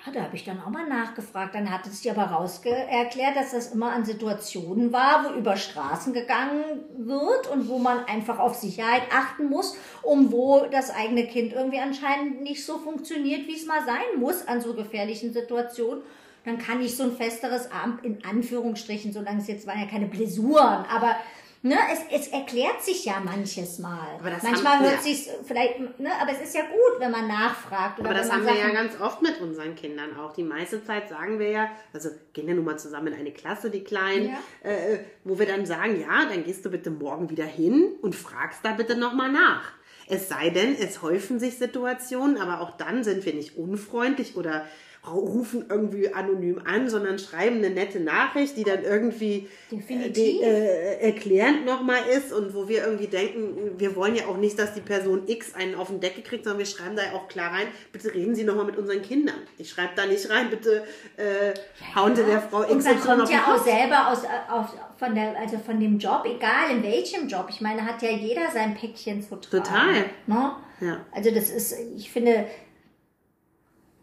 Ja, 0.05 0.13
da 0.13 0.23
habe 0.23 0.35
ich 0.35 0.45
dann 0.45 0.61
auch 0.61 0.71
mal 0.71 0.89
nachgefragt. 0.89 1.55
Dann 1.55 1.71
hat 1.71 1.87
es 1.87 2.03
sie 2.03 2.11
aber 2.11 2.25
rausge 2.25 2.71
erklärt, 2.71 3.37
dass 3.37 3.53
das 3.53 3.73
immer 3.73 3.93
an 3.93 4.05
Situationen 4.05 4.93
war, 4.93 5.25
wo 5.25 5.39
über 5.39 5.57
Straßen 5.57 6.13
gegangen 6.13 6.65
wird 6.97 7.49
und 7.53 7.69
wo 7.69 7.79
man 7.79 8.05
einfach 8.07 8.41
auf 8.41 8.57
Sicherheit 8.57 9.03
achten 9.15 9.49
muss, 9.49 9.77
um 10.03 10.33
wo 10.33 10.67
das 10.71 10.91
eigene 10.91 11.27
Kind 11.27 11.53
irgendwie 11.53 11.79
anscheinend 11.79 12.43
nicht 12.43 12.67
so 12.67 12.79
funktioniert, 12.79 13.47
wie 13.47 13.55
es 13.55 13.67
mal 13.67 13.85
sein 13.85 14.19
muss 14.19 14.49
an 14.49 14.61
so 14.61 14.75
gefährlichen 14.75 15.33
Situationen. 15.33 16.03
Dann 16.45 16.59
kann 16.59 16.83
ich 16.83 16.97
so 16.97 17.05
ein 17.05 17.13
festeres 17.13 17.71
Arm 17.71 18.01
in 18.03 18.25
Anführungsstrichen, 18.25 19.13
solange 19.13 19.41
es 19.41 19.47
jetzt 19.47 19.69
waren 19.69 19.79
ja 19.79 19.87
keine 19.87 20.07
Blessuren, 20.07 20.85
aber 20.93 21.15
Ne, 21.65 21.77
es, 21.93 22.01
es 22.23 22.29
erklärt 22.29 22.83
sich 22.83 23.05
ja 23.05 23.21
manches 23.25 23.79
Mal. 23.79 24.17
Aber 24.19 24.31
das 24.31 24.43
Manchmal 24.43 24.75
haben- 24.79 24.83
hört 24.85 24.97
ja. 24.97 25.01
sich's 25.01 25.29
vielleicht, 25.45 25.79
ne, 26.01 26.11
aber 26.21 26.33
es 26.33 26.41
ist 26.41 26.55
ja 26.57 26.63
gut, 26.63 26.99
wenn 26.99 27.13
man 27.13 27.29
nachfragt. 27.29 28.01
Oder 28.01 28.11
Aber 28.11 28.19
das 28.19 28.33
haben 28.33 28.45
wir 28.45 28.57
ja 28.57 28.71
ganz 28.71 29.01
oft 29.01 29.23
mit 29.23 29.41
unseren 29.41 29.77
Kindern 29.77 30.17
auch. 30.19 30.33
Die 30.33 30.43
meiste 30.43 30.83
Zeit 30.85 31.09
sagen 31.09 31.39
wir 31.39 31.51
ja, 31.51 31.71
also 31.93 32.09
gehen 32.33 32.49
ja 32.49 32.55
nun 32.55 32.65
mal 32.65 32.79
zusammen 32.81 33.09
in 33.09 33.15
eine 33.21 33.31
Klasse, 33.31 33.71
die 33.71 33.85
Kleinen, 33.85 34.31
Ja. 34.65 34.71
äh, 34.71 34.99
wo 35.23 35.39
wir 35.39 35.47
dann 35.47 35.65
sagen, 35.65 36.01
ja, 36.01 36.25
dann 36.29 36.43
gehst 36.43 36.65
du 36.65 36.71
bitte 36.71 36.91
morgen 36.91 37.31
wieder 37.31 37.45
hin 37.47 37.93
und 38.03 38.17
fragst 38.17 38.65
da 38.65 38.73
bitte 38.73 38.97
nochmal 38.97 39.31
nach. 39.31 39.71
Es 40.09 40.29
sei 40.29 40.51
denn, 40.51 40.75
es 40.75 41.01
häufen 41.01 41.39
sich 41.39 41.59
Situationen, 41.59 42.39
aber 42.39 42.61
auch 42.61 42.77
dann 42.77 43.05
sind 43.05 43.25
wir 43.25 43.35
nicht 43.35 43.57
unfreundlich 43.57 44.35
oder 44.37 44.67
rufen 45.11 45.65
irgendwie 45.69 46.15
anonym 46.15 46.63
an, 46.65 46.89
sondern 46.89 47.19
schreiben 47.19 47.57
eine 47.57 47.71
nette 47.71 47.99
Nachricht, 47.99 48.57
die 48.57 48.63
dann 48.63 48.85
irgendwie 48.85 49.49
äh, 49.71 49.77
Definitiv. 49.77 50.13
die, 50.15 50.43
äh, 50.43 51.01
erklärend 51.01 51.67
nochmal 51.67 52.03
ist 52.17 52.33
und 52.33 52.55
wo 52.55 52.69
wir 52.69 52.85
irgendwie 52.85 53.09
denken, 53.09 53.79
wir 53.79 53.97
wollen 53.97 54.15
ja 54.15 54.27
auch 54.27 54.37
nicht, 54.37 54.57
dass 54.61 54.75
die 54.75 54.81
Person 54.81 55.23
X 55.27 55.55
einen 55.57 55.75
auf 55.75 55.89
den 55.89 55.99
Deckel 55.99 56.23
kriegt, 56.23 56.45
sondern 56.45 56.61
wir 56.61 56.67
schreiben 56.67 56.95
da 56.95 57.03
ja 57.03 57.13
auch 57.15 57.27
klar 57.27 57.53
rein, 57.53 57.67
bitte 57.91 58.15
reden 58.15 58.37
Sie 58.37 58.45
nochmal 58.45 58.65
mit 58.65 58.77
unseren 58.77 59.03
Kindern. 59.03 59.35
Ich 59.59 59.71
schreibe 59.71 59.91
da 59.97 60.07
nicht 60.07 60.31
rein, 60.31 60.51
bitte 60.51 60.85
äh, 61.17 61.53
hauen 61.97 62.15
Sie 62.15 62.23
der 62.23 62.41
Frau 62.41 62.59
Und 62.59 62.79
XY 62.79 62.95
man 62.95 63.19
kommt 63.19 63.31
ja 63.31 63.53
auch 63.53 63.65
selber 63.65 64.09
aus, 64.09 64.23
äh, 64.23 64.53
auf, 64.53 64.69
von, 64.99 65.17
der, 65.17 65.37
also 65.37 65.59
von 65.59 65.81
dem 65.81 65.99
Job, 65.99 66.25
egal 66.27 66.71
in 66.77 66.83
welchem 66.85 67.27
Job. 67.27 67.47
Ich 67.49 67.61
meine, 67.61 67.85
hat 67.85 68.03
ja 68.03 68.11
jeder 68.11 68.53
sein 68.53 68.77
Päckchen 68.77 69.21
zu 69.21 69.35
tragen. 69.41 69.65
Total. 69.65 69.93
Ne? 70.29 70.53
Ja. 70.81 71.07
Also 71.11 71.33
das 71.33 71.51
ist, 71.51 71.75
ich 71.97 72.13
finde, 72.13 72.47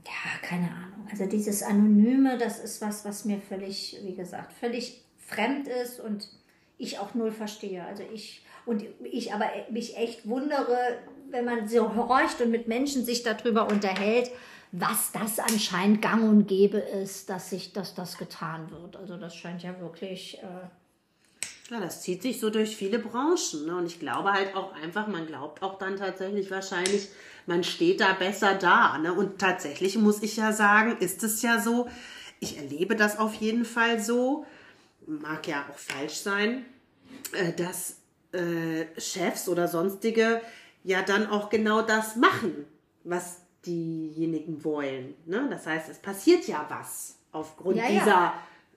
ja, 0.09 0.39
keine 0.41 0.65
Ahnung. 0.65 0.88
Also 1.11 1.25
dieses 1.25 1.63
Anonyme, 1.63 2.37
das 2.37 2.59
ist 2.59 2.81
was, 2.81 3.05
was 3.05 3.25
mir 3.25 3.39
völlig, 3.39 3.97
wie 4.03 4.15
gesagt, 4.15 4.53
völlig 4.53 5.03
fremd 5.17 5.67
ist 5.67 5.99
und 5.99 6.29
ich 6.77 6.99
auch 6.99 7.13
null 7.13 7.31
verstehe. 7.31 7.83
Also 7.83 8.03
ich, 8.13 8.43
und 8.65 8.83
ich 9.03 9.33
aber 9.33 9.45
mich 9.69 9.97
echt 9.97 10.27
wundere, 10.27 10.77
wenn 11.29 11.45
man 11.45 11.67
so 11.67 11.95
horcht 11.95 12.41
und 12.41 12.51
mit 12.51 12.67
Menschen 12.67 13.05
sich 13.05 13.23
darüber 13.23 13.67
unterhält, 13.67 14.31
was 14.71 15.11
das 15.11 15.39
anscheinend 15.39 16.01
gang 16.01 16.23
und 16.23 16.47
gäbe 16.47 16.77
ist, 16.77 17.29
dass 17.29 17.49
sich, 17.49 17.73
dass 17.73 17.95
das 17.95 18.17
getan 18.17 18.69
wird. 18.71 18.95
Also 18.97 19.17
das 19.17 19.35
scheint 19.35 19.63
ja 19.63 19.79
wirklich, 19.79 20.37
äh, 20.39 20.67
Ja, 21.69 21.79
das 21.79 22.01
zieht 22.01 22.23
sich 22.23 22.39
so 22.39 22.49
durch 22.49 22.75
viele 22.75 22.97
Branchen. 22.99 23.65
Ne? 23.67 23.75
Und 23.77 23.85
ich 23.85 23.99
glaube 23.99 24.31
halt 24.31 24.55
auch 24.55 24.73
einfach, 24.73 25.07
man 25.07 25.27
glaubt 25.27 25.61
auch 25.61 25.77
dann 25.77 25.97
tatsächlich 25.97 26.49
wahrscheinlich, 26.49 27.09
man 27.45 27.63
steht 27.63 28.01
da 28.01 28.13
besser 28.13 28.55
da. 28.55 28.97
Ne? 28.97 29.13
Und 29.13 29.39
tatsächlich 29.39 29.97
muss 29.97 30.23
ich 30.23 30.37
ja 30.37 30.51
sagen, 30.51 30.97
ist 30.99 31.23
es 31.23 31.41
ja 31.41 31.59
so, 31.59 31.87
ich 32.39 32.57
erlebe 32.57 32.95
das 32.95 33.19
auf 33.19 33.35
jeden 33.35 33.65
Fall 33.65 33.99
so, 33.99 34.45
mag 35.05 35.47
ja 35.47 35.65
auch 35.69 35.77
falsch 35.77 36.15
sein, 36.15 36.65
äh, 37.33 37.53
dass 37.53 37.97
äh, 38.31 38.85
Chefs 38.99 39.47
oder 39.47 39.67
sonstige 39.67 40.41
ja 40.83 41.01
dann 41.01 41.27
auch 41.27 41.49
genau 41.49 41.81
das 41.81 42.15
machen, 42.15 42.65
was 43.03 43.41
diejenigen 43.65 44.63
wollen. 44.63 45.13
Ne? 45.25 45.47
Das 45.49 45.67
heißt, 45.67 45.89
es 45.89 45.99
passiert 45.99 46.47
ja 46.47 46.65
was 46.69 47.17
aufgrund 47.31 47.77
Ja, 47.77 47.83
ja. 47.83 47.89
dieser 47.89 48.33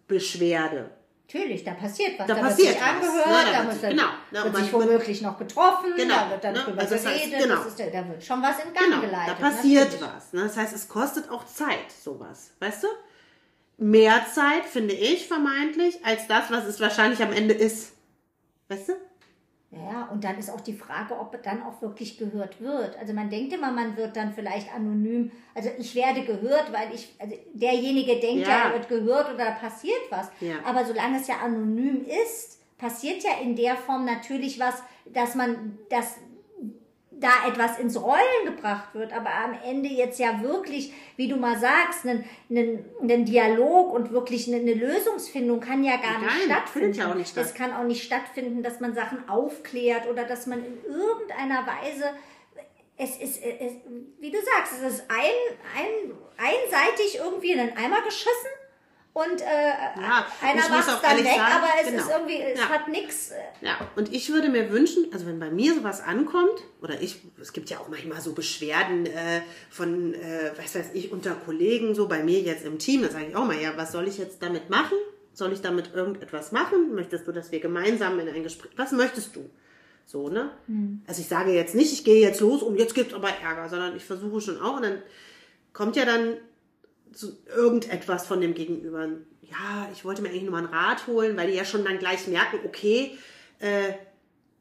Beschwerde. 0.09 0.91
Natürlich, 1.27 1.65
da 1.65 1.73
passiert 1.73 2.19
was. 2.19 2.27
Da 2.27 2.35
wird 2.37 2.45
passiert 2.47 2.69
sich 2.75 2.81
was, 2.81 2.89
angehört, 2.89 3.27
ne, 3.27 3.33
da 3.53 3.63
da 3.63 3.69
wird 3.73 3.83
dann, 3.83 3.91
genau, 3.91 4.09
ne, 4.33 4.45
wird 4.45 4.57
sich 4.57 4.73
womöglich 4.73 5.23
noch 5.23 5.39
getroffen, 5.39 5.93
Genau, 5.97 6.15
da 6.15 6.31
wird 6.31 6.45
dann 6.45 6.53
ne, 6.53 6.61
drüber 6.61 6.81
also 6.83 6.95
das 6.95 7.07
heißt, 7.07 7.25
geredet, 7.25 7.41
genau. 7.49 7.63
der- 7.79 7.91
da 7.91 8.09
wird 8.09 8.25
schon 8.25 8.43
was 8.43 8.59
in 8.59 8.75
Gang 8.75 8.87
Genau, 8.87 9.01
geleitet. 9.01 9.29
da 9.39 9.49
passiert 9.49 9.93
natürlich. 9.93 10.15
was. 10.15 10.33
Ne? 10.35 10.43
Das 10.43 10.57
heißt, 10.59 10.75
es 10.75 10.89
kostet 10.89 11.31
auch 11.31 11.47
Zeit, 11.47 11.91
sowas. 12.05 12.51
Weißt 12.61 12.83
du? 12.83 12.89
Mehr 13.79 14.27
Zeit, 14.35 14.67
finde 14.67 14.93
ich, 14.95 15.27
vermeintlich, 15.27 16.05
als 16.05 16.27
das, 16.29 16.51
was 16.51 16.67
es 16.67 16.81
wahrscheinlich 16.81 17.23
am 17.23 17.33
Ende 17.33 17.55
ist. 17.55 17.93
Weißt 18.69 18.91
du? 18.91 18.93
Ja, 19.75 20.07
und 20.13 20.23
dann 20.23 20.39
ist 20.39 20.51
auch 20.51 20.61
die 20.61 20.75
Frage, 20.75 21.19
ob 21.19 21.43
dann 21.43 21.63
auch 21.63 21.81
wirklich 21.81 22.19
gehört 22.19 22.61
wird. 22.61 22.95
Also 22.99 23.15
man 23.15 23.31
denkt 23.31 23.55
immer, 23.55 23.73
man 23.73 23.97
wird 23.97 24.17
dann 24.17 24.35
vielleicht 24.35 24.73
anonym, 24.75 25.33
also 25.55 25.71
ich 25.79 25.95
werde 25.95 26.25
gehört, 26.25 26.71
weil 26.73 26.95
ich, 26.95 27.15
also 27.19 27.35
derjenige 27.55 28.21
denkt 28.21 28.47
ja, 28.47 28.67
er 28.67 28.73
wird 28.75 28.91
gehört 28.91 29.33
oder 29.33 29.47
da 29.47 29.51
passiert 29.53 30.03
was. 30.11 30.31
Ja. 30.41 30.57
Aber 30.67 30.85
solange 30.85 31.19
es 31.19 31.27
ja 31.27 31.37
anonym 31.43 32.05
ist, 32.05 32.61
passiert 32.77 33.23
ja 33.23 33.31
in 33.43 33.57
der 33.57 33.77
Form 33.77 34.05
natürlich 34.05 34.61
was, 34.61 34.83
dass 35.07 35.35
man, 35.35 35.79
dass 35.89 36.19
da 37.23 37.49
etwas 37.49 37.79
ins 37.79 38.01
Rollen 38.01 38.45
gebracht 38.45 38.95
wird, 38.95 39.13
aber 39.13 39.31
am 39.31 39.57
Ende 39.65 39.89
jetzt 39.89 40.19
ja 40.19 40.43
wirklich, 40.43 40.93
wie 41.17 41.29
du 41.29 41.37
mal 41.37 41.59
sagst, 41.59 42.05
einen, 42.07 42.25
einen, 42.51 42.85
einen 43.01 43.25
Dialog 43.25 43.93
und 43.93 44.13
wirklich 44.13 44.49
eine, 44.49 44.57
eine 44.57 44.75
Lösungsfindung 44.75 45.61
kann 45.61 45.85
ja 45.85 45.97
gar 45.97 46.19
nicht 46.19 46.27
Nein, 46.27 46.47
stattfinden. 46.47 46.95
findet 46.95 46.97
ja 46.97 47.15
nicht 47.15 47.31
statt. 47.31 47.45
Es 47.47 47.55
kann 47.55 47.73
auch 47.73 47.85
nicht 47.85 48.05
stattfinden, 48.05 48.63
dass 48.63 48.81
man 48.81 48.95
Sachen 48.95 49.29
aufklärt 49.29 50.09
oder 50.09 50.25
dass 50.25 50.47
man 50.47 50.65
in 50.65 50.85
irgendeiner 50.85 51.67
Weise 51.67 52.05
es 52.97 53.17
ist, 53.17 53.43
es, 53.43 53.73
wie 54.21 54.31
du 54.31 54.39
sagst, 54.39 54.75
es 54.75 54.95
ist 54.95 55.05
ein, 55.11 55.57
ein, 55.77 56.13
einseitig 56.37 57.19
irgendwie 57.19 57.53
in 57.53 57.59
den 57.59 57.77
Eimer 57.77 58.03
geschissen 58.03 58.51
und 59.15 59.41
äh, 59.43 60.01
Ja, 60.01 60.27
einer 60.41 60.69
macht 60.71 60.89
es 60.89 61.01
dann 61.03 61.17
weg, 61.19 61.27
sagen, 61.27 61.53
aber 61.53 61.67
es 61.83 61.89
genau. 61.91 62.03
ist 62.03 62.11
irgendwie, 62.11 62.37
es 62.41 62.59
Ja. 62.59 62.69
hat 62.71 62.89
nichts. 62.89 63.33
Ja, 63.61 63.77
und 63.97 64.13
ich 64.13 64.33
würde 64.33 64.49
mir 64.49 64.71
wünschen, 64.71 65.07
also 65.13 65.27
wenn 65.27 65.39
bei 65.39 65.51
mir 65.51 65.75
sowas 65.75 66.01
ankommt, 66.01 66.63
oder 66.81 67.01
ich, 67.01 67.21
es 67.41 67.53
gibt 67.53 67.69
ja 67.71 67.79
auch 67.79 67.89
manchmal 67.89 68.21
so 68.21 68.33
Beschwerden 68.33 69.05
äh, 69.07 69.43
von, 69.71 70.15
äh, 70.15 70.53
was 70.57 70.75
weiß 70.75 70.91
ich, 70.95 71.13
unter 71.13 71.35
Kollegen, 71.35 71.95
so 71.95 72.09
bei 72.09 72.23
mir 72.23 72.41
jetzt 72.41 72.65
im 72.65 72.79
Team, 72.79 73.03
da 73.03 73.09
sage 73.11 73.27
ich 73.29 73.37
auch 73.37 73.45
mal, 73.45 73.61
ja, 73.61 73.77
was 73.77 73.93
soll 73.93 74.09
ich 74.09 74.17
jetzt 74.19 74.43
damit 74.43 74.71
machen? 74.71 74.97
Soll 75.35 75.53
ich 75.53 75.61
damit 75.61 75.95
irgendetwas 75.95 76.53
machen? 76.53 76.95
Möchtest 76.95 77.27
du, 77.27 77.33
dass 77.33 77.53
wir 77.53 77.61
gemeinsam 77.61 78.19
in 78.21 78.29
ein 78.29 78.43
Gespräch, 78.43 78.71
was 78.77 78.93
möchtest 78.93 79.35
du? 79.37 79.49
So, 80.05 80.29
ne? 80.29 80.51
Also 81.07 81.21
ich 81.23 81.29
sage 81.29 81.53
jetzt 81.53 81.75
nicht, 81.75 81.93
ich 81.93 82.05
gehe 82.05 82.21
jetzt 82.21 82.41
los 82.41 82.63
und 82.63 82.77
jetzt 82.77 82.95
gibt's 82.95 83.15
aber 83.15 83.29
Ärger, 83.31 83.69
sondern 83.69 83.97
ich 83.97 84.05
versuche 84.05 84.41
schon 84.41 84.61
auch 84.61 84.77
und 84.77 84.83
dann 84.83 85.03
kommt 85.73 85.97
ja 85.97 86.05
dann 86.05 86.37
zu 87.13 87.39
irgendetwas 87.47 88.27
von 88.27 88.41
dem 88.41 88.55
Gegenüber. 88.55 89.09
Ja, 89.43 89.89
ich 89.93 90.05
wollte 90.05 90.23
mir 90.23 90.29
eigentlich 90.29 90.43
nur 90.45 90.53
mal 90.53 90.59
einen 90.65 90.75
Rat 90.75 91.07
holen, 91.07 91.37
weil 91.37 91.51
die 91.51 91.57
ja 91.57 91.65
schon 91.65 91.85
dann 91.85 91.99
gleich 91.99 92.27
merken, 92.27 92.61
okay, 92.65 93.17
äh, 93.59 93.93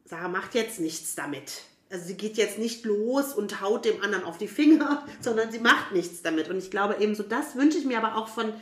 Sarah 0.06 0.28
macht 0.28 0.56
jetzt 0.56 0.80
nichts 0.80 1.16
damit. 1.16 1.64
Also 1.90 2.06
sie 2.06 2.16
geht 2.16 2.38
jetzt 2.38 2.58
nicht 2.58 2.86
los 2.86 3.34
und 3.34 3.62
haut 3.62 3.86
dem 3.86 4.02
anderen 4.02 4.24
auf 4.24 4.38
die 4.38 4.48
Finger, 4.48 5.06
sondern 5.22 5.52
sie 5.52 5.60
macht 5.60 5.92
nichts 5.92 6.22
damit. 6.22 6.50
Und 6.50 6.58
ich 6.58 6.72
glaube 6.72 6.98
eben 7.00 7.16
so, 7.16 7.24
das 7.24 7.56
wünsche 7.56 7.78
ich 7.78 7.86
mir 7.86 7.98
aber 7.98 8.18
auch 8.18 8.28
von, 8.28 8.54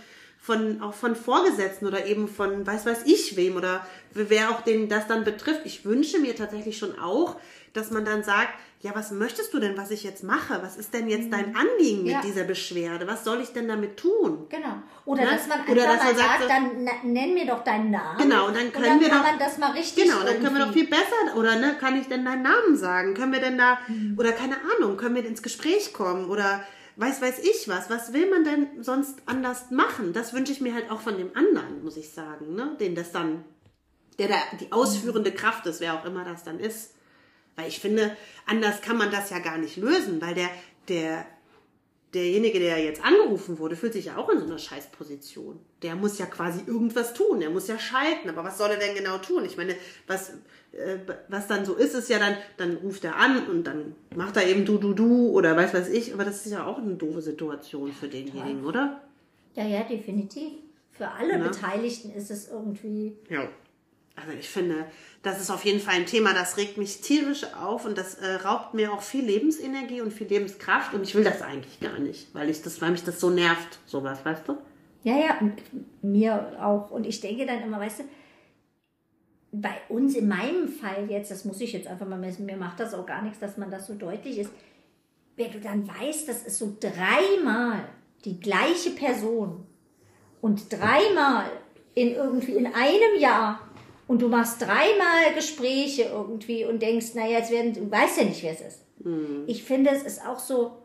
von, 0.42 0.82
auch 0.82 0.94
von 0.94 1.16
Vorgesetzten 1.16 1.86
oder 1.86 2.06
eben 2.06 2.28
von 2.28 2.66
weiß 2.66 2.86
weiß 2.86 3.04
ich 3.06 3.36
wem 3.36 3.56
oder 3.58 3.86
wer 4.14 4.50
auch 4.52 4.62
den 4.62 4.88
das 4.90 5.06
dann 5.08 5.24
betrifft. 5.24 5.62
Ich 5.66 5.86
wünsche 5.86 6.20
mir 6.20 6.36
tatsächlich 6.36 6.78
schon 6.78 6.98
auch, 6.98 7.36
dass 7.74 7.92
man 7.92 8.06
dann 8.06 8.24
sagt, 8.24 8.50
ja, 8.82 8.92
was 8.96 9.12
möchtest 9.12 9.54
du 9.54 9.60
denn, 9.60 9.78
was 9.78 9.92
ich 9.92 10.04
jetzt 10.06 10.24
mache? 10.24 10.60
Was 10.64 10.78
ist 10.78 10.94
denn 10.94 11.10
jetzt 11.10 11.34
dein 11.34 11.54
Anliegen 11.54 12.04
mit 12.04 12.14
Ja. 12.14 12.22
dieser 12.22 12.46
Beschwerde? 12.46 13.06
Was 13.08 13.26
soll 13.26 13.42
ich 13.42 13.50
denn 13.50 13.68
damit 13.68 13.98
tun? 13.98 14.48
Genau. 14.48 14.76
Oder 15.06 15.24
Ne? 15.26 15.32
dass 15.32 15.48
man 15.50 15.60
einfach 15.60 15.72
Oder 15.74 15.84
dass 15.86 16.04
man 16.06 16.16
sagt, 16.16 16.40
sagt, 16.40 16.50
dann 16.50 16.84
na, 16.86 16.92
nenn 17.04 17.34
mir 17.34 17.46
doch 17.46 17.64
deinen 17.66 17.92
Namen. 17.92 18.18
Genau, 18.18 18.48
und 18.48 18.56
dann 18.56 18.72
können 18.72 18.86
dann 18.86 19.00
wir 19.02 19.10
kann 19.10 19.18
doch- 19.22 19.26
man 19.32 19.40
das 19.40 19.58
mal 19.58 19.72
richtig 19.72 20.06
Genau, 20.06 20.24
dann 20.24 20.42
können 20.42 20.58
wir 20.58 20.66
doch 20.66 20.72
viel 20.74 20.88
besser, 20.88 21.36
oder 21.36 21.58
ne, 21.58 21.76
kann 21.78 22.00
ich 22.00 22.08
denn 22.08 22.24
deinen 22.24 22.44
Namen 22.44 22.78
sagen? 22.78 23.14
Können 23.16 23.34
wir 23.34 23.42
denn 23.42 23.58
da, 23.58 23.80
oder 24.18 24.32
keine 24.32 24.56
Ahnung, 24.78 24.96
können 24.96 25.16
wir 25.16 25.26
ins 25.26 25.44
Gespräch 25.44 25.92
kommen? 25.92 26.30
Oder 26.30 26.64
weiß, 27.00 27.22
weiß 27.22 27.40
ich 27.40 27.68
was. 27.68 27.90
Was 27.90 28.14
will 28.14 28.30
man 28.30 28.44
denn 28.44 28.84
sonst 28.84 29.22
anders 29.26 29.72
machen? 29.72 30.14
Das 30.14 30.34
wünsche 30.34 30.52
ich 30.52 30.62
mir 30.62 30.74
halt 30.74 30.92
auch 30.92 31.02
von 31.02 31.18
dem 31.18 31.36
anderen, 31.36 31.84
muss 31.84 31.98
ich 31.98 32.12
sagen, 32.12 32.56
ne? 32.56 32.76
Den 32.80 32.96
das 32.96 33.12
dann, 33.12 33.46
der 34.18 34.28
da 34.28 34.36
die 34.60 34.72
ausführende 34.72 35.32
Kraft 35.32 35.66
ist, 35.66 35.80
wer 35.80 35.96
auch 35.96 36.06
immer 36.06 36.26
das 36.26 36.44
dann 36.44 36.60
ist. 36.60 36.94
Weil 37.56 37.68
ich 37.68 37.80
finde, 37.80 38.16
anders 38.46 38.82
kann 38.82 38.98
man 38.98 39.12
das 39.12 39.30
ja 39.30 39.40
gar 39.40 39.58
nicht 39.58 39.78
lösen, 39.78 40.22
weil 40.22 40.34
der, 40.34 40.50
der, 40.88 41.26
derjenige, 42.14 42.60
der 42.60 42.80
jetzt 42.80 43.04
angerufen 43.04 43.60
wurde, 43.60 43.76
fühlt 43.76 43.94
sich 43.94 44.06
ja 44.06 44.18
auch 44.18 44.30
in 44.30 44.40
so 44.40 44.46
einer 44.46 44.58
Scheißposition. 44.58 45.60
Der 45.82 45.96
muss 45.96 46.20
ja 46.20 46.26
quasi 46.26 46.62
irgendwas 46.66 47.14
tun, 47.14 47.40
der 47.40 47.50
muss 47.50 47.68
ja 47.68 47.80
schalten. 47.80 48.30
Aber 48.30 48.44
was 48.44 48.58
soll 48.58 48.72
er 48.72 48.78
denn 48.78 48.96
genau 48.96 49.18
tun? 49.18 49.46
Ich 49.46 49.58
meine, 49.58 49.76
was, 50.08 50.34
was 51.28 51.48
dann 51.48 51.66
so 51.66 51.76
ist, 51.76 51.96
ist 51.96 52.10
ja 52.10 52.20
dann, 52.20 52.36
dann 52.58 52.78
ruft 52.78 53.04
er 53.04 53.16
an 53.16 53.48
und 53.48 53.64
dann 53.66 53.96
macht 54.16 54.38
er 54.38 54.48
eben 54.48 54.66
du, 54.66 54.78
du, 54.78 54.94
du 54.94 55.30
oder 55.30 55.56
weiß 55.56 55.74
was 55.74 55.90
ich. 55.90 56.14
Aber 56.14 56.26
das 56.26 56.46
ist 56.46 56.52
ja 56.52 56.66
auch 56.66 56.78
eine 56.78 56.94
doofe 56.94 57.22
Situation 57.22 57.92
für 57.92 58.08
denjenigen, 58.08 58.66
oder? 58.66 59.02
Ja, 59.56 59.66
ja, 59.66 59.84
definitiv. 59.84 60.54
Für 60.92 61.10
alle 61.10 61.38
Na? 61.38 61.48
Beteiligten 61.48 62.12
ist 62.12 62.30
es 62.30 62.50
irgendwie. 62.50 63.18
Ja. 63.30 63.48
Also 64.16 64.38
ich 64.38 64.50
finde, 64.50 64.86
das 65.24 65.40
ist 65.40 65.50
auf 65.50 65.64
jeden 65.64 65.80
Fall 65.80 65.96
ein 65.96 66.06
Thema, 66.06 66.34
das 66.34 66.58
regt 66.58 66.78
mich 66.78 67.00
tierisch 67.00 67.46
auf 67.54 67.86
und 67.86 67.98
das 67.98 68.16
äh, 68.16 68.36
raubt 68.36 68.74
mir 68.74 68.92
auch 68.92 69.02
viel 69.02 69.24
Lebensenergie 69.24 70.02
und 70.02 70.12
viel 70.12 70.28
Lebenskraft 70.28 70.94
und 70.94 71.04
ich 71.04 71.16
will 71.16 71.24
das 71.24 71.42
eigentlich 71.42 71.80
gar 71.80 71.98
nicht, 72.00 72.28
weil 72.36 72.50
ich 72.50 72.62
das, 72.62 72.82
weil 72.82 72.92
mich 72.92 73.06
das 73.06 73.22
so 73.22 73.30
nervt, 73.30 73.80
sowas, 73.86 74.26
weißt 74.26 74.46
du? 74.48 74.58
Ja, 75.04 75.18
ja, 75.18 75.40
mir 76.02 76.58
auch. 76.62 76.92
Und 76.92 77.08
ich 77.08 77.22
denke 77.22 77.46
dann 77.46 77.64
immer, 77.64 77.80
weißt 77.80 78.00
du, 78.00 78.04
bei 79.52 79.76
uns 79.90 80.16
in 80.16 80.28
meinem 80.28 80.68
Fall 80.68 81.08
jetzt, 81.10 81.32
das 81.32 81.46
muss 81.46 81.62
ich 81.62 81.74
jetzt 81.74 81.88
einfach 81.88 82.08
mal 82.08 82.20
messen, 82.20 82.46
mir 82.46 82.58
macht 82.58 82.80
das 82.80 82.94
auch 82.94 83.06
gar 83.06 83.22
nichts, 83.22 83.40
dass 83.40 83.58
man 83.58 83.72
das 83.72 83.88
so 83.88 83.96
deutlich 83.96 84.40
ist. 84.40 84.52
Wenn 85.36 85.52
du 85.52 85.60
dann 85.60 85.88
weißt, 85.88 86.28
das 86.28 86.44
ist 86.44 86.58
so 86.58 86.78
dreimal 86.80 87.84
die 88.26 88.40
gleiche 88.40 88.92
Person 88.92 89.66
und 90.42 90.72
dreimal 90.72 91.46
in 91.96 92.14
irgendwie 92.14 92.54
in 92.54 92.68
einem 92.68 93.20
Jahr 93.20 93.62
und 94.08 94.22
du 94.22 94.28
machst 94.28 94.62
dreimal 94.62 95.34
Gespräche 95.36 96.04
irgendwie 96.12 96.66
und 96.66 96.82
denkst, 96.82 97.14
naja, 97.16 97.40
jetzt 97.40 97.52
werden, 97.52 97.74
du 97.74 97.90
weißt 97.90 98.18
ja 98.18 98.26
nicht, 98.26 98.44
wer 98.44 98.54
es 98.54 98.62
ist. 98.62 98.86
Ich 99.48 99.64
finde, 99.64 99.92
es 99.92 100.04
ist 100.04 100.26
auch 100.26 100.40
so, 100.40 100.84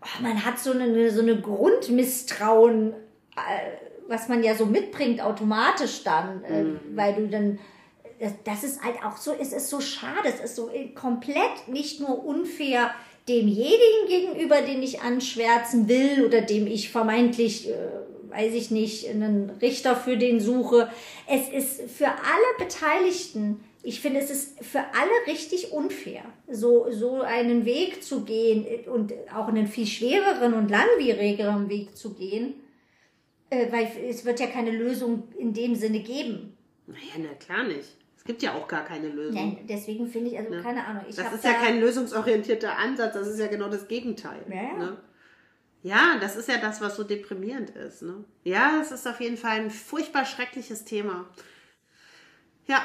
oh, 0.00 0.22
man 0.22 0.44
hat 0.44 0.58
so 0.58 0.72
eine, 0.72 1.10
so 1.10 1.20
eine 1.20 1.40
Grundmisstrauen, 1.40 2.92
äh, 3.36 3.89
was 4.10 4.28
man 4.28 4.42
ja 4.42 4.56
so 4.56 4.66
mitbringt 4.66 5.22
automatisch 5.22 6.02
dann, 6.02 6.42
äh, 6.44 6.64
weil 6.96 7.14
du 7.14 7.28
dann, 7.28 7.58
das, 8.44 8.64
ist 8.64 8.82
halt 8.82 8.96
auch 9.04 9.16
so, 9.16 9.32
es 9.40 9.52
ist 9.52 9.70
so 9.70 9.80
schade, 9.80 10.28
es 10.28 10.40
ist 10.40 10.56
so 10.56 10.68
äh, 10.68 10.88
komplett 10.88 11.68
nicht 11.68 12.00
nur 12.00 12.24
unfair 12.24 12.90
demjenigen 13.28 14.08
gegenüber, 14.08 14.62
den 14.62 14.82
ich 14.82 15.00
anschwärzen 15.00 15.88
will 15.88 16.24
oder 16.26 16.40
dem 16.40 16.66
ich 16.66 16.90
vermeintlich, 16.90 17.70
äh, 17.70 17.74
weiß 18.30 18.52
ich 18.54 18.72
nicht, 18.72 19.08
einen 19.08 19.50
Richter 19.62 19.94
für 19.94 20.16
den 20.16 20.40
suche. 20.40 20.90
Es 21.28 21.48
ist 21.48 21.88
für 21.90 22.08
alle 22.08 22.58
Beteiligten, 22.58 23.62
ich 23.84 24.00
finde, 24.00 24.18
es 24.18 24.30
ist 24.30 24.58
für 24.64 24.80
alle 24.80 25.32
richtig 25.32 25.72
unfair, 25.72 26.22
so, 26.50 26.90
so 26.90 27.22
einen 27.22 27.64
Weg 27.64 28.02
zu 28.02 28.24
gehen 28.24 28.66
und 28.92 29.12
auch 29.34 29.46
einen 29.46 29.68
viel 29.68 29.86
schwereren 29.86 30.54
und 30.54 30.68
langwierigeren 30.68 31.68
Weg 31.68 31.96
zu 31.96 32.12
gehen, 32.14 32.54
äh, 33.50 33.70
weil 33.70 33.90
es 34.08 34.24
wird 34.24 34.40
ja 34.40 34.46
keine 34.46 34.70
Lösung 34.70 35.28
in 35.36 35.52
dem 35.52 35.74
Sinne 35.74 36.00
geben. 36.00 36.56
Naja, 36.86 37.16
na 37.18 37.34
klar 37.34 37.64
nicht. 37.64 37.96
Es 38.16 38.24
gibt 38.24 38.42
ja 38.42 38.54
auch 38.54 38.68
gar 38.68 38.84
keine 38.84 39.08
Lösung. 39.08 39.34
Nein, 39.34 39.66
deswegen 39.68 40.06
finde 40.06 40.30
ich, 40.30 40.38
also 40.38 40.50
keine 40.62 40.84
Ahnung. 40.84 41.04
Ich 41.08 41.16
das 41.16 41.32
ist 41.32 41.44
da, 41.44 41.52
ja 41.52 41.54
kein 41.58 41.80
lösungsorientierter 41.80 42.76
Ansatz, 42.76 43.14
das 43.14 43.28
ist 43.28 43.38
ja 43.38 43.46
genau 43.46 43.68
das 43.68 43.88
Gegenteil. 43.88 44.44
Ja, 44.48 44.54
ja. 44.54 44.76
Ne? 44.76 44.96
Ja, 45.82 46.18
das 46.20 46.36
ist 46.36 46.48
ja 46.48 46.58
das, 46.58 46.80
was 46.80 46.96
so 46.96 47.04
deprimierend 47.04 47.70
ist. 47.70 48.02
Ne? 48.02 48.24
Ja, 48.44 48.78
es 48.82 48.92
ist 48.92 49.08
auf 49.08 49.20
jeden 49.20 49.38
Fall 49.38 49.60
ein 49.60 49.70
furchtbar 49.70 50.26
schreckliches 50.26 50.84
Thema. 50.84 51.26
Ja, 52.66 52.82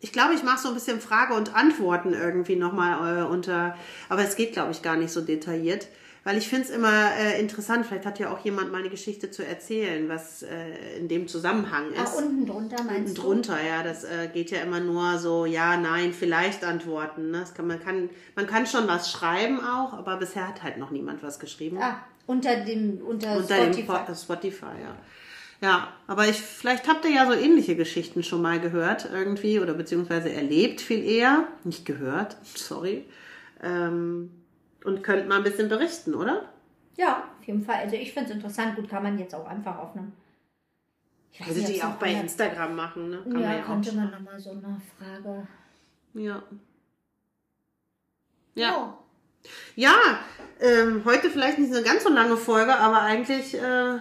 ich 0.00 0.12
glaube, 0.12 0.34
ich 0.34 0.42
mache 0.42 0.58
so 0.58 0.68
ein 0.68 0.74
bisschen 0.74 1.00
Frage 1.00 1.34
und 1.34 1.54
Antworten 1.54 2.12
irgendwie 2.12 2.56
nochmal 2.56 3.20
äh, 3.20 3.24
unter, 3.24 3.78
aber 4.08 4.22
es 4.22 4.36
geht, 4.36 4.52
glaube 4.52 4.72
ich, 4.72 4.82
gar 4.82 4.96
nicht 4.96 5.12
so 5.12 5.20
detailliert, 5.20 5.88
weil 6.24 6.38
ich 6.38 6.48
finde 6.48 6.64
es 6.68 6.70
immer 6.70 7.10
äh, 7.18 7.40
interessant, 7.40 7.84
vielleicht 7.86 8.06
hat 8.06 8.18
ja 8.18 8.32
auch 8.32 8.38
jemand 8.44 8.70
mal 8.70 8.78
eine 8.78 8.90
Geschichte 8.90 9.30
zu 9.30 9.44
erzählen, 9.44 10.08
was 10.08 10.42
äh, 10.42 10.98
in 10.98 11.08
dem 11.08 11.26
Zusammenhang 11.28 11.90
ist. 11.92 11.98
Ah, 11.98 12.18
unten 12.18 12.46
drunter 12.46 12.82
meinst 12.84 13.10
Unten 13.10 13.14
du? 13.14 13.22
drunter, 13.22 13.58
ja, 13.62 13.82
das 13.82 14.04
äh, 14.04 14.28
geht 14.32 14.50
ja 14.50 14.60
immer 14.62 14.80
nur 14.80 15.18
so, 15.18 15.46
ja, 15.46 15.76
nein, 15.76 16.12
vielleicht 16.12 16.64
antworten. 16.64 17.30
Ne? 17.32 17.40
Das 17.40 17.54
kann, 17.54 17.66
man, 17.66 17.80
kann, 17.80 18.08
man 18.36 18.46
kann 18.46 18.66
schon 18.66 18.86
was 18.88 19.10
schreiben 19.10 19.60
auch, 19.60 19.92
aber 19.94 20.16
bisher 20.18 20.46
hat 20.48 20.62
halt 20.62 20.78
noch 20.78 20.90
niemand 20.90 21.22
was 21.22 21.38
geschrieben. 21.40 21.78
Ah, 21.80 21.96
unter 22.26 22.56
dem, 22.56 22.98
unter, 23.06 23.36
Unter 23.36 23.56
Spotify. 23.56 23.74
dem 23.86 24.06
Po- 24.06 24.14
Spotify, 24.14 24.66
ja. 24.82 24.96
Ja, 25.60 25.92
aber 26.08 26.26
ich, 26.28 26.40
vielleicht 26.40 26.88
habt 26.88 27.04
ihr 27.04 27.12
ja 27.12 27.24
so 27.26 27.32
ähnliche 27.34 27.76
Geschichten 27.76 28.24
schon 28.24 28.42
mal 28.42 28.58
gehört 28.58 29.08
irgendwie 29.12 29.60
oder 29.60 29.74
beziehungsweise 29.74 30.32
erlebt 30.32 30.80
viel 30.80 31.04
eher. 31.04 31.46
Nicht 31.62 31.84
gehört, 31.86 32.36
sorry. 32.56 33.04
Ähm, 33.62 34.30
und 34.84 35.02
könnt 35.02 35.28
mal 35.28 35.36
ein 35.38 35.44
bisschen 35.44 35.68
berichten, 35.68 36.14
oder? 36.14 36.48
Ja, 36.96 37.24
auf 37.38 37.46
jeden 37.46 37.64
Fall. 37.64 37.76
Also 37.76 37.96
ich 37.96 38.12
finde 38.12 38.30
es 38.30 38.36
interessant. 38.36 38.76
Gut, 38.76 38.88
kann 38.88 39.02
man 39.02 39.18
jetzt 39.18 39.34
auch 39.34 39.46
einfach 39.46 39.78
auf 39.78 39.96
einem. 39.96 40.12
Nicht, 41.38 41.68
die 41.68 41.82
auch 41.82 41.94
bei 41.94 42.06
einer- 42.08 42.20
Instagram 42.22 42.76
machen, 42.76 43.08
ne? 43.10 43.22
Kann 43.22 43.40
Ja, 43.40 43.48
man 43.48 43.56
ja 43.58 43.62
könnte 43.64 43.90
auch. 43.90 43.94
man 43.94 44.10
nochmal 44.10 44.38
so 44.38 44.50
eine 44.50 44.80
Frage. 44.98 45.46
Ja. 46.14 46.42
Ja. 48.54 48.76
Oh. 48.76 49.48
Ja, 49.74 49.94
ähm, 50.60 51.02
heute 51.04 51.30
vielleicht 51.30 51.58
nicht 51.58 51.72
eine 51.74 51.82
ganz 51.82 52.04
so 52.04 52.10
lange 52.10 52.36
Folge, 52.36 52.76
aber 52.76 53.00
eigentlich, 53.00 53.54
äh, 53.54 53.98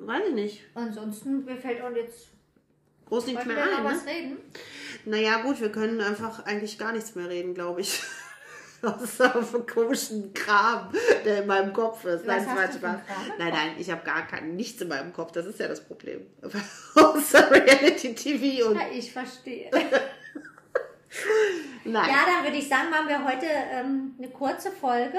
weiß 0.00 0.22
ich 0.28 0.34
nicht, 0.34 0.64
Ansonsten, 0.74 1.44
mir 1.44 1.56
fällt 1.56 1.80
auch 1.82 1.94
jetzt. 1.94 2.28
groß 3.06 3.26
nichts 3.26 3.46
mehr 3.46 3.56
wir 3.56 3.62
ein. 3.76 3.84
Ne? 3.84 3.90
was 3.90 4.04
reden? 4.06 4.36
Naja, 5.06 5.42
gut, 5.42 5.60
wir 5.60 5.70
können 5.72 6.00
einfach 6.00 6.44
eigentlich 6.44 6.76
gar 6.78 6.92
nichts 6.92 7.14
mehr 7.14 7.28
reden, 7.28 7.54
glaube 7.54 7.80
ich. 7.80 8.02
Außer 8.82 9.42
vom 9.42 9.66
komischen 9.66 10.32
Kram, 10.32 10.90
der 11.24 11.42
in 11.42 11.46
meinem 11.46 11.72
Kopf 11.72 12.04
ist. 12.04 12.24
Nein, 12.24 12.46
einen 12.48 12.80
Kram 12.80 12.94
im 12.94 13.00
Nein, 13.38 13.52
nein, 13.52 13.74
ich 13.78 13.90
habe 13.90 14.02
gar 14.04 14.26
kein, 14.26 14.56
nichts 14.56 14.80
in 14.80 14.88
meinem 14.88 15.12
Kopf. 15.12 15.32
Das 15.32 15.46
ist 15.46 15.58
ja 15.60 15.68
das 15.68 15.84
Problem. 15.84 16.26
Außer 16.94 17.50
Reality 17.50 18.14
TV 18.14 18.68
und 18.70 18.76
Ja, 18.76 18.82
ich 18.92 19.12
verstehe. 19.12 19.70
nein. 21.84 22.08
Ja, 22.08 22.24
dann 22.26 22.44
würde 22.44 22.56
ich 22.56 22.68
sagen, 22.68 22.90
machen 22.90 23.08
wir 23.08 23.24
heute 23.24 23.46
ähm, 23.46 24.14
eine 24.18 24.28
kurze 24.28 24.70
Folge. 24.70 25.18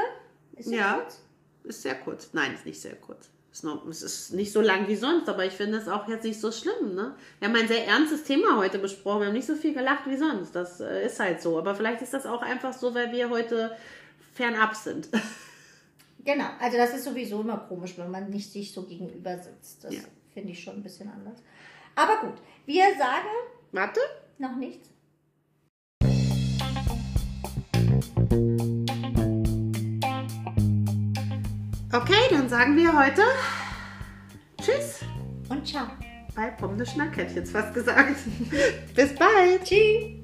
Ist 0.56 0.72
Ja. 0.72 0.94
kurz? 0.94 1.22
Ist 1.64 1.82
sehr 1.84 1.96
kurz. 1.96 2.30
Nein, 2.34 2.54
ist 2.56 2.66
nicht 2.66 2.82
sehr 2.82 2.96
kurz. 2.96 3.30
Ist 3.52 3.64
noch, 3.66 3.86
es 3.88 4.02
ist 4.02 4.34
nicht 4.34 4.54
so 4.54 4.62
lang 4.62 4.88
wie 4.88 4.96
sonst, 4.96 5.28
aber 5.28 5.46
ich 5.46 5.52
finde 5.54 5.78
es 5.78 5.88
auch 5.90 6.08
jetzt 6.08 6.24
nicht 6.24 6.40
so 6.40 6.52
schlimm. 6.54 6.96
Ne? 6.96 7.16
Wir 7.40 7.50
haben 7.50 7.56
ein 7.56 7.68
sehr 7.68 7.86
ernstes 7.86 8.24
Thema 8.24 8.56
heute 8.58 8.80
besprochen. 8.80 9.20
Wir 9.22 9.28
haben 9.28 9.34
nicht 9.34 9.48
so 9.48 9.56
viel 9.56 9.74
gelacht 9.74 10.04
wie 10.08 10.16
sonst. 10.16 10.56
Das 10.56 10.80
äh, 10.80 11.06
ist 11.06 11.20
halt 11.20 11.42
so. 11.42 11.58
Aber 11.58 11.76
vielleicht 11.76 12.02
ist 12.02 12.14
das 12.14 12.26
auch 12.26 12.42
einfach 12.42 12.72
so, 12.72 12.96
weil 12.96 13.12
wir 13.12 13.30
heute 13.30 13.76
fernab 14.34 14.76
sind. 14.76 15.10
Genau, 16.24 16.46
also 16.60 16.78
das 16.78 16.94
ist 16.94 17.04
sowieso 17.06 17.42
immer 17.42 17.58
komisch, 17.58 17.98
wenn 17.98 18.12
man 18.12 18.30
nicht 18.30 18.52
sich 18.52 18.72
so 18.72 18.84
gegenüber 18.84 19.40
sitzt. 19.40 19.84
Das 19.84 19.96
Ja. 19.96 20.02
finde 20.32 20.52
ich 20.52 20.64
schon 20.64 20.76
ein 20.76 20.84
bisschen 20.84 21.10
anders. 21.12 21.40
Aber 21.96 22.18
gut, 22.28 22.36
wir 22.68 22.84
sagen 22.96 23.26
Warte. 23.72 24.00
noch 24.38 24.56
nichts. 24.56 24.88
Okay, 31.94 32.14
dann 32.30 32.48
sagen 32.48 32.78
wir 32.78 32.98
heute 32.98 33.22
Tschüss. 34.62 35.02
Und 35.50 35.68
ciao. 35.68 35.88
Bei 36.34 36.48
Pommes 36.52 36.92
Schnack 36.92 37.18
hätte 37.18 37.32
ich 37.32 37.36
jetzt 37.36 37.52
fast 37.52 37.74
gesagt. 37.74 38.16
Bis 38.96 39.14
bald. 39.16 39.66
Tschüss. 39.66 40.21